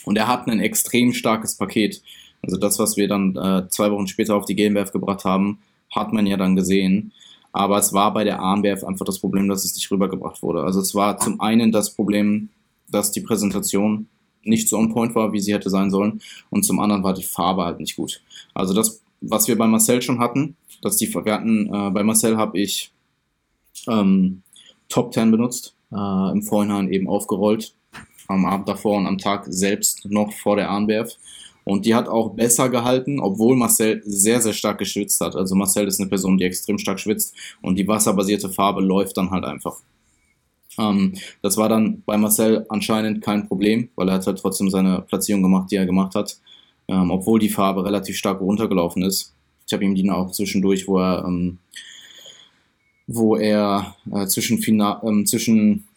Und 0.05 0.17
er 0.17 0.29
hat 0.29 0.47
ein 0.47 0.61
extrem 0.61 1.13
starkes 1.13 1.57
Paket. 1.57 2.03
Also 2.43 2.57
das, 2.57 2.79
was 2.79 2.97
wir 2.97 3.09
dann 3.09 3.37
äh, 3.37 3.69
zwei 3.69 3.91
Wochen 3.91 4.07
später 4.07 4.37
auf 4.37 4.45
die 4.45 4.55
GmbF 4.55 4.93
gebracht 4.93 5.25
haben, 5.25 5.59
hat 5.91 6.13
man 6.13 6.27
ja 6.27 6.37
dann 6.37 6.57
gesehen. 6.57 7.13
Aber 7.57 7.79
es 7.79 7.93
war 7.93 8.13
bei 8.13 8.25
der 8.25 8.41
AMBF 8.41 8.85
einfach 8.85 9.07
das 9.07 9.19
Problem, 9.19 9.49
dass 9.49 9.65
es 9.65 9.75
nicht 9.75 9.91
rübergebracht 9.91 10.43
wurde. 10.43 10.63
Also 10.63 10.81
es 10.81 10.95
war 10.95 11.19
zum 11.19 11.41
einen 11.41 11.73
das 11.73 11.95
Problem, 11.95 12.51
dass 12.89 13.13
die 13.13 13.21
Präsentation 13.21 14.09
nicht 14.43 14.69
so 14.69 14.79
on 14.79 14.93
point 14.93 15.15
war, 15.15 15.33
wie 15.33 15.41
sie 15.41 15.55
hätte 15.55 15.71
sein 15.71 15.91
sollen. 15.91 16.21
Und 16.51 16.65
zum 16.65 16.81
anderen 16.81 17.03
war 17.03 17.15
die 17.15 17.23
Farbe 17.23 17.65
halt 17.65 17.81
nicht 17.81 17.97
gut. 17.97 18.23
Also 18.55 18.75
das, 18.75 19.01
was 19.21 19.49
wir 19.49 19.59
bei 19.59 19.67
Marcel 19.67 20.03
schon 20.03 20.21
hatten, 20.21 20.57
dass 20.83 20.97
die 20.97 21.13
wir 21.13 21.33
hatten, 21.33 21.67
äh, 21.67 21.91
bei 21.91 22.03
Marcel 22.03 22.37
habe 22.37 22.59
ich 22.59 22.93
ähm, 23.89 24.43
Top 24.89 25.13
10 25.13 25.31
benutzt, 25.31 25.75
äh, 25.93 26.33
im 26.33 26.43
Vorhinein 26.43 26.93
eben 26.93 27.09
aufgerollt, 27.09 27.75
am 28.29 28.45
Abend 28.45 28.69
davor 28.69 28.99
und 28.99 29.07
am 29.07 29.19
Tag 29.19 29.47
selbst 29.49 30.05
noch 30.07 30.33
vor 30.33 30.57
der 30.57 30.71
ANBF. 30.71 31.17
Und 31.67 31.85
die 31.85 31.97
hat 31.97 32.09
auch 32.09 32.35
besser 32.35 32.69
gehalten, 32.69 33.19
obwohl 33.19 33.57
Marcel 33.57 34.01
sehr, 34.05 34.41
sehr 34.41 34.53
stark 34.53 34.79
geschwitzt 34.79 35.21
hat. 35.21 35.35
Also 35.35 35.57
Marcel 35.57 35.89
ist 35.89 35.99
eine 35.99 36.09
Person, 36.09 36.39
die 36.39 36.45
extrem 36.45 36.79
stark 36.79 37.01
schwitzt 37.01 37.35
und 37.61 37.75
die 37.75 37.89
wasserbasierte 37.89 38.51
Farbe 38.51 38.81
läuft 38.81 39.17
dann 39.17 39.33
halt 39.33 39.45
einfach. 39.45 39.81
Ähm, 40.79 41.15
das 41.43 41.57
war 41.57 41.69
dann 41.69 42.05
bei 42.07 42.17
Marcel 42.17 42.67
anscheinend 42.69 43.21
kein 43.21 43.49
Problem, 43.49 43.89
weil 43.97 44.09
er 44.09 44.15
hat 44.15 44.27
halt 44.29 44.39
trotzdem 44.39 44.71
seine 44.71 45.01
Platzierung 45.01 45.43
gemacht, 45.43 45.69
die 45.73 45.75
er 45.75 45.87
gemacht 45.87 46.15
hat, 46.15 46.39
ähm, 46.87 47.11
obwohl 47.11 47.41
die 47.41 47.49
Farbe 47.49 47.85
relativ 47.85 48.17
stark 48.17 48.41
runtergelaufen 48.41 49.03
ist. 49.03 49.35
Ich 49.67 49.73
habe 49.73 49.85
ihm 49.85 49.97
die 49.97 50.09
auch 50.09 50.31
zwischendurch, 50.31 50.87
wo 50.87 51.01
er, 51.01 51.25
ähm, 51.27 51.59
wo 53.09 53.35
er 53.35 53.97
äh, 54.13 54.29
zwischen, 54.29 54.59
Fina 54.59 55.03
ähm, 55.05 55.27
zwischen 55.27 55.89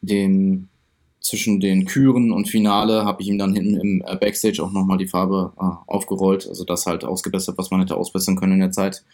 dem 0.00 0.68
zwischen 1.26 1.60
den 1.60 1.84
Küren 1.84 2.32
und 2.32 2.48
Finale 2.48 3.04
habe 3.04 3.22
ich 3.22 3.28
ihm 3.28 3.38
dann 3.38 3.54
hinten 3.54 3.74
im 3.74 4.04
äh, 4.06 4.16
Backstage 4.16 4.62
auch 4.62 4.72
nochmal 4.72 4.98
die 4.98 5.08
Farbe 5.08 5.52
äh, 5.58 5.64
aufgerollt, 5.86 6.48
also 6.48 6.64
das 6.64 6.86
halt 6.86 7.04
ausgebessert, 7.04 7.58
was 7.58 7.70
man 7.70 7.80
hätte 7.80 7.96
ausbessern 7.96 8.36
können 8.36 8.54
in 8.54 8.60
der 8.60 8.70
Zeit. 8.70 9.04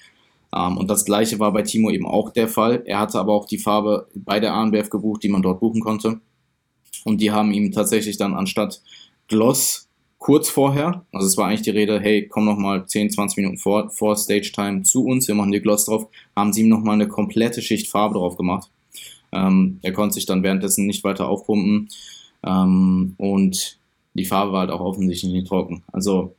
Ähm, 0.55 0.77
und 0.77 0.89
das 0.89 1.05
gleiche 1.05 1.39
war 1.39 1.53
bei 1.53 1.63
Timo 1.63 1.91
eben 1.91 2.07
auch 2.07 2.31
der 2.31 2.49
Fall. 2.49 2.83
Er 2.85 2.99
hatte 3.01 3.19
aber 3.19 3.33
auch 3.33 3.47
die 3.47 3.59
Farbe 3.59 4.09
bei 4.15 4.41
der 4.41 4.55
ANBF 4.55 4.91
gebucht, 4.91 5.23
die 5.23 5.29
man 5.29 5.43
dort 5.43 5.61
buchen 5.61 5.81
konnte. 5.81 6.21
Und 7.05 7.21
die 7.21 7.31
haben 7.31 7.53
ihm 7.53 7.73
tatsächlich 7.73 8.17
dann 8.17 8.35
anstatt 8.35 8.83
Gloss 9.29 9.89
kurz 10.19 10.49
vorher, 10.49 11.05
also 11.11 11.27
es 11.27 11.37
war 11.37 11.49
eigentlich 11.49 11.63
die 11.63 11.71
Rede, 11.71 11.99
hey, 11.99 12.29
komm 12.29 12.45
noch 12.45 12.57
mal 12.57 12.87
10, 12.87 13.11
20 13.11 13.39
Minuten 13.39 13.59
vor, 13.59 13.91
vor 13.91 14.17
Stage 14.17 14.53
Time 14.55 14.83
zu 14.83 15.05
uns, 15.05 15.27
wir 15.27 15.35
machen 15.35 15.51
dir 15.51 15.61
Gloss 15.61 15.87
drauf, 15.87 16.07
haben 16.37 16.53
sie 16.53 16.61
ihm 16.61 16.69
noch 16.69 16.85
mal 16.85 16.93
eine 16.93 17.09
komplette 17.09 17.61
Schicht 17.61 17.89
Farbe 17.89 18.15
drauf 18.15 18.37
gemacht. 18.37 18.71
Ähm, 19.33 19.79
er 19.83 19.93
konnte 19.93 20.15
sich 20.15 20.27
dann 20.27 20.43
währenddessen 20.43 20.87
nicht 20.87 21.05
weiter 21.05 21.29
aufpumpen 21.29 21.89
ähm, 22.45 23.15
und 23.17 23.79
die 24.15 24.25
Farbe 24.25 24.53
war 24.53 24.61
halt 24.61 24.71
auch 24.71 24.81
offensichtlich 24.81 25.33
nicht 25.33 25.49
trocken. 25.49 25.83
Also 25.93 26.35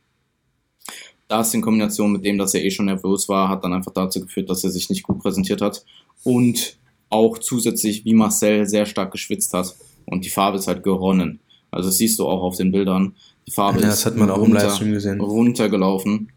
das 1.28 1.54
in 1.54 1.62
Kombination 1.62 2.12
mit 2.12 2.24
dem, 2.24 2.38
dass 2.38 2.54
er 2.54 2.64
eh 2.64 2.70
schon 2.70 2.86
nervös 2.86 3.28
war, 3.28 3.48
hat 3.48 3.64
dann 3.64 3.72
einfach 3.72 3.92
dazu 3.92 4.20
geführt, 4.20 4.50
dass 4.50 4.62
er 4.62 4.70
sich 4.70 4.90
nicht 4.90 5.02
gut 5.02 5.18
präsentiert 5.18 5.60
hat 5.60 5.84
und 6.22 6.76
auch 7.10 7.38
zusätzlich 7.38 8.04
wie 8.04 8.14
Marcel 8.14 8.66
sehr 8.66 8.86
stark 8.86 9.12
geschwitzt 9.12 9.52
hat 9.54 9.74
und 10.06 10.24
die 10.24 10.30
Farbe 10.30 10.58
ist 10.58 10.68
halt 10.68 10.82
geronnen. 10.82 11.40
Also 11.70 11.88
das 11.88 11.98
siehst 11.98 12.18
du 12.18 12.26
auch 12.26 12.42
auf 12.42 12.56
den 12.56 12.70
Bildern. 12.70 13.14
Die 13.46 13.50
Farbe 13.50 13.80
ja, 13.80 13.90
ist 13.90 14.06
runter, 14.06 15.18
runtergelaufen. 15.18 16.30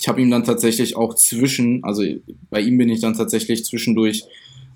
Ich 0.00 0.08
habe 0.08 0.20
ihm 0.20 0.30
dann 0.30 0.44
tatsächlich 0.44 0.96
auch 0.96 1.14
zwischen, 1.14 1.84
also 1.84 2.02
bei 2.50 2.60
ihm 2.60 2.78
bin 2.78 2.88
ich 2.88 3.00
dann 3.00 3.14
tatsächlich 3.14 3.64
zwischendurch 3.64 4.24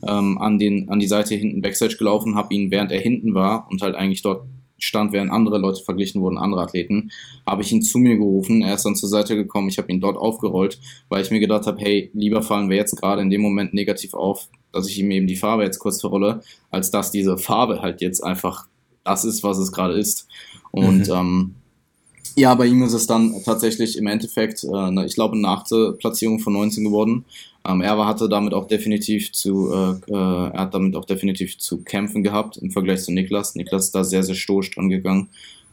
ähm, 0.06 0.38
an, 0.38 0.58
den, 0.58 0.88
an 0.88 0.98
die 0.98 1.06
Seite 1.06 1.34
hinten 1.34 1.62
Backstage 1.62 1.96
gelaufen, 1.96 2.34
habe 2.34 2.54
ihn, 2.54 2.70
während 2.70 2.92
er 2.92 3.00
hinten 3.00 3.34
war 3.34 3.66
und 3.70 3.82
halt 3.82 3.94
eigentlich 3.94 4.22
dort 4.22 4.46
stand, 4.78 5.12
während 5.12 5.30
andere 5.30 5.58
Leute 5.58 5.82
verglichen 5.84 6.20
wurden, 6.20 6.38
andere 6.38 6.62
Athleten, 6.62 7.10
habe 7.46 7.62
ich 7.62 7.70
ihn 7.72 7.82
zu 7.82 7.98
mir 7.98 8.16
gerufen. 8.16 8.62
Er 8.62 8.74
ist 8.74 8.84
dann 8.84 8.96
zur 8.96 9.08
Seite 9.08 9.36
gekommen, 9.36 9.68
ich 9.68 9.78
habe 9.78 9.92
ihn 9.92 10.00
dort 10.00 10.16
aufgerollt, 10.16 10.80
weil 11.08 11.22
ich 11.22 11.30
mir 11.30 11.40
gedacht 11.40 11.66
habe, 11.66 11.80
hey, 11.80 12.10
lieber 12.14 12.42
fallen 12.42 12.68
wir 12.68 12.76
jetzt 12.76 12.96
gerade 12.96 13.22
in 13.22 13.30
dem 13.30 13.40
Moment 13.40 13.74
negativ 13.74 14.14
auf, 14.14 14.48
dass 14.72 14.88
ich 14.88 14.98
ihm 14.98 15.10
eben 15.12 15.28
die 15.28 15.36
Farbe 15.36 15.62
jetzt 15.62 15.78
kurz 15.78 16.00
verrolle, 16.00 16.42
als 16.70 16.90
dass 16.90 17.12
diese 17.12 17.38
Farbe 17.38 17.80
halt 17.80 18.00
jetzt 18.00 18.22
einfach 18.22 18.66
das 19.04 19.24
ist, 19.24 19.44
was 19.44 19.58
es 19.58 19.72
gerade 19.72 19.94
ist. 19.94 20.26
Und 20.72 21.08
mhm. 21.08 21.14
ähm, 21.14 21.54
ja, 22.36 22.54
bei 22.54 22.66
ihm 22.66 22.82
ist 22.82 22.92
es 22.92 23.06
dann 23.06 23.34
tatsächlich 23.44 23.96
im 23.96 24.06
Endeffekt, 24.06 24.64
äh, 24.64 25.06
ich 25.06 25.14
glaube, 25.14 25.36
eine 25.36 25.48
achte 25.48 25.92
Platzierung 25.98 26.38
von 26.38 26.52
19 26.52 26.84
geworden. 26.84 27.24
Ähm, 27.64 27.80
er 27.80 28.06
hatte 28.06 28.28
damit 28.28 28.54
auch 28.54 28.66
definitiv 28.66 29.32
zu, 29.32 29.72
äh, 29.72 30.10
äh, 30.10 30.50
er 30.52 30.60
hat 30.60 30.74
damit 30.74 30.96
auch 30.96 31.04
definitiv 31.04 31.58
zu 31.58 31.82
kämpfen 31.82 32.22
gehabt 32.22 32.56
im 32.56 32.70
Vergleich 32.70 33.02
zu 33.02 33.12
Niklas. 33.12 33.54
Niklas 33.54 33.86
ist 33.86 33.94
da 33.94 34.04
sehr, 34.04 34.22
sehr 34.22 34.34
stoisch 34.34 34.70
dran 34.70 34.88
gegangen. 34.88 35.28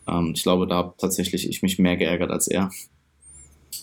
Ähm, 0.08 0.34
ich 0.36 0.44
glaube, 0.44 0.68
da 0.68 0.76
habe 0.76 0.94
tatsächlich 0.98 1.50
ich 1.50 1.62
mich 1.62 1.80
mehr 1.80 1.98
geärgert 1.98 2.32
als 2.32 2.48
er. 2.48 2.70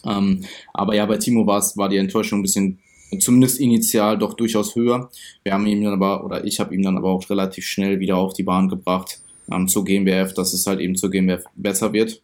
Ähm, 0.05 0.45
aber 0.73 0.95
ja, 0.95 1.07
bei 1.07 1.17
Timo 1.17 1.47
war 1.47 1.89
die 1.89 1.97
Enttäuschung 1.97 2.41
ein 2.41 2.43
bisschen, 2.43 2.79
zumindest 3.19 3.59
initial 3.59 4.19
doch 4.19 4.35
durchaus 4.35 4.77
höher. 4.77 5.11
Wir 5.43 5.53
haben 5.53 5.67
ihm 5.67 5.83
dann 5.83 5.95
aber, 5.95 6.25
oder 6.25 6.45
ich 6.45 6.61
habe 6.61 6.75
ihm 6.75 6.83
dann 6.83 6.97
aber 6.97 7.11
auch 7.11 7.29
relativ 7.29 7.67
schnell 7.67 7.99
wieder 7.99 8.17
auf 8.17 8.35
die 8.35 8.45
Bahn 8.45 8.69
gebracht 8.69 9.21
ähm, 9.51 9.67
zur 9.67 9.85
GmbF, 9.85 10.35
dass 10.35 10.53
es 10.53 10.67
halt 10.67 10.81
eben 10.81 10.97
zur 10.97 11.11
GmbF 11.11 11.45
besser 11.57 11.93
wird. 11.93 12.21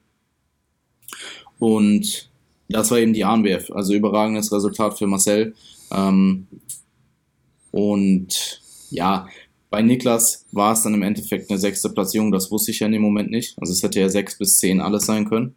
Und 1.63 2.29
das 2.69 2.91
war 2.91 2.99
eben 2.99 3.13
die 3.13 3.25
ANWF, 3.25 3.71
also 3.71 3.95
überragendes 3.95 4.51
Resultat 4.51 4.99
für 4.99 5.07
Marcel. 5.07 5.55
Ähm, 5.93 6.49
und 7.71 8.61
ja, 8.91 9.29
bei 9.71 9.81
Niklas 9.81 10.45
war 10.51 10.73
es 10.73 10.83
dann 10.83 10.95
im 10.95 11.05
Endeffekt 11.05 11.51
eine 11.51 11.61
sechste 11.61 11.89
Platzierung, 11.91 12.33
das 12.33 12.51
wusste 12.51 12.73
ich 12.73 12.81
ja 12.81 12.87
in 12.87 12.93
dem 12.95 13.03
Moment 13.03 13.31
nicht. 13.31 13.57
Also 13.61 13.73
es 13.73 13.85
hätte 13.85 14.01
ja 14.01 14.09
sechs 14.09 14.37
bis 14.37 14.59
zehn 14.59 14.81
alles 14.81 15.07
sein 15.07 15.25
können. 15.25 15.55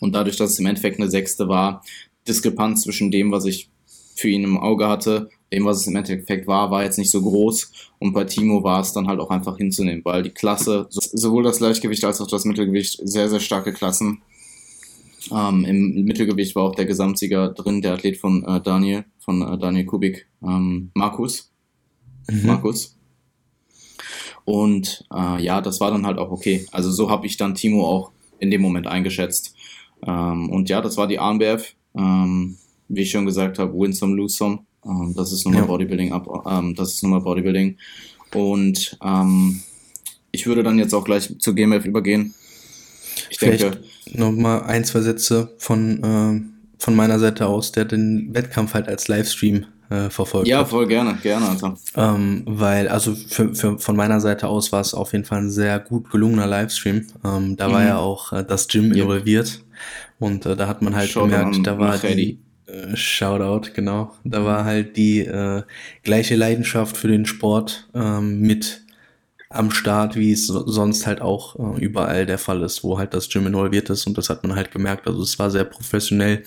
Und 0.00 0.14
dadurch, 0.14 0.38
dass 0.38 0.52
es 0.52 0.58
im 0.58 0.64
Endeffekt 0.64 0.98
eine 0.98 1.10
sechste 1.10 1.48
war, 1.48 1.84
Diskrepanz 2.26 2.84
zwischen 2.84 3.10
dem, 3.10 3.30
was 3.30 3.44
ich 3.44 3.68
für 4.14 4.30
ihn 4.30 4.44
im 4.44 4.56
Auge 4.56 4.88
hatte, 4.88 5.28
dem, 5.52 5.66
was 5.66 5.82
es 5.82 5.86
im 5.86 5.96
Endeffekt 5.96 6.46
war, 6.46 6.70
war 6.70 6.82
jetzt 6.82 6.96
nicht 6.96 7.10
so 7.10 7.20
groß. 7.20 7.70
Und 7.98 8.14
bei 8.14 8.24
Timo 8.24 8.64
war 8.64 8.80
es 8.80 8.94
dann 8.94 9.06
halt 9.06 9.20
auch 9.20 9.28
einfach 9.28 9.58
hinzunehmen, 9.58 10.02
weil 10.02 10.22
die 10.22 10.30
Klasse, 10.30 10.86
sowohl 10.88 11.42
das 11.42 11.58
Gleichgewicht 11.58 12.06
als 12.06 12.22
auch 12.22 12.26
das 12.26 12.46
Mittelgewicht, 12.46 13.00
sehr, 13.02 13.28
sehr 13.28 13.40
starke 13.40 13.74
Klassen. 13.74 14.22
Ähm, 15.32 15.64
Im 15.64 16.04
Mittelgewicht 16.04 16.54
war 16.54 16.64
auch 16.64 16.74
der 16.74 16.86
Gesamtsieger 16.86 17.50
drin, 17.50 17.82
der 17.82 17.94
Athlet 17.94 18.16
von 18.16 18.44
äh, 18.44 18.60
Daniel, 18.60 19.04
von 19.18 19.42
äh, 19.42 19.58
Daniel 19.58 19.86
Kubik, 19.86 20.26
ähm, 20.42 20.90
Markus. 20.94 21.52
Mhm. 22.30 22.46
Markus. 22.46 22.96
Und 24.44 25.06
äh, 25.14 25.42
ja, 25.42 25.60
das 25.60 25.80
war 25.80 25.90
dann 25.90 26.06
halt 26.06 26.18
auch 26.18 26.30
okay. 26.30 26.66
Also 26.72 26.90
so 26.90 27.10
habe 27.10 27.26
ich 27.26 27.36
dann 27.36 27.54
Timo 27.54 27.86
auch 27.86 28.12
in 28.38 28.50
dem 28.50 28.60
Moment 28.60 28.86
eingeschätzt. 28.86 29.54
Ähm, 30.06 30.50
und 30.50 30.68
ja, 30.68 30.80
das 30.80 30.96
war 30.96 31.06
die 31.06 31.18
ANBF. 31.18 31.74
Ähm, 31.96 32.56
wie 32.88 33.02
ich 33.02 33.10
schon 33.10 33.24
gesagt 33.24 33.58
habe, 33.58 33.72
win 33.72 33.92
some, 33.92 34.14
lose 34.14 34.36
some. 34.36 34.60
Ähm, 34.84 35.14
das 35.16 35.32
ist 35.32 35.44
nochmal 35.46 35.62
ja. 35.62 35.66
Bodybuilding 35.66 36.12
ab, 36.12 36.28
ähm, 36.46 36.74
das 36.74 36.92
ist 36.92 37.02
nochmal 37.02 37.22
Bodybuilding. 37.22 37.78
Und 38.34 38.98
ich 40.32 40.46
würde 40.46 40.64
dann 40.64 40.80
jetzt 40.80 40.92
auch 40.92 41.04
gleich 41.04 41.38
zur 41.38 41.54
GMF 41.54 41.84
übergehen. 41.84 42.34
Ich 43.34 43.40
Vielleicht 43.40 43.62
denke. 43.62 43.78
Nochmal 44.12 44.62
ein, 44.62 44.84
zwei 44.84 45.00
Sätze 45.00 45.52
von, 45.58 46.02
äh, 46.04 46.40
von 46.78 46.94
meiner 46.94 47.18
Seite 47.18 47.46
aus, 47.46 47.72
der 47.72 47.84
den 47.84 48.32
Wettkampf 48.32 48.74
halt 48.74 48.86
als 48.86 49.08
Livestream 49.08 49.66
äh, 49.90 50.08
verfolgt 50.08 50.46
Ja, 50.46 50.64
voll 50.64 50.86
gerne, 50.86 51.18
gerne. 51.20 51.48
Also. 51.48 51.74
Ähm, 51.96 52.44
weil, 52.46 52.86
also 52.86 53.14
für, 53.14 53.52
für, 53.54 53.78
von 53.78 53.96
meiner 53.96 54.20
Seite 54.20 54.46
aus 54.46 54.70
war 54.70 54.80
es 54.80 54.94
auf 54.94 55.12
jeden 55.12 55.24
Fall 55.24 55.38
ein 55.38 55.50
sehr 55.50 55.80
gut 55.80 56.10
gelungener 56.10 56.46
Livestream. 56.46 57.06
Ähm, 57.24 57.56
da 57.56 57.68
mhm. 57.68 57.72
war 57.72 57.84
ja 57.84 57.98
auch 57.98 58.32
äh, 58.32 58.44
das 58.44 58.68
Gym 58.68 58.94
ja. 58.94 59.02
involviert 59.02 59.64
und 60.20 60.46
äh, 60.46 60.54
da 60.54 60.68
hat 60.68 60.80
man 60.80 60.94
halt 60.94 61.10
Schau 61.10 61.24
gemerkt, 61.24 61.66
da 61.66 61.76
war 61.76 61.98
die, 61.98 62.38
Äh, 62.66 62.96
Shoutout, 62.96 63.72
genau. 63.74 64.14
Da 64.22 64.44
war 64.44 64.64
halt 64.64 64.96
die 64.96 65.20
äh, 65.20 65.62
gleiche 66.02 66.36
Leidenschaft 66.36 66.96
für 66.96 67.08
den 67.08 67.26
Sport 67.26 67.88
ähm, 67.94 68.40
mit 68.40 68.83
am 69.54 69.70
Start, 69.70 70.16
wie 70.16 70.32
es 70.32 70.46
sonst 70.46 71.06
halt 71.06 71.20
auch 71.20 71.56
äh, 71.58 71.80
überall 71.80 72.26
der 72.26 72.38
Fall 72.38 72.62
ist, 72.62 72.84
wo 72.84 72.98
halt 72.98 73.14
das 73.14 73.28
Gym 73.28 73.46
involviert 73.46 73.90
ist 73.90 74.06
und 74.06 74.18
das 74.18 74.30
hat 74.30 74.42
man 74.42 74.56
halt 74.56 74.70
gemerkt. 74.70 75.06
Also 75.06 75.22
es 75.22 75.38
war 75.38 75.50
sehr 75.50 75.64
professionell, 75.64 76.42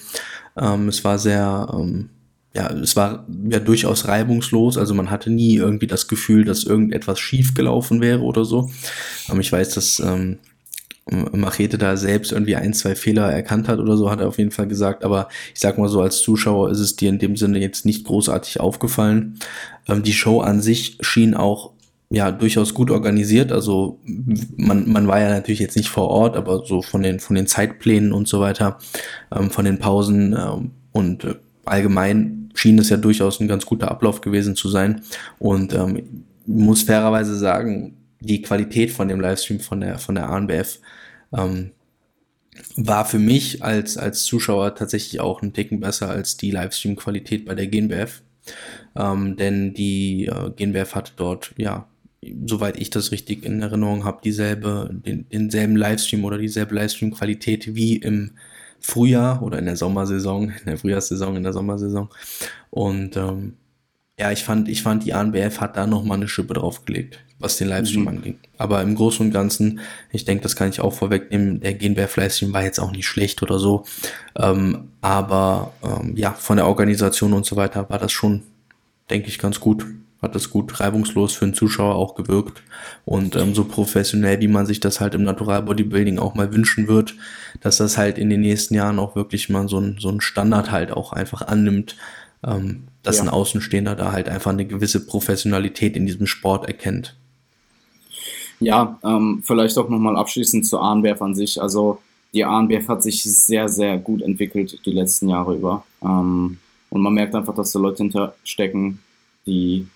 ähm, 0.57 0.87
es 0.87 1.03
war 1.03 1.17
sehr, 1.17 1.67
ähm, 1.73 2.09
ja, 2.53 2.69
es 2.71 2.95
war 2.95 3.25
ja 3.49 3.59
durchaus 3.59 4.07
reibungslos. 4.07 4.77
Also 4.77 4.93
man 4.93 5.11
hatte 5.11 5.29
nie 5.29 5.55
irgendwie 5.55 5.87
das 5.87 6.07
Gefühl, 6.07 6.43
dass 6.43 6.63
irgendetwas 6.63 7.19
schief 7.19 7.53
gelaufen 7.53 8.01
wäre 8.01 8.21
oder 8.21 8.45
so. 8.45 8.69
Ähm, 9.29 9.39
ich 9.39 9.51
weiß, 9.51 9.69
dass 9.71 9.99
ähm, 9.99 10.39
Machete 11.09 11.77
da 11.77 11.95
selbst 11.95 12.33
irgendwie 12.33 12.57
ein, 12.57 12.73
zwei 12.73 12.93
Fehler 12.93 13.31
erkannt 13.31 13.69
hat 13.69 13.79
oder 13.79 13.95
so, 13.95 14.11
hat 14.11 14.19
er 14.19 14.27
auf 14.27 14.37
jeden 14.37 14.51
Fall 14.51 14.67
gesagt. 14.67 15.05
Aber 15.05 15.29
ich 15.53 15.59
sag 15.59 15.77
mal 15.77 15.87
so, 15.87 16.01
als 16.01 16.21
Zuschauer 16.21 16.69
ist 16.69 16.79
es 16.79 16.97
dir 16.97 17.09
in 17.09 17.19
dem 17.19 17.37
Sinne 17.37 17.59
jetzt 17.59 17.85
nicht 17.85 18.05
großartig 18.05 18.59
aufgefallen. 18.59 19.39
Ähm, 19.87 20.03
die 20.03 20.13
Show 20.13 20.41
an 20.41 20.61
sich 20.61 20.97
schien 21.01 21.33
auch 21.33 21.76
ja 22.09 22.31
durchaus 22.31 22.73
gut 22.73 22.89
organisiert. 22.89 23.51
Also 23.51 23.99
man, 24.55 24.89
man 24.89 25.07
war 25.07 25.19
ja 25.19 25.29
natürlich 25.29 25.59
jetzt 25.59 25.75
nicht 25.75 25.89
vor 25.89 26.09
Ort, 26.09 26.37
aber 26.37 26.65
so 26.65 26.81
von 26.81 27.03
den 27.03 27.19
von 27.19 27.35
den 27.35 27.47
Zeitplänen 27.47 28.13
und 28.13 28.27
so 28.27 28.39
weiter, 28.39 28.77
ähm, 29.35 29.49
von 29.51 29.65
den 29.65 29.79
Pausen 29.79 30.33
ähm, 30.33 30.71
und 30.91 31.25
äh, 31.25 31.35
allgemein 31.65 32.49
schien 32.53 32.79
es 32.79 32.89
ja 32.89 32.97
durchaus 32.97 33.39
ein 33.39 33.47
ganz 33.47 33.65
guter 33.65 33.91
Ablauf 33.91 34.21
gewesen 34.21 34.55
zu 34.55 34.69
sein. 34.69 35.01
Und 35.37 35.73
ähm, 35.73 36.25
muss 36.45 36.83
fairerweise 36.83 37.37
sagen, 37.37 37.97
die 38.21 38.41
Qualität 38.41 38.91
von 38.91 39.09
dem 39.09 39.19
Livestream 39.19 39.59
von 39.59 39.81
der 39.81 39.99
von 39.99 40.15
der 40.15 40.29
ANBF 40.29 40.79
ähm, 41.33 41.71
war 42.77 43.05
für 43.05 43.19
mich 43.19 43.63
als 43.63 43.97
als 43.97 44.23
Zuschauer 44.23 44.75
tatsächlich 44.75 45.19
auch 45.19 45.41
ein 45.41 45.53
Ticken 45.53 45.81
besser 45.81 46.09
als 46.09 46.37
die 46.37 46.51
Livestream-Qualität 46.51 47.45
bei 47.45 47.53
der 47.53 47.67
GNBF. 47.67 48.21
Ähm, 48.95 49.35
denn 49.35 49.73
die 49.73 50.25
äh, 50.27 50.51
GNBF 50.55 50.95
hatte 50.95 51.11
dort 51.17 51.53
ja 51.57 51.87
soweit 52.45 52.77
ich 52.77 52.89
das 52.89 53.11
richtig 53.11 53.45
in 53.45 53.61
Erinnerung 53.61 54.03
habe, 54.03 54.19
dieselbe, 54.23 54.89
den, 54.91 55.27
denselben 55.29 55.75
Livestream 55.75 56.25
oder 56.25 56.37
dieselbe 56.37 56.75
Livestream-Qualität 56.75 57.75
wie 57.75 57.97
im 57.97 58.31
Frühjahr 58.79 59.41
oder 59.41 59.59
in 59.59 59.65
der 59.65 59.75
Sommersaison, 59.75 60.49
in 60.49 60.65
der 60.65 60.77
Frühjahrssaison, 60.77 61.35
in 61.35 61.43
der 61.43 61.53
Sommersaison. 61.53 62.09
Und 62.69 63.17
ähm, 63.17 63.53
ja, 64.19 64.31
ich 64.31 64.43
fand, 64.43 64.67
ich 64.67 64.81
fand, 64.81 65.05
die 65.05 65.13
ANBF 65.13 65.59
hat 65.59 65.77
da 65.77 65.85
nochmal 65.85 66.17
eine 66.17 66.27
Schippe 66.27 66.55
draufgelegt, 66.55 67.19
was 67.37 67.57
den 67.57 67.67
Livestream 67.67 68.01
mhm. 68.01 68.07
anging. 68.07 68.39
Aber 68.57 68.81
im 68.81 68.95
Großen 68.95 69.25
und 69.25 69.31
Ganzen, 69.31 69.79
ich 70.11 70.25
denke, 70.25 70.43
das 70.43 70.55
kann 70.55 70.69
ich 70.69 70.81
auch 70.81 70.93
vorwegnehmen, 70.93 71.59
der 71.59 71.75
GNBF 71.75 72.15
Livestream 72.15 72.53
war 72.53 72.63
jetzt 72.63 72.79
auch 72.79 72.91
nicht 72.91 73.07
schlecht 73.07 73.43
oder 73.43 73.59
so. 73.59 73.85
Ähm, 74.35 74.89
aber 75.01 75.73
ähm, 75.83 76.15
ja, 76.15 76.31
von 76.31 76.57
der 76.57 76.67
Organisation 76.67 77.33
und 77.33 77.45
so 77.45 77.55
weiter 77.55 77.89
war 77.89 77.99
das 77.99 78.11
schon, 78.11 78.43
denke 79.09 79.27
ich, 79.27 79.37
ganz 79.37 79.59
gut 79.59 79.85
hat 80.21 80.35
das 80.35 80.49
gut 80.49 80.79
reibungslos 80.79 81.33
für 81.33 81.45
den 81.45 81.53
Zuschauer 81.53 81.95
auch 81.95 82.15
gewirkt 82.15 82.63
und 83.05 83.35
ähm, 83.35 83.53
so 83.53 83.65
professionell, 83.65 84.39
wie 84.41 84.47
man 84.47 84.65
sich 84.65 84.79
das 84.79 84.99
halt 84.99 85.13
im 85.13 85.23
Natural 85.23 85.61
Bodybuilding 85.61 86.17
auch 86.17 86.33
mal 86.33 86.53
wünschen 86.53 86.87
wird, 86.87 87.15
dass 87.61 87.77
das 87.77 87.97
halt 87.97 88.17
in 88.17 88.29
den 88.29 88.41
nächsten 88.41 88.73
Jahren 88.73 88.99
auch 88.99 89.15
wirklich 89.15 89.49
mal 89.49 89.67
so 89.67 89.79
ein, 89.79 89.97
so 89.99 90.09
ein 90.09 90.21
Standard 90.21 90.71
halt 90.71 90.91
auch 90.91 91.13
einfach 91.13 91.43
annimmt, 91.43 91.95
ähm, 92.43 92.83
dass 93.03 93.17
ja. 93.17 93.23
ein 93.23 93.29
Außenstehender 93.29 93.95
da 93.95 94.11
halt 94.11 94.27
einfach 94.29 94.51
eine 94.51 94.65
gewisse 94.65 95.05
Professionalität 95.05 95.95
in 95.95 96.05
diesem 96.05 96.27
Sport 96.27 96.67
erkennt. 96.67 97.15
Ja, 98.59 98.97
ähm, 99.03 99.41
vielleicht 99.43 99.77
auch 99.77 99.89
nochmal 99.89 100.17
abschließend 100.17 100.65
zur 100.65 100.81
ANBF 100.81 101.21
an 101.21 101.35
sich. 101.35 101.61
Also 101.61 101.99
die 102.33 102.43
ANBF 102.43 102.87
hat 102.87 103.03
sich 103.03 103.23
sehr, 103.23 103.69
sehr 103.69 103.97
gut 103.97 104.21
entwickelt 104.21 104.79
die 104.85 104.91
letzten 104.91 105.29
Jahre 105.29 105.55
über. 105.55 105.83
Ähm, 106.01 106.57
und 106.89 107.01
man 107.01 107.13
merkt 107.13 107.35
einfach, 107.35 107.53
dass 107.53 107.71
da 107.71 107.79
Leute 107.79 108.03
hinterstecken, 108.03 108.99
die 109.45 109.87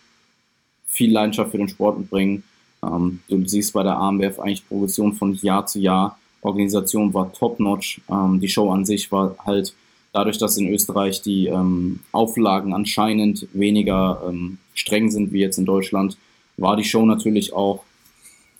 viel 0.91 1.11
Leidenschaft 1.11 1.51
für 1.51 1.57
den 1.57 1.69
Sport 1.69 1.99
mitbringen. 1.99 2.43
Ähm, 2.83 3.19
du 3.27 3.47
siehst 3.47 3.73
bei 3.73 3.83
der 3.83 3.97
AMBF 3.97 4.39
eigentlich 4.39 4.67
Progression 4.67 5.13
von 5.13 5.33
Jahr 5.35 5.65
zu 5.65 5.79
Jahr. 5.79 6.17
Organisation 6.41 7.13
war 7.13 7.31
top-notch. 7.33 8.01
Ähm, 8.09 8.39
die 8.39 8.49
Show 8.49 8.71
an 8.71 8.85
sich 8.85 9.11
war 9.11 9.35
halt 9.45 9.73
dadurch, 10.13 10.37
dass 10.37 10.57
in 10.57 10.67
Österreich 10.67 11.21
die 11.21 11.47
ähm, 11.47 11.99
Auflagen 12.11 12.73
anscheinend 12.73 13.47
weniger 13.53 14.21
ähm, 14.27 14.57
streng 14.73 15.09
sind 15.09 15.31
wie 15.31 15.39
jetzt 15.39 15.57
in 15.57 15.65
Deutschland, 15.65 16.17
war 16.57 16.75
die 16.75 16.83
Show 16.83 17.05
natürlich 17.05 17.53
auch 17.53 17.83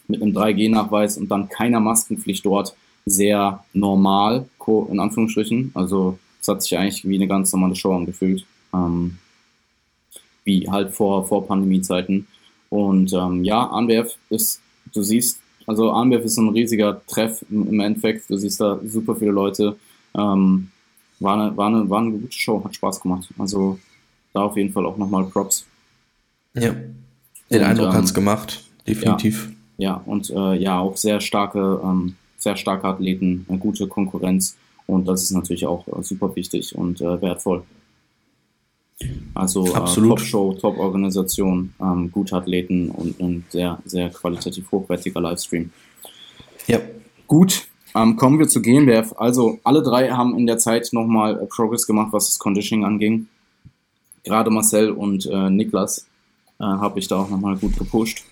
mit 0.08 0.22
einem 0.22 0.36
3G-Nachweis 0.36 1.18
und 1.18 1.30
dann 1.30 1.50
keiner 1.50 1.80
Maskenpflicht 1.80 2.46
dort 2.46 2.76
sehr 3.06 3.64
normal, 3.74 4.48
in 4.90 5.00
Anführungsstrichen. 5.00 5.72
Also 5.74 6.18
es 6.40 6.48
hat 6.48 6.62
sich 6.62 6.78
eigentlich 6.78 7.08
wie 7.08 7.16
eine 7.16 7.28
ganz 7.28 7.52
normale 7.52 7.76
Show 7.76 7.94
angefühlt. 7.94 8.46
Ähm, 8.74 9.18
wie 10.44 10.70
halt 10.70 10.92
vor, 10.92 11.28
vor 11.28 11.48
Pandemiezeiten. 11.48 12.28
Und 12.70 13.14
ähm, 13.14 13.44
ja, 13.44 13.68
ANBF 13.68 14.16
ist, 14.30 14.62
du 14.94 15.04
siehst, 15.04 15.40
also 15.68 15.92
ANBF 15.92 16.24
ist 16.24 16.38
ein 16.38 16.50
riesiger 16.50 17.02
Treff 17.06 17.44
im, 17.50 17.68
im 17.68 17.80
Endeffekt. 17.80 18.30
Du 18.30 18.38
siehst 18.38 18.62
da 18.62 18.80
super 18.86 19.16
viele 19.16 19.32
Leute. 19.32 19.76
Ähm, 20.16 20.70
war, 21.20 21.34
eine, 21.34 21.56
war, 21.56 21.68
eine, 21.68 21.90
war 21.90 22.00
eine 22.00 22.12
gute 22.12 22.32
Show, 22.32 22.64
hat 22.64 22.76
Spaß 22.76 23.02
gemacht. 23.02 23.30
Also 23.38 23.78
da 24.34 24.44
auf 24.44 24.58
jeden 24.58 24.72
Fall 24.72 24.86
auch 24.86 24.98
nochmal 24.98 25.26
Props. 25.26 25.66
Ja, 26.54 26.72
den 26.72 26.94
und, 27.50 27.64
Eindruck 27.64 27.88
ähm, 27.88 27.94
hat 27.94 28.04
es 28.06 28.14
gemacht, 28.14 28.64
definitiv. 28.88 29.52
Ja, 29.78 29.90
ja 29.90 30.04
und 30.06 30.30
äh, 30.30 30.56
ja, 30.56 30.80
auch 30.80 30.98
sehr 30.98 31.22
starke, 31.22 31.82
ähm, 31.84 32.16
sehr 32.38 32.56
starke 32.56 32.88
Athleten, 32.88 33.46
eine 33.48 33.58
gute 33.58 33.88
Konkurrenz. 33.88 34.58
Und 34.88 35.08
das 35.08 35.24
ist 35.24 35.32
natürlich 35.32 35.66
auch 35.66 35.88
äh, 35.88 36.04
super 36.04 36.36
wichtig 36.36 36.76
und 36.76 37.00
äh, 37.02 37.22
wertvoll. 37.22 37.64
Also 39.34 39.66
äh, 39.66 39.72
Top-Show, 39.72 40.54
Top-Organisation, 40.54 41.74
ähm, 41.80 42.12
gute 42.12 42.36
Athleten 42.36 42.90
und 42.90 43.20
ein 43.20 43.46
sehr, 43.50 43.80
sehr 43.86 44.10
qualitativ 44.10 44.72
hochwertiger 44.72 45.22
Livestream. 45.22 45.72
Ja. 46.68 46.80
Gut, 47.28 47.68
ähm, 47.96 48.16
kommen 48.16 48.40
wir 48.40 48.48
zu 48.48 48.62
GmbF. 48.62 49.14
Also 49.18 49.60
alle 49.64 49.82
drei 49.82 50.10
haben 50.12 50.38
in 50.38 50.48
der 50.48 50.58
Zeit 50.58 50.90
nochmal 50.92 51.40
äh, 51.42 51.46
Progress 51.46 51.88
gemacht, 51.88 52.10
was 52.12 52.28
das 52.28 52.40
Conditioning 52.40 52.86
anging. 52.86 53.28
Gerade 54.24 54.50
Marcel 54.50 54.92
und 54.92 55.26
äh, 55.26 55.50
Niklas 55.50 56.08
äh, 56.60 56.64
habe 56.64 57.00
ich 57.00 57.08
da 57.08 57.20
auch 57.20 57.30
nochmal 57.30 57.58
gut 57.58 57.78
gepusht. 57.78 58.24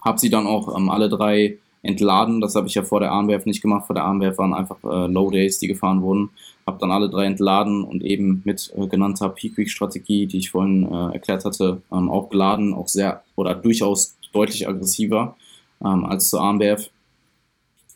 Habe 0.00 0.18
sie 0.18 0.30
dann 0.30 0.46
auch 0.46 0.76
ähm, 0.76 0.88
alle 0.88 1.08
drei 1.08 1.58
entladen. 1.86 2.40
Das 2.40 2.54
habe 2.54 2.66
ich 2.66 2.74
ja 2.74 2.82
vor 2.82 3.00
der 3.00 3.12
Armwerf 3.12 3.46
nicht 3.46 3.62
gemacht. 3.62 3.86
Vor 3.86 3.94
der 3.94 4.04
Armwerf 4.04 4.38
waren 4.38 4.54
einfach 4.54 4.76
äh, 4.84 5.06
Low 5.06 5.30
Days, 5.30 5.58
die 5.58 5.68
gefahren 5.68 6.02
wurden. 6.02 6.30
Habe 6.66 6.78
dann 6.80 6.90
alle 6.90 7.08
drei 7.08 7.26
entladen 7.26 7.84
und 7.84 8.02
eben 8.02 8.42
mit 8.44 8.72
äh, 8.76 8.86
genannter 8.86 9.28
Peak 9.28 9.56
Week 9.56 9.70
Strategie, 9.70 10.26
die 10.26 10.38
ich 10.38 10.50
vorhin 10.50 10.84
äh, 10.84 11.12
erklärt 11.12 11.44
hatte, 11.44 11.82
ähm, 11.92 12.10
auch 12.10 12.28
geladen, 12.28 12.74
auch 12.74 12.88
sehr 12.88 13.22
oder 13.36 13.54
durchaus 13.54 14.16
deutlich 14.32 14.68
aggressiver 14.68 15.36
ähm, 15.84 16.04
als 16.04 16.28
zur 16.28 16.40
Armwerf. 16.40 16.90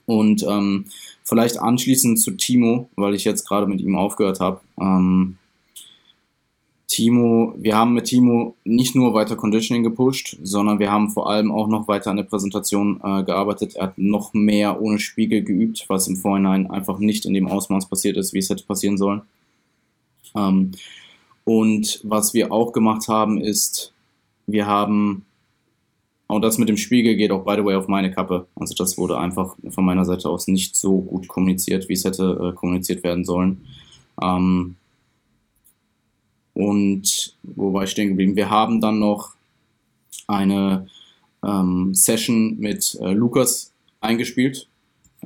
Und 0.06 0.44
ähm, 0.48 0.86
vielleicht 1.24 1.58
anschließend 1.58 2.20
zu 2.20 2.32
Timo, 2.32 2.88
weil 2.96 3.14
ich 3.14 3.24
jetzt 3.24 3.46
gerade 3.46 3.66
mit 3.66 3.80
ihm 3.80 3.96
aufgehört 3.96 4.40
habe. 4.40 4.60
Ähm, 4.80 5.36
Timo, 6.90 7.54
wir 7.56 7.76
haben 7.76 7.94
mit 7.94 8.06
Timo 8.06 8.56
nicht 8.64 8.96
nur 8.96 9.14
weiter 9.14 9.36
Conditioning 9.36 9.84
gepusht, 9.84 10.36
sondern 10.42 10.80
wir 10.80 10.90
haben 10.90 11.08
vor 11.10 11.30
allem 11.30 11.52
auch 11.52 11.68
noch 11.68 11.86
weiter 11.86 12.10
an 12.10 12.16
der 12.16 12.24
Präsentation 12.24 13.00
äh, 13.04 13.22
gearbeitet. 13.22 13.76
Er 13.76 13.84
hat 13.84 13.98
noch 13.98 14.34
mehr 14.34 14.82
ohne 14.82 14.98
Spiegel 14.98 15.44
geübt, 15.44 15.84
was 15.86 16.08
im 16.08 16.16
Vorhinein 16.16 16.68
einfach 16.68 16.98
nicht 16.98 17.26
in 17.26 17.32
dem 17.32 17.46
Ausmaß 17.46 17.88
passiert 17.88 18.16
ist, 18.16 18.34
wie 18.34 18.40
es 18.40 18.50
hätte 18.50 18.64
passieren 18.64 18.98
sollen. 18.98 19.22
Ähm, 20.36 20.72
und 21.44 22.00
was 22.02 22.34
wir 22.34 22.50
auch 22.50 22.72
gemacht 22.72 23.06
haben, 23.06 23.40
ist, 23.40 23.92
wir 24.48 24.66
haben, 24.66 25.24
und 26.26 26.42
das 26.42 26.58
mit 26.58 26.68
dem 26.68 26.76
Spiegel 26.76 27.14
geht 27.14 27.30
auch 27.30 27.44
by 27.44 27.54
the 27.56 27.64
way 27.64 27.76
auf 27.76 27.86
meine 27.86 28.10
Kappe. 28.10 28.48
Also 28.56 28.74
das 28.74 28.98
wurde 28.98 29.16
einfach 29.16 29.54
von 29.68 29.84
meiner 29.84 30.04
Seite 30.04 30.28
aus 30.28 30.48
nicht 30.48 30.74
so 30.74 31.00
gut 31.02 31.28
kommuniziert, 31.28 31.88
wie 31.88 31.92
es 31.92 32.04
hätte 32.04 32.50
äh, 32.50 32.56
kommuniziert 32.56 33.04
werden 33.04 33.24
sollen. 33.24 33.64
Ähm, 34.20 34.74
und 36.54 37.36
wo 37.42 37.72
war 37.72 37.84
ich 37.84 37.90
stehen 37.90 38.08
geblieben? 38.08 38.36
Wir 38.36 38.50
haben 38.50 38.80
dann 38.80 38.98
noch 38.98 39.34
eine 40.26 40.86
ähm, 41.44 41.94
Session 41.94 42.58
mit 42.58 42.98
äh, 43.00 43.12
Lukas 43.12 43.72
eingespielt. 44.00 44.68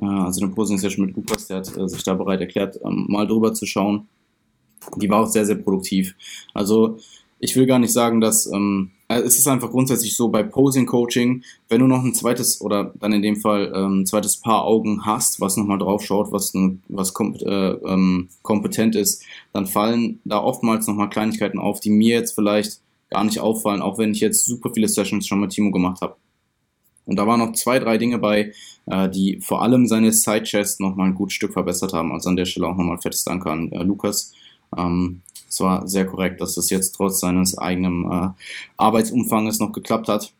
Äh, 0.01 0.05
also 0.05 0.43
eine 0.43 0.53
Posing-Session 0.53 1.05
mit 1.05 1.15
Lukas, 1.15 1.47
der 1.47 1.57
hat 1.57 1.77
äh, 1.77 1.87
sich 1.87 2.03
da 2.03 2.13
bereit 2.13 2.41
erklärt, 2.41 2.79
ähm, 2.83 3.05
mal 3.09 3.27
drüber 3.27 3.53
zu 3.53 3.65
schauen. 3.65 4.07
Die 4.97 5.09
war 5.09 5.23
auch 5.23 5.27
sehr, 5.27 5.45
sehr 5.45 5.55
produktiv. 5.55 6.15
Also 6.53 6.97
ich 7.39 7.55
will 7.55 7.65
gar 7.65 7.79
nicht 7.79 7.93
sagen, 7.93 8.21
dass 8.21 8.45
ähm, 8.51 8.91
äh, 9.07 9.19
es 9.19 9.37
ist 9.37 9.47
einfach 9.47 9.71
grundsätzlich 9.71 10.15
so 10.15 10.29
bei 10.29 10.43
Posing 10.43 10.85
Coaching, 10.85 11.43
wenn 11.69 11.79
du 11.79 11.87
noch 11.87 12.03
ein 12.03 12.13
zweites 12.13 12.61
oder 12.61 12.93
dann 12.99 13.13
in 13.13 13.21
dem 13.21 13.35
Fall 13.35 13.71
ähm, 13.75 14.05
zweites 14.05 14.37
Paar 14.37 14.65
Augen 14.65 15.05
hast, 15.05 15.39
was 15.41 15.57
nochmal 15.57 15.77
drauf 15.77 16.03
schaut, 16.03 16.31
was, 16.31 16.53
was 16.87 17.13
kom 17.13 17.35
äh, 17.35 17.71
ähm, 17.71 18.29
kompetent 18.41 18.95
ist, 18.95 19.23
dann 19.53 19.67
fallen 19.67 20.19
da 20.25 20.39
oftmals 20.39 20.87
nochmal 20.87 21.09
Kleinigkeiten 21.09 21.59
auf, 21.59 21.79
die 21.79 21.91
mir 21.91 22.15
jetzt 22.15 22.33
vielleicht 22.33 22.81
gar 23.09 23.23
nicht 23.23 23.39
auffallen, 23.39 23.81
auch 23.81 23.97
wenn 23.97 24.11
ich 24.11 24.19
jetzt 24.19 24.45
super 24.45 24.71
viele 24.73 24.87
Sessions 24.87 25.27
schon 25.27 25.39
mit 25.39 25.51
Timo 25.51 25.71
gemacht 25.71 26.01
habe. 26.01 26.15
Und 27.05 27.17
da 27.17 27.27
waren 27.27 27.39
noch 27.39 27.53
zwei, 27.53 27.77
drei 27.77 27.99
Dinge 27.99 28.17
bei, 28.17 28.51
äh, 28.87 29.09
die 29.09 29.39
vor 29.39 29.61
allem 29.61 29.85
seine 29.85 30.11
Side-Chest 30.11 30.79
nochmal 30.79 31.09
ein 31.09 31.15
gutes 31.15 31.35
Stück 31.35 31.53
verbessert 31.53 31.93
haben. 31.93 32.11
Also 32.11 32.29
an 32.29 32.35
der 32.35 32.45
Stelle 32.45 32.67
auch 32.67 32.75
nochmal 32.75 32.97
fettes 32.97 33.23
Dank 33.23 33.45
an 33.45 33.71
äh, 33.71 33.83
Lukas 33.83 34.33
Ähm, 34.75 35.21
war 35.59 35.87
sehr 35.87 36.05
korrekt, 36.05 36.41
dass 36.41 36.57
es 36.57 36.69
jetzt 36.69 36.95
trotz 36.95 37.19
seines 37.19 37.57
eigenen 37.57 38.11
äh, 38.11 38.29
Arbeitsumfanges 38.77 39.59
noch 39.59 39.71
geklappt 39.71 40.07
hat. 40.07 40.33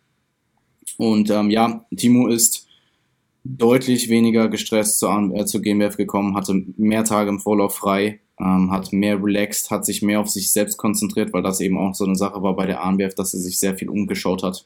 Und 0.97 1.29
ähm, 1.29 1.49
ja, 1.49 1.85
Timo 1.95 2.27
ist 2.27 2.67
deutlich 3.43 4.09
weniger 4.09 4.49
gestresst 4.49 4.99
zu, 4.99 5.07
äh, 5.07 5.45
zu 5.45 5.61
GmbF 5.61 5.97
gekommen, 5.97 6.35
hatte 6.35 6.63
mehr 6.77 7.03
Tage 7.03 7.29
im 7.29 7.39
Vorlauf 7.39 7.75
frei, 7.75 8.19
ähm, 8.39 8.71
hat 8.71 8.91
mehr 8.91 9.21
relaxed, 9.21 9.71
hat 9.71 9.85
sich 9.85 10.01
mehr 10.01 10.19
auf 10.19 10.29
sich 10.29 10.51
selbst 10.51 10.77
konzentriert, 10.77 11.31
weil 11.31 11.43
das 11.43 11.61
eben 11.61 11.77
auch 11.77 11.93
so 11.93 12.05
eine 12.05 12.15
Sache 12.15 12.41
war 12.41 12.55
bei 12.55 12.65
der 12.65 12.83
ANBF, 12.83 13.15
dass 13.15 13.33
er 13.33 13.39
sich 13.39 13.59
sehr 13.59 13.75
viel 13.77 13.89
umgeschaut 13.89 14.43
hat, 14.43 14.65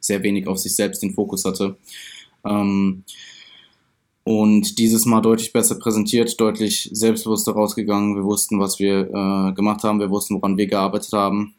sehr 0.00 0.22
wenig 0.22 0.46
auf 0.46 0.58
sich 0.58 0.74
selbst 0.74 1.02
den 1.02 1.14
Fokus 1.14 1.44
hatte. 1.44 1.76
Ähm, 2.44 3.04
und 4.28 4.78
dieses 4.78 5.06
Mal 5.06 5.22
deutlich 5.22 5.54
besser 5.54 5.76
präsentiert, 5.76 6.38
deutlich 6.38 6.90
selbstbewusster 6.92 7.52
rausgegangen. 7.52 8.14
Wir 8.14 8.24
wussten, 8.24 8.60
was 8.60 8.78
wir 8.78 9.08
äh, 9.08 9.52
gemacht 9.54 9.84
haben, 9.84 10.00
wir 10.00 10.10
wussten, 10.10 10.34
woran 10.34 10.58
wir 10.58 10.66
gearbeitet 10.66 11.14
haben. 11.14 11.54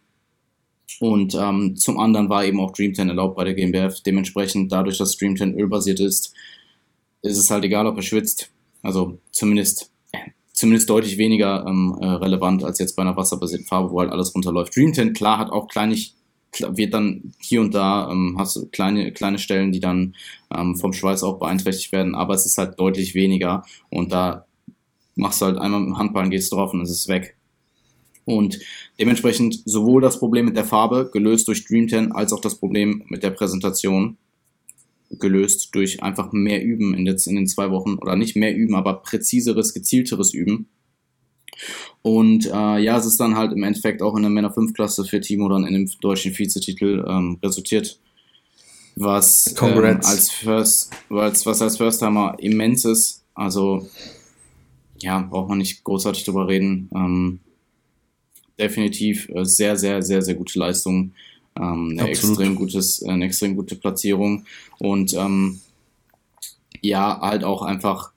Und 1.00 1.34
ähm, 1.34 1.76
zum 1.78 1.98
anderen 1.98 2.30
war 2.30 2.46
eben 2.46 2.60
auch 2.60 2.70
Dream 2.70 2.94
10 2.94 3.10
erlaubt 3.10 3.38
bei 3.38 3.44
der 3.44 3.56
GmbF. 3.56 4.02
Dementsprechend, 4.02 4.72
dadurch, 4.72 5.00
dass 5.00 5.18
Dream 5.18 5.36
10 5.36 5.56
ölbasiert 5.56 6.00
ist, 6.00 6.36
ist 7.24 7.40
es 7.40 7.50
halt 7.50 7.64
egal, 7.64 7.88
ob 7.88 7.98
er 7.98 8.04
schwitzt. 8.04 8.52
Also 8.84 9.18
zumindest, 9.32 9.92
zumindest 10.54 10.92
deutlich 10.92 11.18
weniger 11.18 11.66
ähm, 11.68 11.98
äh, 12.00 12.06
relevant 12.06 12.64
als 12.64 12.78
jetzt 12.78 12.96
bei 12.96 13.02
einer 13.02 13.18
wasserbasierten 13.18 13.66
Farbe, 13.66 13.90
wo 13.90 14.00
halt 14.00 14.12
alles 14.12 14.36
runterläuft. 14.36 14.76
Dream 14.76 14.94
10, 14.94 15.14
klar, 15.14 15.40
hat 15.40 15.50
auch 15.50 15.70
kleinig, 15.70 16.14
wird 16.58 16.94
dann 16.94 17.34
hier 17.40 17.62
und 17.62 17.74
da, 17.74 18.10
ähm, 18.12 18.36
hast 18.38 18.56
du 18.56 18.68
kleine, 18.68 19.12
kleine 19.12 19.40
Stellen, 19.40 19.72
die 19.72 19.80
dann 19.80 20.16
ähm, 20.56 20.76
vom 20.76 20.94
Schweiß 20.94 21.24
auch 21.24 21.40
beeinträchtigt 21.40 21.92
werden, 21.92 22.16
aber 22.16 22.34
es 22.34 22.46
ist 22.46 22.58
halt 22.58 22.80
deutlich 22.80 23.14
weniger 23.14 23.64
und 23.90 24.12
da 24.12 24.46
machst 25.16 25.42
du 25.42 25.46
halt 25.46 25.58
einmal 25.58 25.82
mit 25.82 25.90
dem 25.90 25.98
Handballen, 25.98 26.32
gehst 26.32 26.52
drauf 26.52 26.74
und 26.74 26.82
es 26.82 26.90
ist 26.90 27.08
weg. 27.08 27.36
Und 28.26 28.60
dementsprechend 29.00 29.62
sowohl 29.66 30.02
das 30.02 30.20
Problem 30.20 30.46
mit 30.46 30.56
der 30.56 30.66
Farbe 30.66 31.10
gelöst 31.12 31.48
durch 31.48 31.66
Dream 31.66 31.90
10 31.90 32.12
als 32.12 32.32
auch 32.32 32.42
das 32.42 32.56
Problem 32.56 33.04
mit 33.08 33.24
der 33.24 33.32
Präsentation 33.32 34.18
gelöst 35.10 35.70
durch 35.74 36.04
einfach 36.04 36.32
mehr 36.32 36.64
Üben 36.64 36.94
in, 36.94 37.06
jetzt 37.06 37.26
in 37.26 37.36
den 37.36 37.48
zwei 37.48 37.72
Wochen 37.72 37.96
oder 37.96 38.16
nicht 38.16 38.36
mehr 38.36 38.56
Üben, 38.56 38.76
aber 38.76 39.02
präziseres, 39.02 39.74
gezielteres 39.74 40.34
Üben. 40.34 40.68
Und 42.02 42.46
äh, 42.46 42.80
ja, 42.80 42.98
es 42.98 43.06
ist 43.06 43.20
dann 43.20 43.36
halt 43.36 43.52
im 43.52 43.64
Endeffekt 43.64 44.02
auch 44.02 44.16
in 44.16 44.24
der 44.24 44.32
Männer 44.32 44.52
5 44.52 44.74
Klasse 44.74 45.06
für 45.06 45.20
Timo 45.20 45.50
dann 45.50 45.66
in 45.66 45.74
dem 45.74 45.92
deutschen 46.02 46.38
Vizetitel 46.38 47.06
ähm, 47.08 47.38
resultiert. 47.44 48.00
Was 48.96 49.56
ähm, 49.62 50.00
als 50.04 50.30
First, 50.32 50.92
was, 51.10 51.46
was 51.46 51.62
als 51.62 51.78
First-Timer 51.78 52.36
immens 52.40 52.86
ist. 52.86 53.24
Also 53.34 53.88
ja, 55.02 55.20
braucht 55.22 55.50
man 55.50 55.58
nicht 55.60 55.84
großartig 55.84 56.26
drüber 56.26 56.48
reden. 56.48 56.90
Ähm, 56.94 57.40
definitiv 58.60 59.30
äh, 59.30 59.46
sehr, 59.46 59.78
sehr, 59.78 60.02
sehr, 60.02 60.22
sehr 60.22 60.36
gute 60.36 60.60
Leistung. 60.60 61.14
Ähm, 61.56 61.98
eine, 61.98 62.10
extrem 62.10 62.56
gutes, 62.56 63.04
eine 63.04 63.26
extrem 63.26 63.56
gute 63.56 63.76
Platzierung. 63.76 64.46
Und 64.80 65.14
ähm, 65.14 65.62
ja, 66.82 67.20
halt 67.22 67.44
auch 67.44 67.62
einfach 67.62 68.12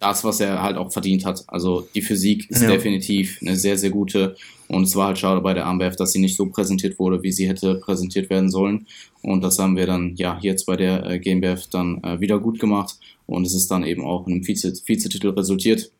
das, 0.00 0.22
was 0.24 0.40
er 0.40 0.62
halt 0.62 0.76
auch 0.76 0.92
verdient 0.92 1.24
hat. 1.24 1.44
Also 1.48 1.88
die 1.94 2.02
Physik 2.02 2.48
ist 2.50 2.62
ja. 2.62 2.70
definitiv 2.70 3.38
eine 3.40 3.56
sehr, 3.56 3.76
sehr 3.76 3.90
gute. 3.90 4.36
Und 4.68 4.84
es 4.84 4.94
war 4.94 5.08
halt 5.08 5.18
schade 5.18 5.40
bei 5.40 5.54
der 5.54 5.66
AMBF, 5.66 5.96
dass 5.96 6.12
sie 6.12 6.20
nicht 6.20 6.36
so 6.36 6.46
präsentiert 6.46 6.98
wurde, 6.98 7.22
wie 7.22 7.32
sie 7.32 7.48
hätte 7.48 7.76
präsentiert 7.76 8.30
werden 8.30 8.50
sollen. 8.50 8.86
Und 9.22 9.42
das 9.42 9.58
haben 9.58 9.76
wir 9.76 9.86
dann 9.86 10.14
ja 10.16 10.38
jetzt 10.40 10.66
bei 10.66 10.76
der 10.76 11.04
äh, 11.04 11.18
GmbF 11.18 11.66
dann 11.68 12.02
äh, 12.04 12.20
wieder 12.20 12.38
gut 12.38 12.60
gemacht. 12.60 12.96
Und 13.26 13.46
es 13.46 13.54
ist 13.54 13.70
dann 13.70 13.84
eben 13.84 14.04
auch 14.04 14.26
in 14.26 14.34
einem 14.34 14.46
Vize 14.46 14.72
Vizetitel 14.86 15.30
resultiert. 15.30 15.90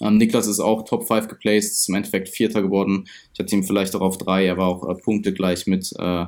Ähm, 0.00 0.18
Niklas 0.18 0.46
ist 0.46 0.60
auch 0.60 0.84
Top 0.84 1.08
5 1.08 1.28
geplaced, 1.28 1.72
ist 1.72 1.88
im 1.88 1.96
Endeffekt 1.96 2.28
Vierter 2.28 2.62
geworden. 2.62 3.08
Ich 3.32 3.40
hatte 3.40 3.54
ihm 3.54 3.64
vielleicht 3.64 3.96
auch 3.96 4.00
auf 4.00 4.18
drei, 4.18 4.46
er 4.46 4.56
war 4.56 4.68
auch 4.68 4.88
äh, 4.88 4.94
Punkte 4.94 5.32
gleich 5.32 5.66
mit 5.66 5.92
äh, 5.98 6.26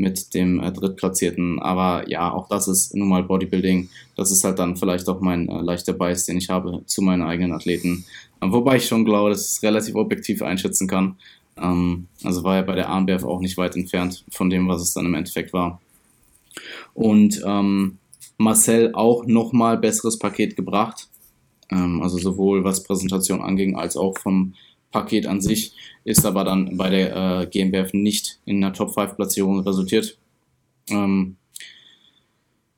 mit 0.00 0.34
dem 0.34 0.60
äh, 0.60 0.72
Drittplatzierten. 0.72 1.58
Aber 1.60 2.08
ja, 2.08 2.32
auch 2.32 2.48
das 2.48 2.68
ist 2.68 2.94
nun 2.94 3.08
mal 3.08 3.22
Bodybuilding. 3.22 3.88
Das 4.16 4.30
ist 4.30 4.44
halt 4.44 4.58
dann 4.58 4.76
vielleicht 4.76 5.08
auch 5.08 5.20
mein 5.20 5.48
äh, 5.48 5.60
leichter 5.60 5.92
Bias, 5.92 6.24
den 6.24 6.38
ich 6.38 6.48
habe 6.48 6.82
zu 6.86 7.02
meinen 7.02 7.22
eigenen 7.22 7.52
Athleten. 7.52 8.04
Ähm, 8.42 8.52
wobei 8.52 8.76
ich 8.76 8.86
schon 8.86 9.04
glaube, 9.04 9.30
dass 9.30 9.42
ich 9.42 9.56
es 9.56 9.62
relativ 9.62 9.94
objektiv 9.94 10.42
einschätzen 10.42 10.88
kann. 10.88 11.16
Ähm, 11.56 12.06
also 12.24 12.42
war 12.44 12.56
er 12.56 12.62
bei 12.62 12.74
der 12.74 12.88
ANBF 12.88 13.24
auch 13.24 13.40
nicht 13.40 13.56
weit 13.56 13.76
entfernt 13.76 14.24
von 14.30 14.50
dem, 14.50 14.68
was 14.68 14.82
es 14.82 14.92
dann 14.92 15.06
im 15.06 15.14
Endeffekt 15.14 15.52
war. 15.52 15.80
Und 16.94 17.42
ähm, 17.46 17.98
Marcel 18.38 18.94
auch 18.94 19.26
nochmal 19.26 19.76
besseres 19.78 20.18
Paket 20.18 20.56
gebracht. 20.56 21.08
Ähm, 21.70 22.02
also 22.02 22.18
sowohl 22.18 22.64
was 22.64 22.82
Präsentation 22.82 23.42
anging, 23.42 23.76
als 23.76 23.96
auch 23.96 24.18
vom 24.18 24.54
Paket 24.90 25.26
an 25.26 25.40
sich 25.40 25.72
ist 26.04 26.24
aber 26.26 26.44
dann 26.44 26.76
bei 26.76 26.90
der 26.90 27.16
äh, 27.42 27.46
GmbF 27.46 27.92
nicht 27.92 28.40
in 28.44 28.60
der 28.60 28.72
Top 28.72 28.94
5 28.94 29.16
Platzierung 29.16 29.60
resultiert. 29.60 30.18
Ähm, 30.88 31.36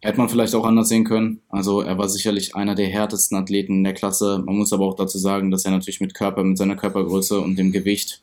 hätte 0.00 0.18
man 0.18 0.28
vielleicht 0.28 0.54
auch 0.54 0.66
anders 0.66 0.88
sehen 0.88 1.04
können. 1.04 1.40
Also 1.48 1.80
er 1.80 1.96
war 1.96 2.08
sicherlich 2.08 2.54
einer 2.54 2.74
der 2.74 2.88
härtesten 2.88 3.38
Athleten 3.38 3.76
in 3.76 3.84
der 3.84 3.94
Klasse. 3.94 4.42
Man 4.44 4.56
muss 4.56 4.72
aber 4.72 4.84
auch 4.84 4.96
dazu 4.96 5.16
sagen, 5.18 5.50
dass 5.50 5.64
er 5.64 5.70
natürlich 5.70 6.00
mit 6.00 6.14
Körper, 6.14 6.42
mit 6.42 6.58
seiner 6.58 6.76
Körpergröße 6.76 7.40
und 7.40 7.56
dem 7.56 7.72
Gewicht 7.72 8.22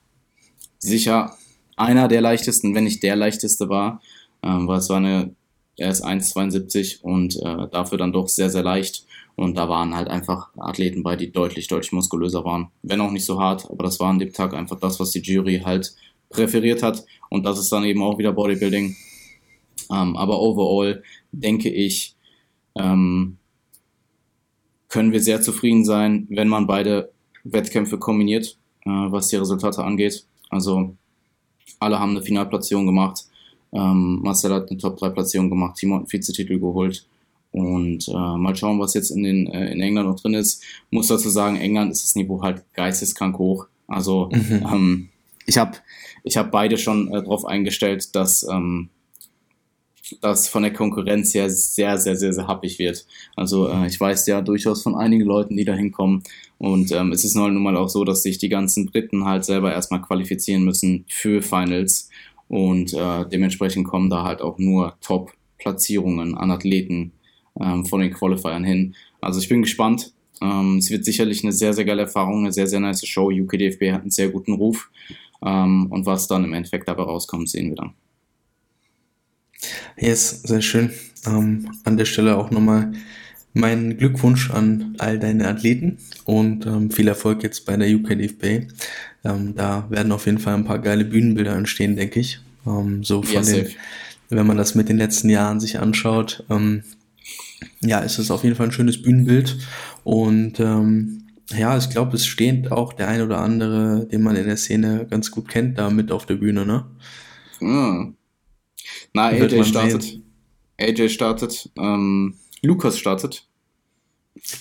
sicher 0.77 1.37
einer 1.77 2.07
der 2.09 2.21
leichtesten, 2.21 2.75
wenn 2.75 2.83
nicht 2.83 3.01
der 3.01 3.15
leichteste 3.15 3.69
war. 3.69 4.01
Ähm, 4.43 4.67
weil 4.67 4.79
es 4.79 4.89
war 4.89 4.97
eine, 4.97 5.33
er 5.77 5.89
ist 5.89 6.05
1,72 6.05 7.01
und 7.01 7.37
äh, 7.37 7.67
dafür 7.71 7.97
dann 7.97 8.11
doch 8.11 8.27
sehr, 8.27 8.49
sehr 8.49 8.63
leicht. 8.63 9.05
Und 9.39 9.57
da 9.57 9.69
waren 9.69 9.95
halt 9.95 10.09
einfach 10.09 10.49
Athleten 10.57 11.01
bei, 11.01 11.15
die 11.15 11.31
deutlich, 11.31 11.69
deutlich 11.69 11.93
muskulöser 11.93 12.43
waren. 12.43 12.71
Wenn 12.83 12.99
auch 12.99 13.11
nicht 13.11 13.23
so 13.23 13.39
hart, 13.39 13.71
aber 13.71 13.85
das 13.85 13.97
war 14.01 14.09
an 14.09 14.19
dem 14.19 14.33
Tag 14.33 14.53
einfach 14.53 14.77
das, 14.77 14.99
was 14.99 15.11
die 15.11 15.21
Jury 15.21 15.61
halt 15.63 15.95
präferiert 16.29 16.83
hat. 16.83 17.05
Und 17.29 17.45
das 17.45 17.57
ist 17.57 17.71
dann 17.71 17.85
eben 17.85 18.03
auch 18.03 18.17
wieder 18.17 18.33
Bodybuilding. 18.33 18.97
Ähm, 19.91 20.17
aber 20.17 20.41
overall 20.41 21.03
denke 21.31 21.69
ich, 21.69 22.17
ähm, 22.75 23.37
können 24.89 25.13
wir 25.13 25.21
sehr 25.21 25.41
zufrieden 25.41 25.85
sein, 25.85 26.27
wenn 26.29 26.49
man 26.49 26.67
beide 26.67 27.13
Wettkämpfe 27.45 27.97
kombiniert, 27.97 28.57
äh, 28.85 28.89
was 28.89 29.29
die 29.29 29.37
Resultate 29.37 29.85
angeht. 29.85 30.25
Also 30.49 30.97
alle 31.79 31.97
haben 31.97 32.11
eine 32.11 32.23
Finalplatzierung 32.23 32.85
gemacht. 32.85 33.23
Ähm, 33.71 34.19
Marcel 34.21 34.53
hat 34.53 34.69
eine 34.69 34.79
Top-3-Platzierung 34.79 35.49
gemacht, 35.49 35.77
Timo 35.77 35.95
hat 35.95 36.01
einen 36.01 36.11
Vizetitel 36.11 36.59
geholt. 36.59 37.07
Und 37.51 38.07
äh, 38.07 38.37
mal 38.37 38.55
schauen, 38.55 38.79
was 38.79 38.93
jetzt 38.93 39.09
in, 39.09 39.23
den, 39.23 39.47
äh, 39.47 39.71
in 39.71 39.81
England 39.81 40.07
noch 40.07 40.19
drin 40.19 40.35
ist. 40.35 40.63
Muss 40.91 41.07
dazu 41.07 41.29
sagen, 41.29 41.57
England 41.57 41.91
ist 41.91 42.03
das 42.03 42.15
Niveau 42.15 42.41
halt 42.43 42.63
geisteskrank 42.73 43.37
hoch. 43.39 43.67
Also 43.87 44.29
mhm. 44.31 44.65
ähm, 44.71 45.09
ich 45.45 45.57
habe 45.57 45.77
ich 46.23 46.37
hab 46.37 46.51
beide 46.51 46.77
schon 46.77 47.07
äh, 47.07 47.21
darauf 47.21 47.45
eingestellt, 47.45 48.15
dass 48.15 48.43
ähm, 48.43 48.89
das 50.21 50.47
von 50.47 50.63
der 50.63 50.73
Konkurrenz 50.73 51.33
her 51.33 51.49
sehr, 51.49 51.97
sehr, 51.97 52.15
sehr, 52.15 52.33
sehr 52.33 52.47
happig 52.47 52.79
wird. 52.79 53.05
Also 53.35 53.67
äh, 53.69 53.87
ich 53.87 53.99
weiß 53.99 54.27
ja 54.27 54.41
durchaus 54.41 54.81
von 54.81 54.95
einigen 54.95 55.25
Leuten, 55.25 55.55
die 55.57 55.65
da 55.65 55.73
hinkommen. 55.73 56.23
Und 56.57 56.91
ähm, 56.91 57.11
es 57.11 57.23
ist 57.23 57.35
nun 57.35 57.61
mal 57.61 57.77
auch 57.77 57.89
so, 57.89 58.03
dass 58.03 58.23
sich 58.23 58.37
die 58.37 58.49
ganzen 58.49 58.87
Briten 58.87 59.25
halt 59.25 59.45
selber 59.45 59.71
erstmal 59.71 60.01
qualifizieren 60.01 60.63
müssen 60.63 61.05
für 61.07 61.41
Finals. 61.41 62.09
Und 62.47 62.93
äh, 62.93 63.25
dementsprechend 63.31 63.87
kommen 63.87 64.09
da 64.09 64.23
halt 64.23 64.41
auch 64.41 64.57
nur 64.57 64.97
Top-Platzierungen 65.01 66.35
an 66.35 66.51
Athleten 66.51 67.13
ähm, 67.60 67.86
von 67.86 68.01
den 68.01 68.14
Qualifiern 68.14 68.64
hin. 68.64 68.95
Also 69.22 69.39
ich 69.39 69.49
bin 69.49 69.62
gespannt. 69.62 70.14
Ähm, 70.41 70.78
es 70.78 70.89
wird 70.89 71.05
sicherlich 71.05 71.43
eine 71.43 71.51
sehr, 71.51 71.74
sehr 71.74 71.86
geile 71.86 72.03
Erfahrung, 72.03 72.39
eine 72.39 72.53
sehr, 72.53 72.68
sehr 72.68 72.80
nice 72.80 73.05
Show. 73.05 73.30
UKDFB 73.30 73.91
hat 73.91 74.01
einen 74.01 74.12
sehr 74.12 74.30
guten 74.30 74.53
Ruf. 74.53 74.89
Ähm, 75.45 75.88
und 75.91 76.05
was 76.05 76.28
dann 76.28 76.43
im 76.43 76.53
Endeffekt 76.53 76.88
dabei 76.88 77.03
rauskommt, 77.03 77.49
sehen 77.49 77.70
wir 77.70 77.76
dann. 77.76 77.93
Yes, 79.97 80.43
sehr 80.43 80.62
schön. 80.62 80.91
Ähm, 81.26 81.72
an 81.84 81.97
der 81.97 82.05
Stelle 82.05 82.38
auch 82.38 82.51
nochmal 82.51 82.93
meinen 83.53 83.97
Glückwunsch 83.97 84.51
an 84.51 84.95
all 84.99 85.20
deine 85.20 85.47
Athleten 85.47 85.97
und 86.26 86.66
ähm, 86.66 86.91
viel 86.91 87.07
Erfolg 87.07 87.43
jetzt 87.43 87.66
bei 87.66 87.76
der 87.76 87.89
UKDFB. 87.89 88.68
Ähm, 89.26 89.55
da 89.55 89.86
werden 89.89 90.12
auf 90.12 90.26
jeden 90.26 90.39
Fall 90.39 90.53
ein 90.53 90.66
paar 90.66 90.80
geile 90.80 91.03
Bühnenbilder 91.03 91.55
entstehen, 91.55 91.95
denke 91.95 92.20
ich. 92.20 92.39
Ähm, 92.66 93.03
so 93.03 93.22
von 93.22 93.34
yes, 93.34 93.47
den, 93.47 93.68
wenn 94.30 94.47
man 94.47 94.57
das 94.57 94.76
mit 94.76 94.88
den 94.88 94.97
letzten 94.97 95.30
Jahren 95.30 95.60
sich 95.60 95.80
anschaut, 95.80 96.43
ähm, 96.49 96.84
ja, 97.82 98.03
es 98.03 98.20
ist 98.20 98.32
auf 98.32 98.43
jeden 98.43 98.55
Fall 98.55 98.68
ein 98.68 98.72
schönes 98.72 99.01
Bühnenbild 99.01 99.57
und 100.03 100.60
ähm, 100.60 101.28
ja, 101.51 101.78
ich 101.78 101.89
glaube, 101.89 102.16
es 102.16 102.26
steht 102.26 102.72
auch 102.72 102.93
der 102.93 103.07
ein 103.07 103.22
oder 103.22 103.39
andere, 103.39 104.07
den 104.07 104.22
man 104.22 104.36
in 104.36 104.45
der 104.45 104.57
Szene 104.57 105.07
ganz 105.10 105.32
gut 105.32 105.47
kennt, 105.47 105.78
da 105.78 105.89
mit 105.89 106.12
auf 106.12 106.26
der 106.26 106.36
Bühne, 106.36 106.66
ne? 106.66 106.86
Hm. 107.60 108.16
Na, 109.14 109.28
AJ 109.28 109.64
startet. 109.64 110.03
Sehen. 110.03 110.24
AJ 110.80 111.10
startet. 111.10 111.70
Ähm, 111.78 112.36
Lukas 112.62 112.97
startet. 112.97 113.47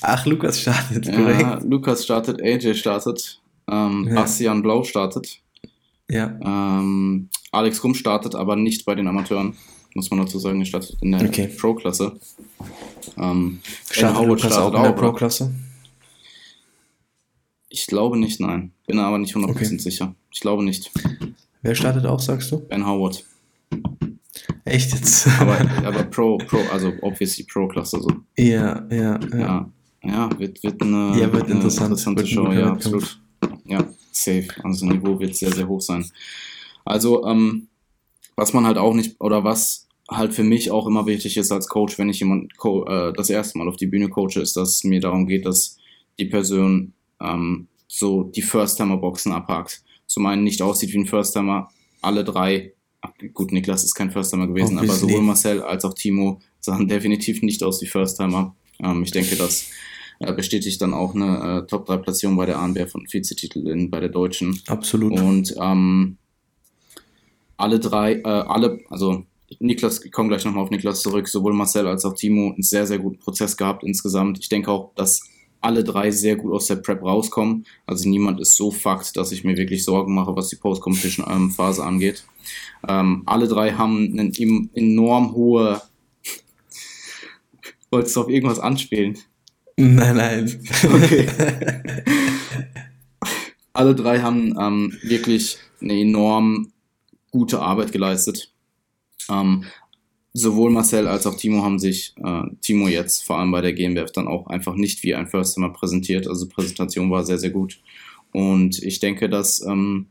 Ach, 0.00 0.26
Lukas 0.26 0.60
startet, 0.60 1.04
korrekt. 1.14 1.40
Ja, 1.40 1.60
Lukas 1.62 2.04
startet, 2.04 2.42
AJ 2.42 2.74
startet. 2.74 3.40
Ähm, 3.70 4.06
ja. 4.08 4.14
Bastian 4.14 4.62
Blau 4.62 4.82
startet. 4.82 5.40
Ja. 6.10 6.38
Ähm, 6.42 7.28
Alex 7.52 7.84
Rum 7.84 7.94
startet, 7.94 8.34
aber 8.34 8.56
nicht 8.56 8.86
bei 8.86 8.94
den 8.94 9.06
Amateuren 9.08 9.56
muss 9.98 10.10
man 10.12 10.20
dazu 10.20 10.38
sagen, 10.38 10.64
startet 10.64 10.96
in 11.00 11.10
der 11.10 11.22
okay. 11.22 11.48
Pro-Klasse. 11.48 12.16
Ähm, 13.16 13.58
startet 13.90 14.16
Howard 14.16 14.40
startet 14.40 14.58
auch 14.58 14.74
in 14.74 14.82
der 14.84 14.92
Pro-Klasse? 14.92 15.52
Ich 17.68 17.86
glaube 17.86 18.16
nicht, 18.16 18.38
nein. 18.38 18.72
Bin 18.86 19.00
aber 19.00 19.18
nicht 19.18 19.34
100% 19.34 19.50
okay. 19.50 19.78
sicher. 19.78 20.14
Ich 20.30 20.38
glaube 20.38 20.62
nicht. 20.62 20.92
Wer 21.62 21.74
startet 21.74 22.06
auch, 22.06 22.20
sagst 22.20 22.52
du? 22.52 22.60
Ben 22.60 22.86
Howard. 22.86 23.24
Echt 24.64 24.92
jetzt? 24.92 25.26
aber, 25.40 25.58
aber 25.84 26.04
Pro, 26.04 26.38
Pro, 26.38 26.58
also 26.72 26.92
obviously 27.02 27.44
Pro-Klasse 27.44 28.00
so. 28.00 28.08
Ja, 28.36 28.86
ja, 28.90 29.18
ja. 29.32 29.36
Ja, 29.36 29.70
ja 30.04 30.38
wird, 30.38 30.62
wird 30.62 30.80
eine, 30.80 31.18
ja, 31.18 31.32
wird 31.32 31.46
eine 31.46 31.54
interessant. 31.54 31.86
interessante 31.86 32.20
wird 32.22 32.28
Show, 32.28 32.52
ja, 32.52 32.70
absolut. 32.70 33.20
Ja, 33.64 33.84
safe. 34.12 34.46
Also 34.62 34.86
Niveau 34.86 35.18
wird 35.18 35.34
sehr, 35.34 35.52
sehr 35.52 35.66
hoch 35.66 35.80
sein. 35.80 36.08
Also, 36.84 37.26
ähm, 37.26 37.66
was 38.36 38.52
man 38.52 38.64
halt 38.64 38.78
auch 38.78 38.94
nicht, 38.94 39.20
oder 39.20 39.42
was 39.42 39.87
halt 40.08 40.34
für 40.34 40.42
mich 40.42 40.70
auch 40.70 40.86
immer 40.86 41.06
wichtig 41.06 41.36
ist 41.36 41.52
als 41.52 41.68
Coach, 41.68 41.98
wenn 41.98 42.08
ich 42.08 42.20
jemand 42.20 42.52
äh, 42.64 43.12
das 43.12 43.30
erste 43.30 43.58
Mal 43.58 43.68
auf 43.68 43.76
die 43.76 43.86
Bühne 43.86 44.08
coache, 44.08 44.40
ist, 44.40 44.56
dass 44.56 44.76
es 44.76 44.84
mir 44.84 45.00
darum 45.00 45.26
geht, 45.26 45.44
dass 45.44 45.76
die 46.18 46.24
Person 46.24 46.94
ähm, 47.20 47.68
so 47.86 48.24
die 48.24 48.42
First-Timer-Boxen 48.42 49.32
abhakt. 49.32 49.82
Zum 50.06 50.26
einen 50.26 50.44
nicht 50.44 50.62
aussieht 50.62 50.92
wie 50.92 50.98
ein 50.98 51.06
First-Timer, 51.06 51.68
alle 52.00 52.24
drei, 52.24 52.72
gut, 53.34 53.52
Niklas 53.52 53.84
ist 53.84 53.94
kein 53.94 54.10
First-Timer 54.10 54.46
gewesen, 54.46 54.78
Obviously. 54.78 54.88
aber 54.88 54.98
sowohl 54.98 55.22
Marcel 55.22 55.62
als 55.62 55.84
auch 55.84 55.94
Timo 55.94 56.40
sahen 56.60 56.88
definitiv 56.88 57.42
nicht 57.42 57.62
aus 57.62 57.82
wie 57.82 57.86
First-Timer. 57.86 58.54
Ähm, 58.82 59.02
ich 59.02 59.10
denke, 59.10 59.36
das 59.36 59.66
äh, 60.20 60.32
bestätigt 60.32 60.80
dann 60.80 60.94
auch 60.94 61.14
eine 61.14 61.62
äh, 61.64 61.66
Top-3-Platzierung 61.66 62.36
bei 62.36 62.46
der 62.46 62.58
ANBR 62.58 62.88
von 62.88 63.06
Vizetitelin 63.10 63.90
bei 63.90 64.00
der 64.00 64.08
Deutschen. 64.08 64.60
Absolut. 64.66 65.18
Und 65.18 65.54
ähm, 65.60 66.16
alle 67.56 67.78
drei, 67.78 68.14
äh, 68.14 68.22
alle, 68.22 68.80
also 68.88 69.24
Niklas, 69.58 70.04
ich 70.04 70.12
komme 70.12 70.28
gleich 70.28 70.44
nochmal 70.44 70.64
auf 70.64 70.70
Niklas 70.70 71.00
zurück, 71.00 71.28
sowohl 71.28 71.54
Marcel 71.54 71.86
als 71.86 72.04
auch 72.04 72.14
Timo 72.14 72.52
einen 72.52 72.62
sehr, 72.62 72.86
sehr 72.86 72.98
guten 72.98 73.18
Prozess 73.18 73.56
gehabt 73.56 73.82
insgesamt. 73.82 74.38
Ich 74.38 74.48
denke 74.48 74.70
auch, 74.70 74.94
dass 74.94 75.22
alle 75.60 75.82
drei 75.82 76.10
sehr 76.10 76.36
gut 76.36 76.52
aus 76.52 76.66
der 76.66 76.76
Prep 76.76 77.02
rauskommen. 77.02 77.66
Also 77.86 78.08
niemand 78.08 78.40
ist 78.40 78.56
so 78.56 78.70
fucked, 78.70 79.16
dass 79.16 79.32
ich 79.32 79.44
mir 79.44 79.56
wirklich 79.56 79.84
Sorgen 79.84 80.14
mache, 80.14 80.36
was 80.36 80.48
die 80.48 80.56
Post-Competition-Phase 80.56 81.82
angeht. 81.82 82.24
Ähm, 82.86 83.22
alle 83.26 83.48
drei 83.48 83.72
haben 83.72 84.18
eine 84.18 84.30
enorm 84.74 85.32
hohe. 85.32 85.80
Wolltest 87.90 88.16
du 88.16 88.20
auf 88.20 88.28
irgendwas 88.28 88.60
anspielen? 88.60 89.18
Nein, 89.76 90.16
nein. 90.16 90.60
Okay. 90.84 91.28
alle 93.72 93.94
drei 93.94 94.20
haben 94.20 94.56
ähm, 94.60 94.96
wirklich 95.02 95.58
eine 95.80 95.94
enorm 95.94 96.72
gute 97.30 97.60
Arbeit 97.60 97.92
geleistet. 97.92 98.52
Ähm, 99.30 99.64
sowohl 100.32 100.70
Marcel 100.70 101.06
als 101.06 101.26
auch 101.26 101.36
Timo 101.36 101.62
haben 101.62 101.78
sich, 101.78 102.14
äh, 102.22 102.42
Timo 102.60 102.88
jetzt 102.88 103.24
vor 103.24 103.38
allem 103.38 103.50
bei 103.50 103.60
der 103.60 103.72
GmbF 103.72 104.12
dann 104.12 104.28
auch 104.28 104.46
einfach 104.46 104.74
nicht 104.74 105.02
wie 105.02 105.14
ein 105.14 105.26
First 105.26 105.54
Timer 105.54 105.70
präsentiert. 105.70 106.26
Also 106.26 106.46
die 106.46 106.54
Präsentation 106.54 107.10
war 107.10 107.24
sehr, 107.24 107.38
sehr 107.38 107.50
gut. 107.50 107.80
Und 108.32 108.82
ich 108.82 109.00
denke, 109.00 109.28
dass, 109.28 109.64
ähm, 109.66 110.06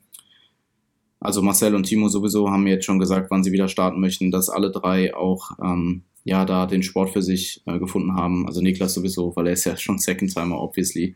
also 1.19 1.41
Marcel 1.41 1.75
und 1.75 1.83
Timo 1.83 2.09
sowieso 2.09 2.49
haben 2.49 2.67
jetzt 2.67 2.85
schon 2.85 2.99
gesagt, 2.99 3.31
wann 3.31 3.43
sie 3.43 3.51
wieder 3.51 3.67
starten 3.67 3.99
möchten, 3.99 4.31
dass 4.31 4.49
alle 4.49 4.71
drei 4.71 5.15
auch, 5.15 5.51
ähm, 5.63 6.03
ja, 6.23 6.45
da 6.45 6.65
den 6.65 6.83
Sport 6.83 7.11
für 7.11 7.21
sich 7.21 7.61
äh, 7.65 7.79
gefunden 7.79 8.13
haben. 8.13 8.47
Also 8.47 8.61
Niklas 8.61 8.93
sowieso, 8.93 9.35
weil 9.35 9.47
er 9.47 9.53
ist 9.53 9.65
ja 9.65 9.77
schon 9.77 9.99
Second 9.99 10.33
Timer, 10.33 10.59
obviously. 10.59 11.15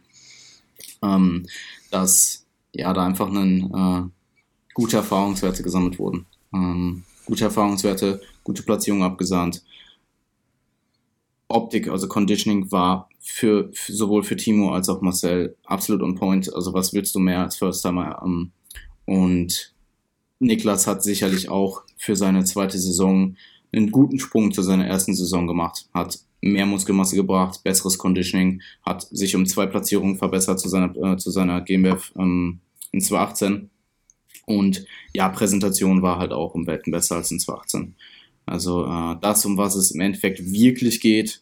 Ähm, 1.04 1.46
dass, 1.90 2.46
ja, 2.74 2.94
da 2.94 3.06
einfach 3.06 3.30
ein, 3.30 3.72
äh, 3.74 4.10
gute 4.74 4.98
Erfahrungswerte 4.98 5.64
gesammelt 5.64 6.00
wurden. 6.00 6.26
Ähm, 6.54 7.04
gute 7.32 7.46
Erfahrungswerte, 7.46 8.20
gute 8.44 8.62
Platzierung 8.62 9.04
abgesahnt. 9.04 9.64
Optik, 11.48 11.88
also 11.88 12.10
Conditioning 12.10 12.70
war 12.74 13.08
für, 13.22 13.70
für, 13.72 13.94
sowohl 13.94 14.24
für 14.24 14.36
Timo 14.36 14.74
als 14.74 14.90
auch 14.90 15.02
Marcel 15.02 15.56
absolut 15.64 16.02
on 16.02 16.16
point. 16.16 16.54
Also 16.54 16.74
was 16.74 16.92
willst 16.92 17.16
du 17.16 17.20
mehr 17.20 17.40
als 17.40 17.56
First 17.56 17.84
Timer? 17.84 18.22
Ähm, 18.26 18.52
und 19.06 19.74
Niklas 20.40 20.88
hat 20.88 21.04
sicherlich 21.04 21.48
auch 21.48 21.84
für 21.96 22.18
seine 22.18 22.44
zweite 22.44 22.78
Saison 22.78 23.38
einen 23.72 23.92
guten 23.92 24.20
Sprung 24.20 24.52
zu 24.52 24.62
seiner 24.62 24.86
ersten 24.86 25.16
Saison 25.16 25.48
gemacht, 25.48 25.88
hat 25.94 26.20
mehr 26.42 26.66
Muskelmasse 26.66 27.16
gebracht, 27.16 27.64
besseres 27.64 27.98
Conditioning, 27.98 28.62
hat 28.86 29.04
sich 29.04 29.38
um 29.38 29.46
zwei 29.46 29.68
Platzierungen 29.68 30.18
verbessert 30.18 30.60
zu 30.60 30.68
seiner, 30.68 30.94
äh, 30.98 31.16
zu 31.16 31.32
seiner 31.32 31.62
GmbF 31.62 32.12
ähm, 32.18 32.60
in 32.92 33.00
2018 33.00 33.70
und 34.58 34.86
ja, 35.14 35.30
Präsentation 35.30 36.02
war 36.02 36.20
halt 36.20 36.32
auch 36.32 36.54
um 36.54 36.68
Welten 36.68 36.92
besser 36.92 37.18
als 37.18 37.32
in 37.32 37.40
2018. 37.40 37.96
Also 38.46 38.86
äh, 38.86 39.16
das, 39.22 39.46
um 39.46 39.58
was 39.58 39.76
es 39.76 39.92
im 39.92 40.02
Endeffekt 40.02 40.52
wirklich 40.52 41.00
geht, 41.00 41.42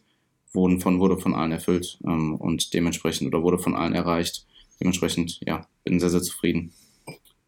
wurden 0.52 0.80
von, 0.80 1.00
wurde 1.00 1.18
von 1.18 1.34
allen 1.34 1.52
erfüllt 1.52 1.98
ähm, 2.04 2.34
und 2.36 2.74
dementsprechend 2.74 3.28
oder 3.28 3.42
wurde 3.42 3.58
von 3.58 3.74
allen 3.74 3.94
erreicht. 3.94 4.46
Dementsprechend, 4.80 5.40
ja, 5.46 5.66
bin 5.84 6.00
sehr, 6.00 6.10
sehr 6.10 6.22
zufrieden 6.22 6.72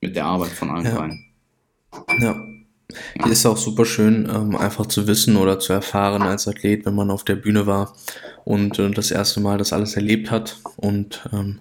mit 0.01 0.17
der 0.17 0.27
Arbeit 0.27 0.51
von 0.51 0.71
allen 0.71 0.85
ja. 0.85 0.95
dreien. 0.95 1.25
Ja. 2.21 2.37
ja. 3.17 3.27
Ist 3.27 3.47
auch 3.47 3.57
super 3.57 3.85
schön, 3.85 4.29
ähm, 4.33 4.57
einfach 4.57 4.87
zu 4.87 5.07
wissen 5.07 5.37
oder 5.37 5.59
zu 5.59 5.73
erfahren 5.73 6.23
als 6.23 6.47
Athlet, 6.47 6.85
wenn 6.85 6.95
man 6.95 7.11
auf 7.11 7.25
der 7.25 7.37
Bühne 7.37 7.67
war 7.67 7.95
und 8.45 8.79
äh, 8.79 8.91
das 8.91 9.11
erste 9.11 9.41
Mal 9.41 9.59
das 9.59 9.73
alles 9.73 9.95
erlebt 9.95 10.31
hat 10.31 10.61
und 10.77 11.29
ähm, 11.33 11.61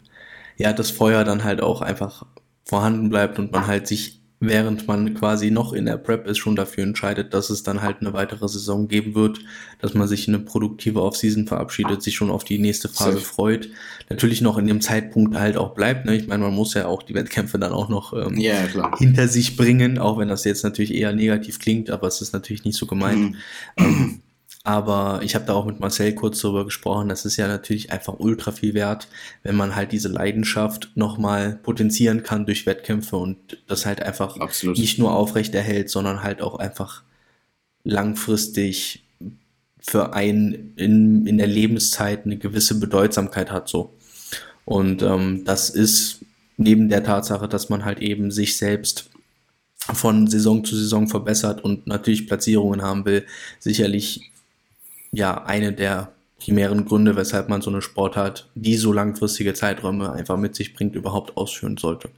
ja, 0.58 0.74
das 0.74 0.92
Feuer 0.92 1.24
dann 1.24 1.44
halt 1.44 1.62
auch 1.62 1.82
einfach 1.82 2.26
vorhanden 2.72 3.10
bleibt 3.10 3.38
und 3.38 3.52
man 3.52 3.68
halt 3.68 3.86
sich, 3.86 4.22
während 4.40 4.88
man 4.88 5.14
quasi 5.14 5.52
noch 5.52 5.74
in 5.74 5.86
der 5.86 5.98
Prep 5.98 6.26
ist, 6.26 6.38
schon 6.38 6.56
dafür 6.56 6.86
entscheidet, 6.86 7.34
dass 7.34 7.50
es 7.50 7.64
dann 7.64 7.82
halt 7.82 7.98
eine 8.00 8.14
weitere 8.14 8.48
Saison 8.48 8.88
geben 8.88 9.14
wird, 9.14 9.40
dass 9.80 9.94
man 9.94 10.08
sich 10.08 10.26
in 10.30 10.36
eine 10.36 10.46
produktive 10.46 11.02
Offseason 11.02 11.48
verabschiedet, 11.48 12.02
sich 12.02 12.16
schon 12.16 12.32
auf 12.32 12.46
die 12.46 12.60
nächste 12.60 12.88
Phase 12.88 13.20
Safe. 13.20 13.26
freut. 13.26 13.70
Natürlich 14.10 14.40
noch 14.40 14.58
in 14.58 14.68
dem 14.68 14.80
Zeitpunkt 14.80 15.38
halt 15.38 15.58
auch 15.58 15.74
bleibt. 15.74 16.06
Ne? 16.06 16.16
Ich 16.16 16.28
meine, 16.28 16.46
man 16.46 16.56
muss 16.56 16.74
ja 16.74 16.86
auch 16.86 17.04
die 17.04 17.14
Wettkämpfe 17.14 17.60
dann 17.60 17.74
auch 17.74 17.90
noch 17.90 18.14
ähm, 18.14 18.40
yeah, 18.40 18.96
hinter 18.98 19.28
sich 19.28 19.58
bringen, 19.58 19.98
auch 19.98 20.18
wenn 20.18 20.30
das 20.30 20.46
jetzt 20.46 20.64
natürlich 20.64 20.94
eher 20.94 21.12
negativ 21.12 21.60
klingt, 21.60 21.90
aber 21.90 22.08
es 22.08 22.22
ist 22.22 22.32
natürlich 22.32 22.64
nicht 22.64 22.78
so 22.78 22.86
gemeint. 22.86 23.32
Mhm. 23.32 23.36
Ähm, 23.76 24.22
aber 24.64 25.22
ich 25.24 25.34
habe 25.34 25.46
da 25.46 25.54
auch 25.54 25.66
mit 25.66 25.80
Marcel 25.80 26.14
kurz 26.14 26.42
darüber 26.42 26.66
gesprochen. 26.66 27.10
Das 27.10 27.26
ist 27.26 27.38
ja 27.38 27.48
natürlich 27.48 27.92
einfach 27.92 28.20
ultra 28.20 28.52
viel 28.52 28.74
wert, 28.76 29.08
wenn 29.42 29.56
man 29.56 29.76
halt 29.76 29.92
diese 29.92 30.08
Leidenschaft 30.08 30.92
nochmal 30.96 31.60
potenzieren 31.64 32.22
kann 32.22 32.46
durch 32.46 32.68
Wettkämpfe 32.68 33.18
und 33.18 33.38
das 33.68 33.86
halt 33.86 34.04
einfach 34.04 34.38
Absolut. 34.38 34.78
nicht 34.78 35.00
nur 35.00 35.14
aufrecht 35.14 35.56
erhält, 35.56 35.90
sondern 35.90 36.22
halt 36.22 36.42
auch 36.42 36.60
einfach 36.60 37.02
langfristig 37.84 39.04
für 39.80 40.14
einen 40.14 40.74
in, 40.76 41.26
in 41.26 41.40
der 41.40 41.48
Lebenszeit 41.48 42.26
eine 42.26 42.38
gewisse 42.38 42.80
Bedeutsamkeit 42.80 43.52
hat 43.52 43.68
so. 43.68 43.94
Und 44.66 45.02
ähm, 45.02 45.44
das 45.44 45.72
ist 45.72 46.20
neben 46.58 46.88
der 46.88 47.04
Tatsache, 47.04 47.48
dass 47.48 47.70
man 47.70 47.84
halt 47.84 48.00
eben 48.00 48.30
sich 48.30 48.58
selbst 48.58 49.10
von 49.92 50.28
Saison 50.28 50.64
zu 50.64 50.76
Saison 50.76 51.08
verbessert 51.08 51.64
und 51.64 51.88
natürlich 51.88 52.28
Platzierungen 52.28 52.84
haben 52.84 53.06
will, 53.06 53.26
sicherlich 53.60 54.32
ja 55.12 55.44
eine 55.44 55.74
der 55.74 56.12
primären 56.38 56.86
Gründe, 56.86 57.16
weshalb 57.16 57.50
man 57.50 57.62
so 57.62 57.70
eine 57.70 57.82
Sportart, 57.82 58.50
die 58.56 58.76
so 58.76 58.92
langfristige 58.92 59.54
Zeiträume 59.54 60.12
einfach 60.12 60.38
mit 60.38 60.56
sich 60.56 60.74
bringt, 60.74 60.96
überhaupt 60.96 61.38
ausführen 61.38 61.78
sollte. 61.78 62.10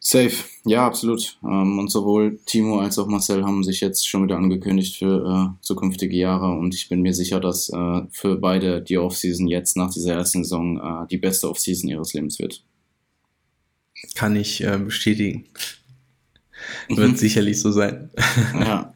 Safe, 0.00 0.32
ja, 0.64 0.86
absolut. 0.86 1.36
Ähm, 1.44 1.78
und 1.78 1.90
sowohl 1.90 2.38
Timo 2.46 2.78
als 2.78 2.98
auch 2.98 3.08
Marcel 3.08 3.44
haben 3.44 3.62
sich 3.62 3.80
jetzt 3.80 4.08
schon 4.08 4.24
wieder 4.24 4.38
angekündigt 4.38 4.96
für 4.96 5.54
äh, 5.58 5.62
zukünftige 5.62 6.16
Jahre 6.16 6.52
und 6.52 6.74
ich 6.74 6.88
bin 6.88 7.02
mir 7.02 7.12
sicher, 7.12 7.40
dass 7.40 7.68
äh, 7.68 8.00
für 8.10 8.36
beide 8.36 8.80
die 8.80 8.96
Offseason 8.96 9.48
jetzt 9.48 9.76
nach 9.76 9.92
dieser 9.92 10.14
ersten 10.14 10.44
Saison 10.44 10.78
äh, 10.78 11.06
die 11.10 11.18
beste 11.18 11.50
Offseason 11.50 11.90
ihres 11.90 12.14
Lebens 12.14 12.38
wird. 12.38 12.64
Kann 14.14 14.34
ich 14.34 14.64
äh, 14.64 14.78
bestätigen. 14.78 15.44
Wird 16.88 17.18
sicherlich 17.18 17.60
so 17.60 17.70
sein. 17.70 18.10
ja. 18.54 18.94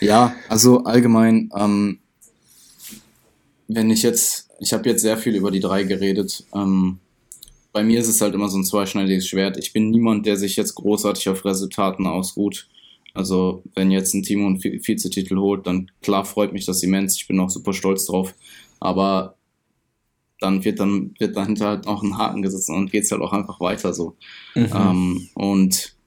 Ja, 0.00 0.34
also 0.48 0.84
allgemein, 0.84 1.50
ähm, 1.56 1.98
wenn 3.66 3.90
ich 3.90 4.02
jetzt, 4.02 4.48
ich 4.60 4.72
habe 4.72 4.88
jetzt 4.88 5.02
sehr 5.02 5.18
viel 5.18 5.34
über 5.34 5.50
die 5.50 5.60
drei 5.60 5.84
geredet. 5.84 6.44
Ähm, 6.54 6.98
bei 7.72 7.82
mir 7.82 8.00
ist 8.00 8.08
es 8.08 8.20
halt 8.20 8.34
immer 8.34 8.48
so 8.48 8.58
ein 8.58 8.64
zweischneidiges 8.64 9.28
Schwert. 9.28 9.58
Ich 9.58 9.72
bin 9.72 9.90
niemand, 9.90 10.26
der 10.26 10.36
sich 10.36 10.56
jetzt 10.56 10.74
großartig 10.74 11.28
auf 11.28 11.44
Resultaten 11.44 12.06
ausruht. 12.06 12.68
Also 13.14 13.62
wenn 13.74 13.90
jetzt 13.90 14.14
ein 14.14 14.22
Timo 14.22 14.46
einen 14.46 14.62
Vizetitel 14.62 15.36
holt, 15.36 15.66
dann 15.66 15.90
klar 16.02 16.24
freut 16.24 16.52
mich 16.52 16.66
das 16.66 16.82
immens. 16.82 17.16
Ich 17.16 17.26
bin 17.26 17.40
auch 17.40 17.50
super 17.50 17.72
stolz 17.72 18.06
drauf. 18.06 18.34
Aber 18.80 19.34
dann 20.40 20.64
wird 20.64 20.78
dann 20.78 21.14
wird 21.18 21.36
dahinter 21.36 21.66
halt 21.66 21.86
auch 21.86 22.02
ein 22.02 22.16
Haken 22.16 22.42
gesetzt 22.42 22.70
und 22.70 22.92
geht's 22.92 23.10
halt 23.10 23.22
auch 23.22 23.32
einfach 23.32 23.60
weiter 23.60 23.92
so. 23.92 24.16
Mhm. 24.54 24.70
Ähm, 24.74 25.28
und 25.34 25.97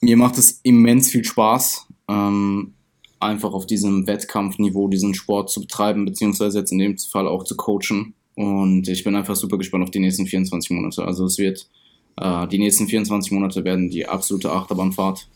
mir 0.00 0.16
macht 0.16 0.38
es 0.38 0.60
immens 0.62 1.10
viel 1.10 1.24
Spaß, 1.24 1.86
ähm, 2.08 2.74
einfach 3.20 3.52
auf 3.52 3.66
diesem 3.66 4.06
Wettkampfniveau 4.06 4.88
diesen 4.88 5.14
Sport 5.14 5.50
zu 5.50 5.60
betreiben, 5.60 6.04
beziehungsweise 6.04 6.60
jetzt 6.60 6.72
in 6.72 6.78
dem 6.78 6.98
Fall 6.98 7.26
auch 7.26 7.44
zu 7.44 7.56
coachen. 7.56 8.14
Und 8.34 8.86
ich 8.86 9.02
bin 9.02 9.16
einfach 9.16 9.34
super 9.34 9.58
gespannt 9.58 9.82
auf 9.82 9.90
die 9.90 9.98
nächsten 9.98 10.26
24 10.26 10.70
Monate. 10.70 11.04
Also 11.04 11.24
es 11.24 11.38
wird, 11.38 11.68
äh, 12.16 12.46
die 12.46 12.58
nächsten 12.58 12.86
24 12.86 13.32
Monate 13.32 13.64
werden 13.64 13.90
die 13.90 14.06
absolute 14.06 14.52
Achterbahnfahrt. 14.52 15.28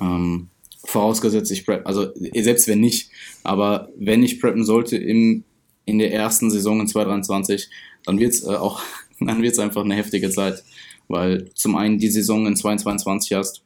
Ähm, 0.00 0.48
vorausgesetzt, 0.84 1.50
ich 1.50 1.64
prep, 1.64 1.86
also 1.86 2.08
selbst 2.34 2.66
wenn 2.66 2.80
nicht, 2.80 3.10
aber 3.44 3.88
wenn 3.96 4.22
ich 4.22 4.40
preppen 4.40 4.64
sollte 4.64 4.96
im, 4.96 5.44
in 5.84 5.98
der 5.98 6.12
ersten 6.12 6.50
Saison 6.50 6.80
in 6.80 6.88
2023, 6.88 7.68
dann 8.04 8.18
wird 8.18 8.32
es 8.32 8.44
äh, 8.44 8.54
auch, 8.54 8.80
dann 9.20 9.42
wird 9.42 9.52
es 9.52 9.58
einfach 9.58 9.84
eine 9.84 9.94
heftige 9.94 10.30
Zeit, 10.30 10.64
weil 11.08 11.50
zum 11.54 11.76
einen 11.76 11.98
die 11.98 12.10
Saison 12.10 12.46
in 12.46 12.56
2022 12.56 13.32
hast, 13.34 13.62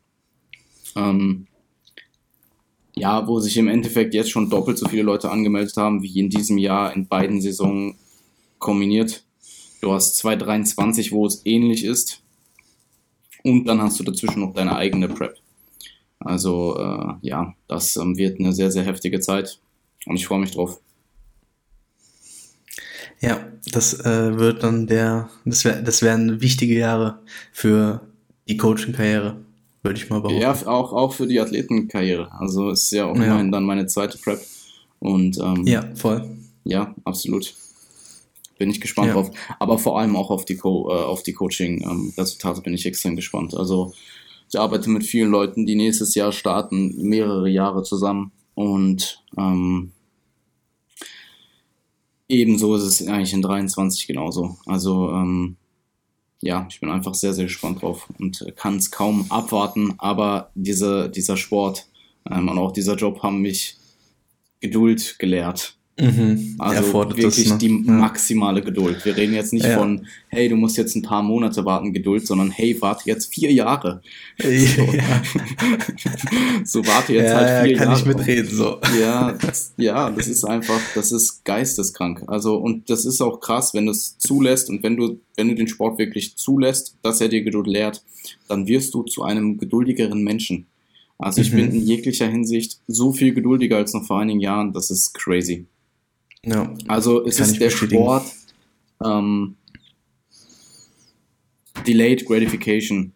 ähm, 0.96 1.46
ja, 2.94 3.26
wo 3.26 3.40
sich 3.40 3.56
im 3.56 3.68
Endeffekt 3.68 4.14
jetzt 4.14 4.30
schon 4.30 4.50
doppelt 4.50 4.78
so 4.78 4.88
viele 4.88 5.02
Leute 5.02 5.30
angemeldet 5.30 5.76
haben, 5.76 6.02
wie 6.02 6.18
in 6.18 6.28
diesem 6.28 6.58
Jahr 6.58 6.94
in 6.94 7.06
beiden 7.06 7.40
Saisonen 7.40 7.96
kombiniert. 8.58 9.24
Du 9.80 9.92
hast 9.92 10.16
2023, 10.18 11.12
wo 11.12 11.26
es 11.26 11.42
ähnlich 11.44 11.84
ist. 11.84 12.22
Und 13.42 13.64
dann 13.64 13.82
hast 13.82 13.98
du 13.98 14.04
dazwischen 14.04 14.40
noch 14.40 14.54
deine 14.54 14.76
eigene 14.76 15.08
Prep. 15.08 15.36
Also 16.20 16.76
äh, 16.78 17.14
ja, 17.22 17.54
das 17.66 17.96
ähm, 17.96 18.16
wird 18.16 18.38
eine 18.38 18.52
sehr, 18.52 18.70
sehr 18.70 18.84
heftige 18.84 19.20
Zeit 19.20 19.58
und 20.06 20.16
ich 20.16 20.26
freue 20.26 20.40
mich 20.40 20.52
drauf. 20.52 20.80
Ja, 23.20 23.48
das 23.72 23.94
äh, 24.00 24.38
wird 24.38 24.62
dann 24.62 24.86
der, 24.86 25.30
das, 25.44 25.64
wär, 25.64 25.80
das 25.82 26.02
wären 26.02 26.40
wichtige 26.40 26.74
Jahre 26.74 27.20
für 27.52 28.00
die 28.48 28.56
Coaching-Karriere, 28.56 29.36
würde 29.82 29.98
ich 29.98 30.08
mal 30.08 30.20
behaupten. 30.20 30.40
Ja, 30.40 30.52
auch, 30.66 30.92
auch 30.92 31.12
für 31.12 31.26
die 31.26 31.40
Athletenkarriere. 31.40 32.30
Also 32.32 32.70
ist 32.70 32.90
ja 32.92 33.06
auch 33.06 33.16
ja. 33.16 33.24
immerhin 33.24 33.52
dann 33.52 33.64
meine 33.64 33.86
zweite 33.86 34.18
Prep. 34.18 34.40
Und 35.00 35.38
ähm, 35.38 35.66
ja, 35.66 35.88
voll. 35.94 36.24
Ja, 36.64 36.94
absolut. 37.04 37.54
Bin 38.58 38.70
ich 38.70 38.80
gespannt 38.80 39.08
ja. 39.08 39.14
drauf. 39.14 39.30
Aber 39.58 39.78
vor 39.78 39.98
allem 39.98 40.14
auch 40.14 40.30
auf 40.30 40.44
die, 40.44 40.56
Co 40.56 40.88
äh, 40.90 40.94
auf 40.94 41.24
die 41.24 41.32
Coaching-Resultate 41.32 42.58
ähm, 42.58 42.62
bin 42.62 42.74
ich 42.74 42.86
extrem 42.86 43.16
gespannt. 43.16 43.54
Also 43.54 43.92
ich 44.48 44.58
arbeite 44.58 44.88
mit 44.88 45.04
vielen 45.04 45.30
Leuten, 45.30 45.66
die 45.66 45.74
nächstes 45.74 46.14
Jahr 46.14 46.30
starten, 46.30 46.94
mehrere 47.02 47.48
Jahre 47.48 47.82
zusammen. 47.82 48.30
Und 48.54 49.24
ähm, 49.36 49.90
ebenso 52.28 52.76
ist 52.76 52.82
es 52.84 53.08
eigentlich 53.08 53.32
in 53.32 53.42
23 53.42 54.06
genauso. 54.06 54.58
Also 54.66 55.10
ähm, 55.10 55.56
ja, 56.42 56.66
ich 56.68 56.80
bin 56.80 56.90
einfach 56.90 57.14
sehr, 57.14 57.32
sehr 57.32 57.44
gespannt 57.44 57.82
drauf 57.82 58.08
und 58.18 58.44
kann 58.56 58.76
es 58.76 58.90
kaum 58.90 59.26
abwarten. 59.30 59.94
Aber 59.98 60.50
diese, 60.54 61.08
dieser 61.08 61.36
Sport 61.36 61.86
ähm, 62.30 62.48
und 62.48 62.58
auch 62.58 62.72
dieser 62.72 62.96
Job 62.96 63.22
haben 63.22 63.40
mich 63.40 63.76
Geduld 64.60 65.18
gelehrt. 65.18 65.76
Mhm. 66.02 66.56
Also 66.58 66.92
wirklich 66.92 67.24
das, 67.44 67.48
ne? 67.48 67.58
die 67.58 67.68
maximale 67.68 68.60
Geduld. 68.60 69.04
Wir 69.04 69.16
reden 69.16 69.34
jetzt 69.34 69.52
nicht 69.52 69.66
ja. 69.66 69.78
von, 69.78 70.06
hey, 70.28 70.48
du 70.48 70.56
musst 70.56 70.76
jetzt 70.76 70.96
ein 70.96 71.02
paar 71.02 71.22
Monate 71.22 71.64
warten, 71.64 71.92
Geduld, 71.92 72.26
sondern 72.26 72.50
hey, 72.50 72.76
warte 72.80 73.04
jetzt 73.06 73.32
vier 73.32 73.52
Jahre. 73.52 74.02
So, 74.38 74.46
ja. 74.48 75.22
so 76.64 76.84
warte 76.86 77.12
jetzt 77.12 77.30
ja, 77.30 77.36
halt 77.36 77.66
vier 77.66 77.76
kann 77.76 77.88
Jahre. 77.88 78.02
Kann 78.02 78.12
ich 78.12 78.16
mitreden, 78.16 78.50
so. 78.50 78.80
Ja, 79.00 79.32
das, 79.32 79.74
ja, 79.76 80.10
das 80.10 80.26
ist 80.26 80.44
einfach, 80.44 80.80
das 80.96 81.12
ist 81.12 81.44
geisteskrank. 81.44 82.24
Also, 82.26 82.56
und 82.56 82.90
das 82.90 83.04
ist 83.04 83.20
auch 83.20 83.38
krass, 83.38 83.72
wenn 83.72 83.86
du 83.86 83.92
es 83.92 84.18
zulässt 84.18 84.70
und 84.70 84.82
wenn 84.82 84.96
du, 84.96 85.20
wenn 85.36 85.48
du 85.48 85.54
den 85.54 85.68
Sport 85.68 85.98
wirklich 85.98 86.36
zulässt, 86.36 86.96
dass 87.02 87.20
er 87.20 87.28
dir 87.28 87.42
Geduld 87.42 87.68
lehrt, 87.68 88.02
dann 88.48 88.66
wirst 88.66 88.92
du 88.94 89.04
zu 89.04 89.22
einem 89.22 89.58
geduldigeren 89.58 90.24
Menschen. 90.24 90.66
Also 91.18 91.40
ich 91.40 91.52
mhm. 91.52 91.56
bin 91.56 91.70
in 91.72 91.86
jeglicher 91.86 92.26
Hinsicht 92.26 92.80
so 92.88 93.12
viel 93.12 93.32
geduldiger 93.32 93.76
als 93.76 93.94
noch 93.94 94.04
vor 94.04 94.18
einigen 94.18 94.40
Jahren, 94.40 94.72
das 94.72 94.90
ist 94.90 95.14
crazy. 95.14 95.66
Ja, 96.44 96.74
also 96.88 97.24
es 97.24 97.38
ist 97.38 97.60
der 97.60 97.70
Sport 97.70 98.24
ähm, 99.04 99.56
Delayed 101.86 102.26
Gratification. 102.26 103.12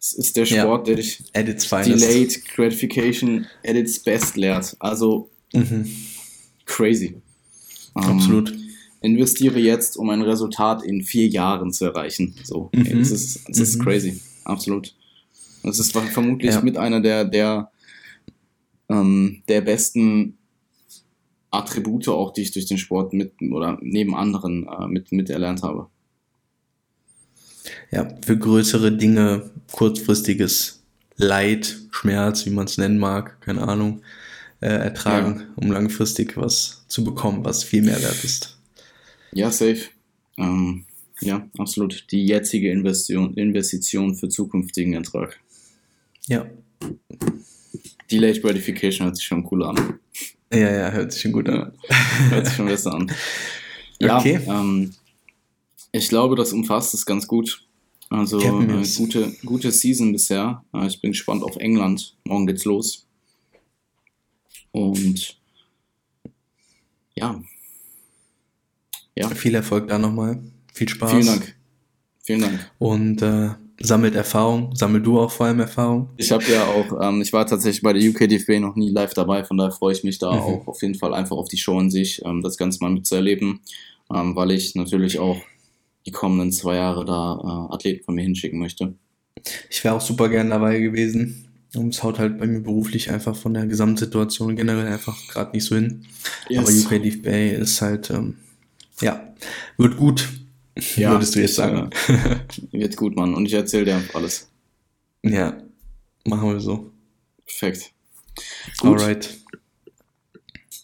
Es 0.00 0.12
ist 0.14 0.36
der 0.36 0.46
Sport, 0.46 0.88
ja. 0.88 0.94
der 0.94 1.02
dich 1.02 1.22
Delayed 1.32 2.44
Gratification 2.48 3.46
at 3.66 3.76
its 3.76 3.98
best 3.98 4.36
lehrt. 4.36 4.76
Also 4.78 5.30
mhm. 5.52 5.90
crazy. 6.66 7.16
Ähm, 7.96 8.02
Absolut. 8.02 8.54
Investiere 9.00 9.58
jetzt, 9.58 9.96
um 9.98 10.08
ein 10.08 10.22
Resultat 10.22 10.82
in 10.82 11.02
vier 11.02 11.28
Jahren 11.28 11.72
zu 11.72 11.84
erreichen. 11.84 12.34
So, 12.42 12.70
mhm. 12.72 12.86
ey, 12.86 12.98
das 12.98 13.10
ist, 13.10 13.48
das 13.48 13.58
ist 13.58 13.78
mhm. 13.78 13.82
crazy. 13.82 14.20
Absolut. 14.44 14.94
Das 15.62 15.78
ist 15.78 15.92
vermutlich 15.92 16.52
ja. 16.52 16.60
mit 16.60 16.76
einer 16.76 17.00
der, 17.00 17.24
der, 17.24 17.70
ähm, 18.88 19.42
der 19.48 19.62
besten 19.62 20.38
Attribute 21.54 22.08
auch, 22.08 22.32
die 22.32 22.42
ich 22.42 22.52
durch 22.52 22.66
den 22.66 22.78
Sport 22.78 23.12
mit 23.12 23.32
oder 23.40 23.78
neben 23.80 24.14
anderen 24.14 24.66
äh, 24.66 24.86
mit, 24.86 25.12
miterlernt 25.12 25.62
habe. 25.62 25.88
Ja, 27.90 28.08
für 28.24 28.36
größere 28.36 28.92
Dinge 28.92 29.50
kurzfristiges 29.72 30.82
Leid, 31.16 31.76
Schmerz, 31.90 32.44
wie 32.44 32.50
man 32.50 32.66
es 32.66 32.76
nennen 32.76 32.98
mag, 32.98 33.40
keine 33.40 33.66
Ahnung, 33.66 34.02
äh, 34.60 34.66
ertragen, 34.66 35.40
ja. 35.40 35.46
um 35.56 35.70
langfristig 35.70 36.36
was 36.36 36.84
zu 36.88 37.04
bekommen, 37.04 37.44
was 37.44 37.64
viel 37.64 37.82
mehr 37.82 38.02
wert 38.02 38.24
ist. 38.24 38.58
Ja, 39.32 39.50
safe. 39.50 39.82
Ähm, 40.36 40.84
ja, 41.20 41.48
absolut. 41.58 42.06
Die 42.10 42.26
jetzige 42.26 42.70
Investition, 42.70 43.34
Investition 43.34 44.14
für 44.14 44.28
zukünftigen 44.28 44.94
Ertrag. 44.94 45.38
Ja. 46.26 46.46
Delayed 48.10 48.42
Gratification 48.42 49.06
hört 49.06 49.16
sich 49.16 49.26
schon 49.26 49.46
cool 49.50 49.64
an. 49.64 49.98
Ja, 50.54 50.70
ja, 50.70 50.90
hört 50.90 51.12
sich 51.12 51.22
schon 51.22 51.32
gut 51.32 51.48
an. 51.48 51.72
hört 52.30 52.46
sich 52.46 52.56
schon 52.56 52.66
besser 52.66 52.94
an. 52.94 53.12
Ja, 54.00 54.18
okay. 54.18 54.40
ähm, 54.46 54.92
ich 55.92 56.08
glaube, 56.08 56.36
das 56.36 56.52
umfasst 56.52 56.94
es 56.94 57.06
ganz 57.06 57.26
gut. 57.26 57.66
Also 58.10 58.40
äh, 58.40 58.84
gute, 58.96 59.32
gute 59.44 59.72
Season 59.72 60.12
bisher. 60.12 60.62
Äh, 60.72 60.86
ich 60.86 61.00
bin 61.00 61.12
gespannt 61.12 61.42
auf 61.42 61.56
England. 61.56 62.16
Morgen 62.24 62.46
geht's 62.46 62.64
los. 62.64 63.06
Und 64.72 65.38
ja. 67.14 67.40
ja. 69.14 69.28
Viel 69.28 69.54
Erfolg 69.54 69.88
da 69.88 69.98
nochmal. 69.98 70.42
Viel 70.72 70.88
Spaß. 70.88 71.10
Vielen 71.10 71.26
Dank. 71.26 71.56
Vielen 72.22 72.40
Dank. 72.40 72.70
Und 72.78 73.22
äh, 73.22 73.50
sammelt 73.84 74.14
Erfahrung. 74.14 74.74
Sammel 74.74 75.02
du 75.02 75.20
auch 75.20 75.30
vor 75.30 75.46
allem 75.46 75.60
Erfahrung? 75.60 76.10
Ich 76.16 76.32
habe 76.32 76.44
ja 76.44 76.64
auch, 76.64 77.00
ähm, 77.02 77.20
ich 77.20 77.32
war 77.32 77.46
tatsächlich 77.46 77.82
bei 77.82 77.92
der 77.92 78.08
UKDFB 78.08 78.60
noch 78.60 78.76
nie 78.76 78.90
live 78.90 79.14
dabei, 79.14 79.44
von 79.44 79.56
daher 79.56 79.72
freue 79.72 79.92
ich 79.92 80.04
mich 80.04 80.18
da 80.18 80.32
mhm. 80.32 80.38
auch 80.40 80.66
auf 80.66 80.82
jeden 80.82 80.94
Fall 80.94 81.14
einfach 81.14 81.36
auf 81.36 81.48
die 81.48 81.58
Show 81.58 81.78
an 81.78 81.90
sich, 81.90 82.22
ähm, 82.24 82.42
das 82.42 82.56
Ganze 82.56 82.78
mal 82.80 82.90
mitzuerleben, 82.90 83.60
ähm, 84.12 84.34
weil 84.34 84.50
ich 84.50 84.74
natürlich 84.74 85.18
auch 85.18 85.38
die 86.06 86.12
kommenden 86.12 86.52
zwei 86.52 86.76
Jahre 86.76 87.04
da 87.04 87.68
äh, 87.70 87.74
Athleten 87.74 88.04
von 88.04 88.14
mir 88.14 88.22
hinschicken 88.22 88.58
möchte. 88.58 88.94
Ich 89.70 89.84
wäre 89.84 89.94
auch 89.94 90.00
super 90.00 90.28
gern 90.28 90.50
dabei 90.50 90.80
gewesen. 90.80 91.40
Und 91.74 91.92
es 91.92 92.04
haut 92.04 92.20
halt 92.20 92.38
bei 92.38 92.46
mir 92.46 92.60
beruflich 92.60 93.10
einfach 93.10 93.34
von 93.34 93.52
der 93.52 93.66
Gesamtsituation 93.66 94.54
generell 94.54 94.86
einfach 94.86 95.16
gerade 95.28 95.50
nicht 95.52 95.64
so 95.64 95.74
hin. 95.74 96.04
Yes. 96.48 96.60
Aber 96.60 96.70
UKDFB 96.70 97.60
ist 97.60 97.82
halt, 97.82 98.10
ähm, 98.10 98.36
ja, 99.00 99.34
wird 99.76 99.96
gut. 99.96 100.28
Ja, 100.96 101.12
würdest 101.12 101.34
du 101.36 101.40
jetzt 101.40 101.54
sagen. 101.54 101.90
Wird 102.72 102.96
gut, 102.96 103.14
Mann. 103.14 103.34
Und 103.34 103.46
ich 103.46 103.54
erzähle 103.54 103.84
dir 103.84 104.02
alles. 104.12 104.50
Ja, 105.22 105.56
machen 106.24 106.52
wir 106.52 106.60
so. 106.60 106.90
Perfekt. 107.46 107.92
Gut. 108.80 109.00
Alright. 109.00 109.38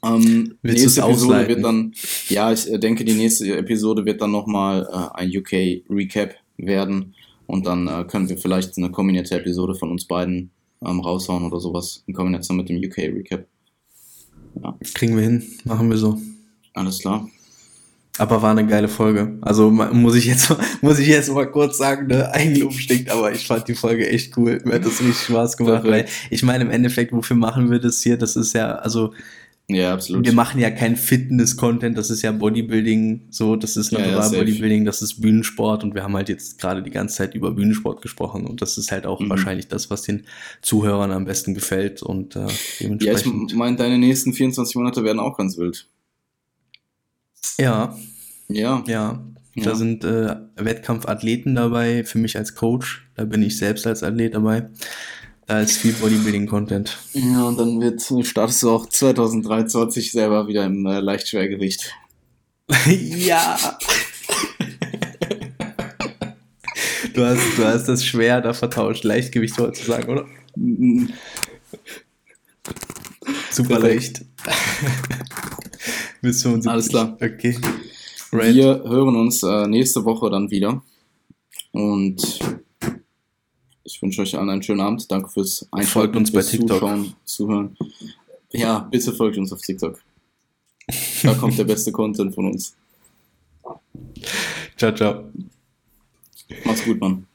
Ähm, 0.03 0.57
Willst 0.63 0.83
nächste 0.83 1.03
Episode 1.03 1.49
wird 1.49 1.65
dann, 1.65 1.93
ja, 2.29 2.53
ich 2.53 2.71
äh, 2.71 2.79
denke, 2.79 3.05
die 3.05 3.13
nächste 3.13 3.57
Episode 3.57 4.05
wird 4.07 4.23
dann 4.23 4.31
nochmal 4.31 4.89
äh, 4.91 5.19
ein 5.19 5.37
UK-Recap 5.37 6.37
werden. 6.57 7.15
Und 7.47 7.67
dann 7.67 7.87
äh, 7.89 8.05
können 8.05 8.29
wir 8.29 8.39
vielleicht 8.39 8.79
eine 8.79 8.91
kombinierte 8.91 9.35
Episode 9.35 9.75
von 9.75 9.91
uns 9.91 10.07
beiden 10.07 10.51
ähm, 10.83 11.01
raushauen 11.01 11.45
oder 11.45 11.61
sowas 11.61 12.03
in 12.07 12.15
Kombination 12.15 12.57
mit 12.57 12.69
dem 12.69 12.77
UK-Recap. 12.77 13.47
Ja. 14.63 14.79
Kriegen 14.95 15.17
wir 15.17 15.25
hin, 15.25 15.45
machen 15.65 15.91
wir 15.91 15.97
so. 15.97 16.19
Alles 16.75 17.01
klar. 17.01 17.29
Aber 18.21 18.43
war 18.43 18.51
eine 18.51 18.67
geile 18.67 18.89
Folge. 18.89 19.39
Also 19.41 19.71
muss 19.71 20.15
ich 20.15 20.27
jetzt, 20.27 20.55
muss 20.83 20.99
ich 20.99 21.09
jetzt 21.09 21.33
mal 21.33 21.51
kurz 21.51 21.79
sagen, 21.79 22.07
ne, 22.09 22.31
Eigenlob 22.35 22.75
stinkt, 22.75 23.11
aber 23.11 23.33
ich 23.33 23.47
fand 23.47 23.67
die 23.67 23.75
Folge 23.75 24.07
echt 24.11 24.37
cool. 24.37 24.61
Mir 24.63 24.75
hat 24.75 24.85
das 24.85 25.01
richtig 25.01 25.23
Spaß 25.23 25.57
gemacht, 25.57 25.85
weil 25.85 26.05
ich 26.29 26.43
meine, 26.43 26.65
im 26.65 26.71
Endeffekt, 26.71 27.13
wofür 27.13 27.37
machen 27.37 27.71
wir 27.71 27.79
das 27.79 28.03
hier? 28.03 28.19
Das 28.19 28.37
ist 28.37 28.53
ja, 28.53 28.75
also, 28.75 29.15
ja, 29.69 29.95
absolut. 29.95 30.27
Wir 30.27 30.35
machen 30.35 30.61
ja 30.61 30.71
kein 30.71 30.97
Fitness-Content, 30.97 31.97
das 31.97 32.11
ist 32.11 32.21
ja 32.21 32.31
Bodybuilding, 32.31 33.29
so, 33.31 33.57
das 33.57 33.79
ist 33.79 33.91
Natural 33.91 34.13
ja, 34.13 34.33
ja, 34.33 34.39
Bodybuilding, 34.39 34.85
das 34.85 35.01
ist 35.01 35.23
Bühnensport 35.23 35.83
und 35.83 35.95
wir 35.95 36.03
haben 36.03 36.15
halt 36.15 36.29
jetzt 36.29 36.61
gerade 36.61 36.83
die 36.83 36.91
ganze 36.91 37.17
Zeit 37.17 37.35
über 37.35 37.53
Bühnensport 37.53 38.03
gesprochen 38.03 38.47
und 38.47 38.61
das 38.61 38.77
ist 38.77 38.93
halt 38.93 39.07
auch 39.07 39.21
mhm. 39.21 39.31
wahrscheinlich 39.31 39.69
das, 39.69 39.89
was 39.89 40.03
den 40.03 40.25
Zuhörern 40.61 41.11
am 41.11 41.25
besten 41.25 41.55
gefällt 41.55 42.03
und 42.03 42.37
äh, 42.37 42.49
dementsprechend. 42.81 43.35
Ja, 43.35 43.47
ich 43.47 43.55
meine, 43.55 43.77
deine 43.77 43.97
nächsten 43.97 44.35
24 44.35 44.77
Monate 44.77 45.05
werden 45.05 45.21
auch 45.21 45.39
ganz 45.39 45.57
wild. 45.57 45.87
Ja. 47.59 47.97
Ja. 48.51 48.85
Ja. 48.87 49.25
Da 49.57 49.71
ja. 49.71 49.75
sind 49.75 50.05
äh, 50.05 50.37
Wettkampfathleten 50.57 51.55
dabei, 51.55 52.05
für 52.05 52.19
mich 52.19 52.37
als 52.37 52.55
Coach. 52.55 53.09
Da 53.17 53.25
bin 53.25 53.43
ich 53.43 53.59
selbst 53.59 53.87
als 53.87 54.03
Athlet 54.03 54.35
dabei. 54.35 54.69
Da 55.47 55.61
ist 55.61 55.79
viel 55.79 55.93
Bodybuilding-Content. 55.95 56.97
Ja, 57.13 57.43
und 57.43 57.59
dann 57.59 57.81
wird, 57.81 58.01
startest 58.25 58.63
du 58.63 58.71
auch 58.71 58.87
2023 58.87 60.13
selber 60.13 60.47
wieder 60.47 60.65
im 60.65 60.87
äh, 60.87 61.01
Leichtschwergewicht. 61.01 61.93
ja. 62.87 63.59
du, 67.13 67.27
hast, 67.27 67.59
du 67.59 67.65
hast 67.65 67.89
das 67.89 68.05
schwer 68.05 68.41
da 68.41 68.53
vertauscht, 68.53 69.03
Leichtgewicht 69.03 69.57
sozusagen, 69.57 70.09
oder? 70.09 70.27
Super 73.51 73.81
leicht. 73.81 74.25
Bis 76.23 76.43
75. 76.43 76.71
Alles 76.71 76.89
klar. 76.89 77.17
Okay. 77.21 77.57
Right. 78.33 78.55
Wir 78.55 78.83
hören 78.85 79.17
uns 79.17 79.43
äh, 79.43 79.67
nächste 79.67 80.05
Woche 80.05 80.31
dann 80.31 80.51
wieder. 80.51 80.83
Und 81.73 82.41
ich 83.85 84.01
wünsche 84.03 84.23
euch 84.23 84.37
allen 84.37 84.51
einen 84.51 84.63
schönen 84.63 84.81
Abend. 84.81 85.11
Danke 85.11 85.29
fürs 85.29 85.67
Einschalten. 85.73 85.93
Folgt 85.93 86.17
uns 86.17 86.33
bei 86.33 86.43
TikTok. 86.43 86.79
Zuschauen, 86.79 87.15
Zuhören. 87.25 87.77
Ja, 88.53 88.81
bitte 88.81 89.13
folgt 89.13 89.37
uns 89.39 89.53
auf 89.53 89.61
TikTok. 89.61 90.01
Da 91.23 91.35
kommt 91.35 91.59
der 91.59 91.65
beste 91.65 91.93
Content 91.93 92.35
von 92.35 92.47
uns. 92.47 92.77
Ciao, 94.77 94.95
ciao. 94.95 95.25
Mach's 96.65 96.85
gut, 96.85 97.01
Mann. 97.01 97.27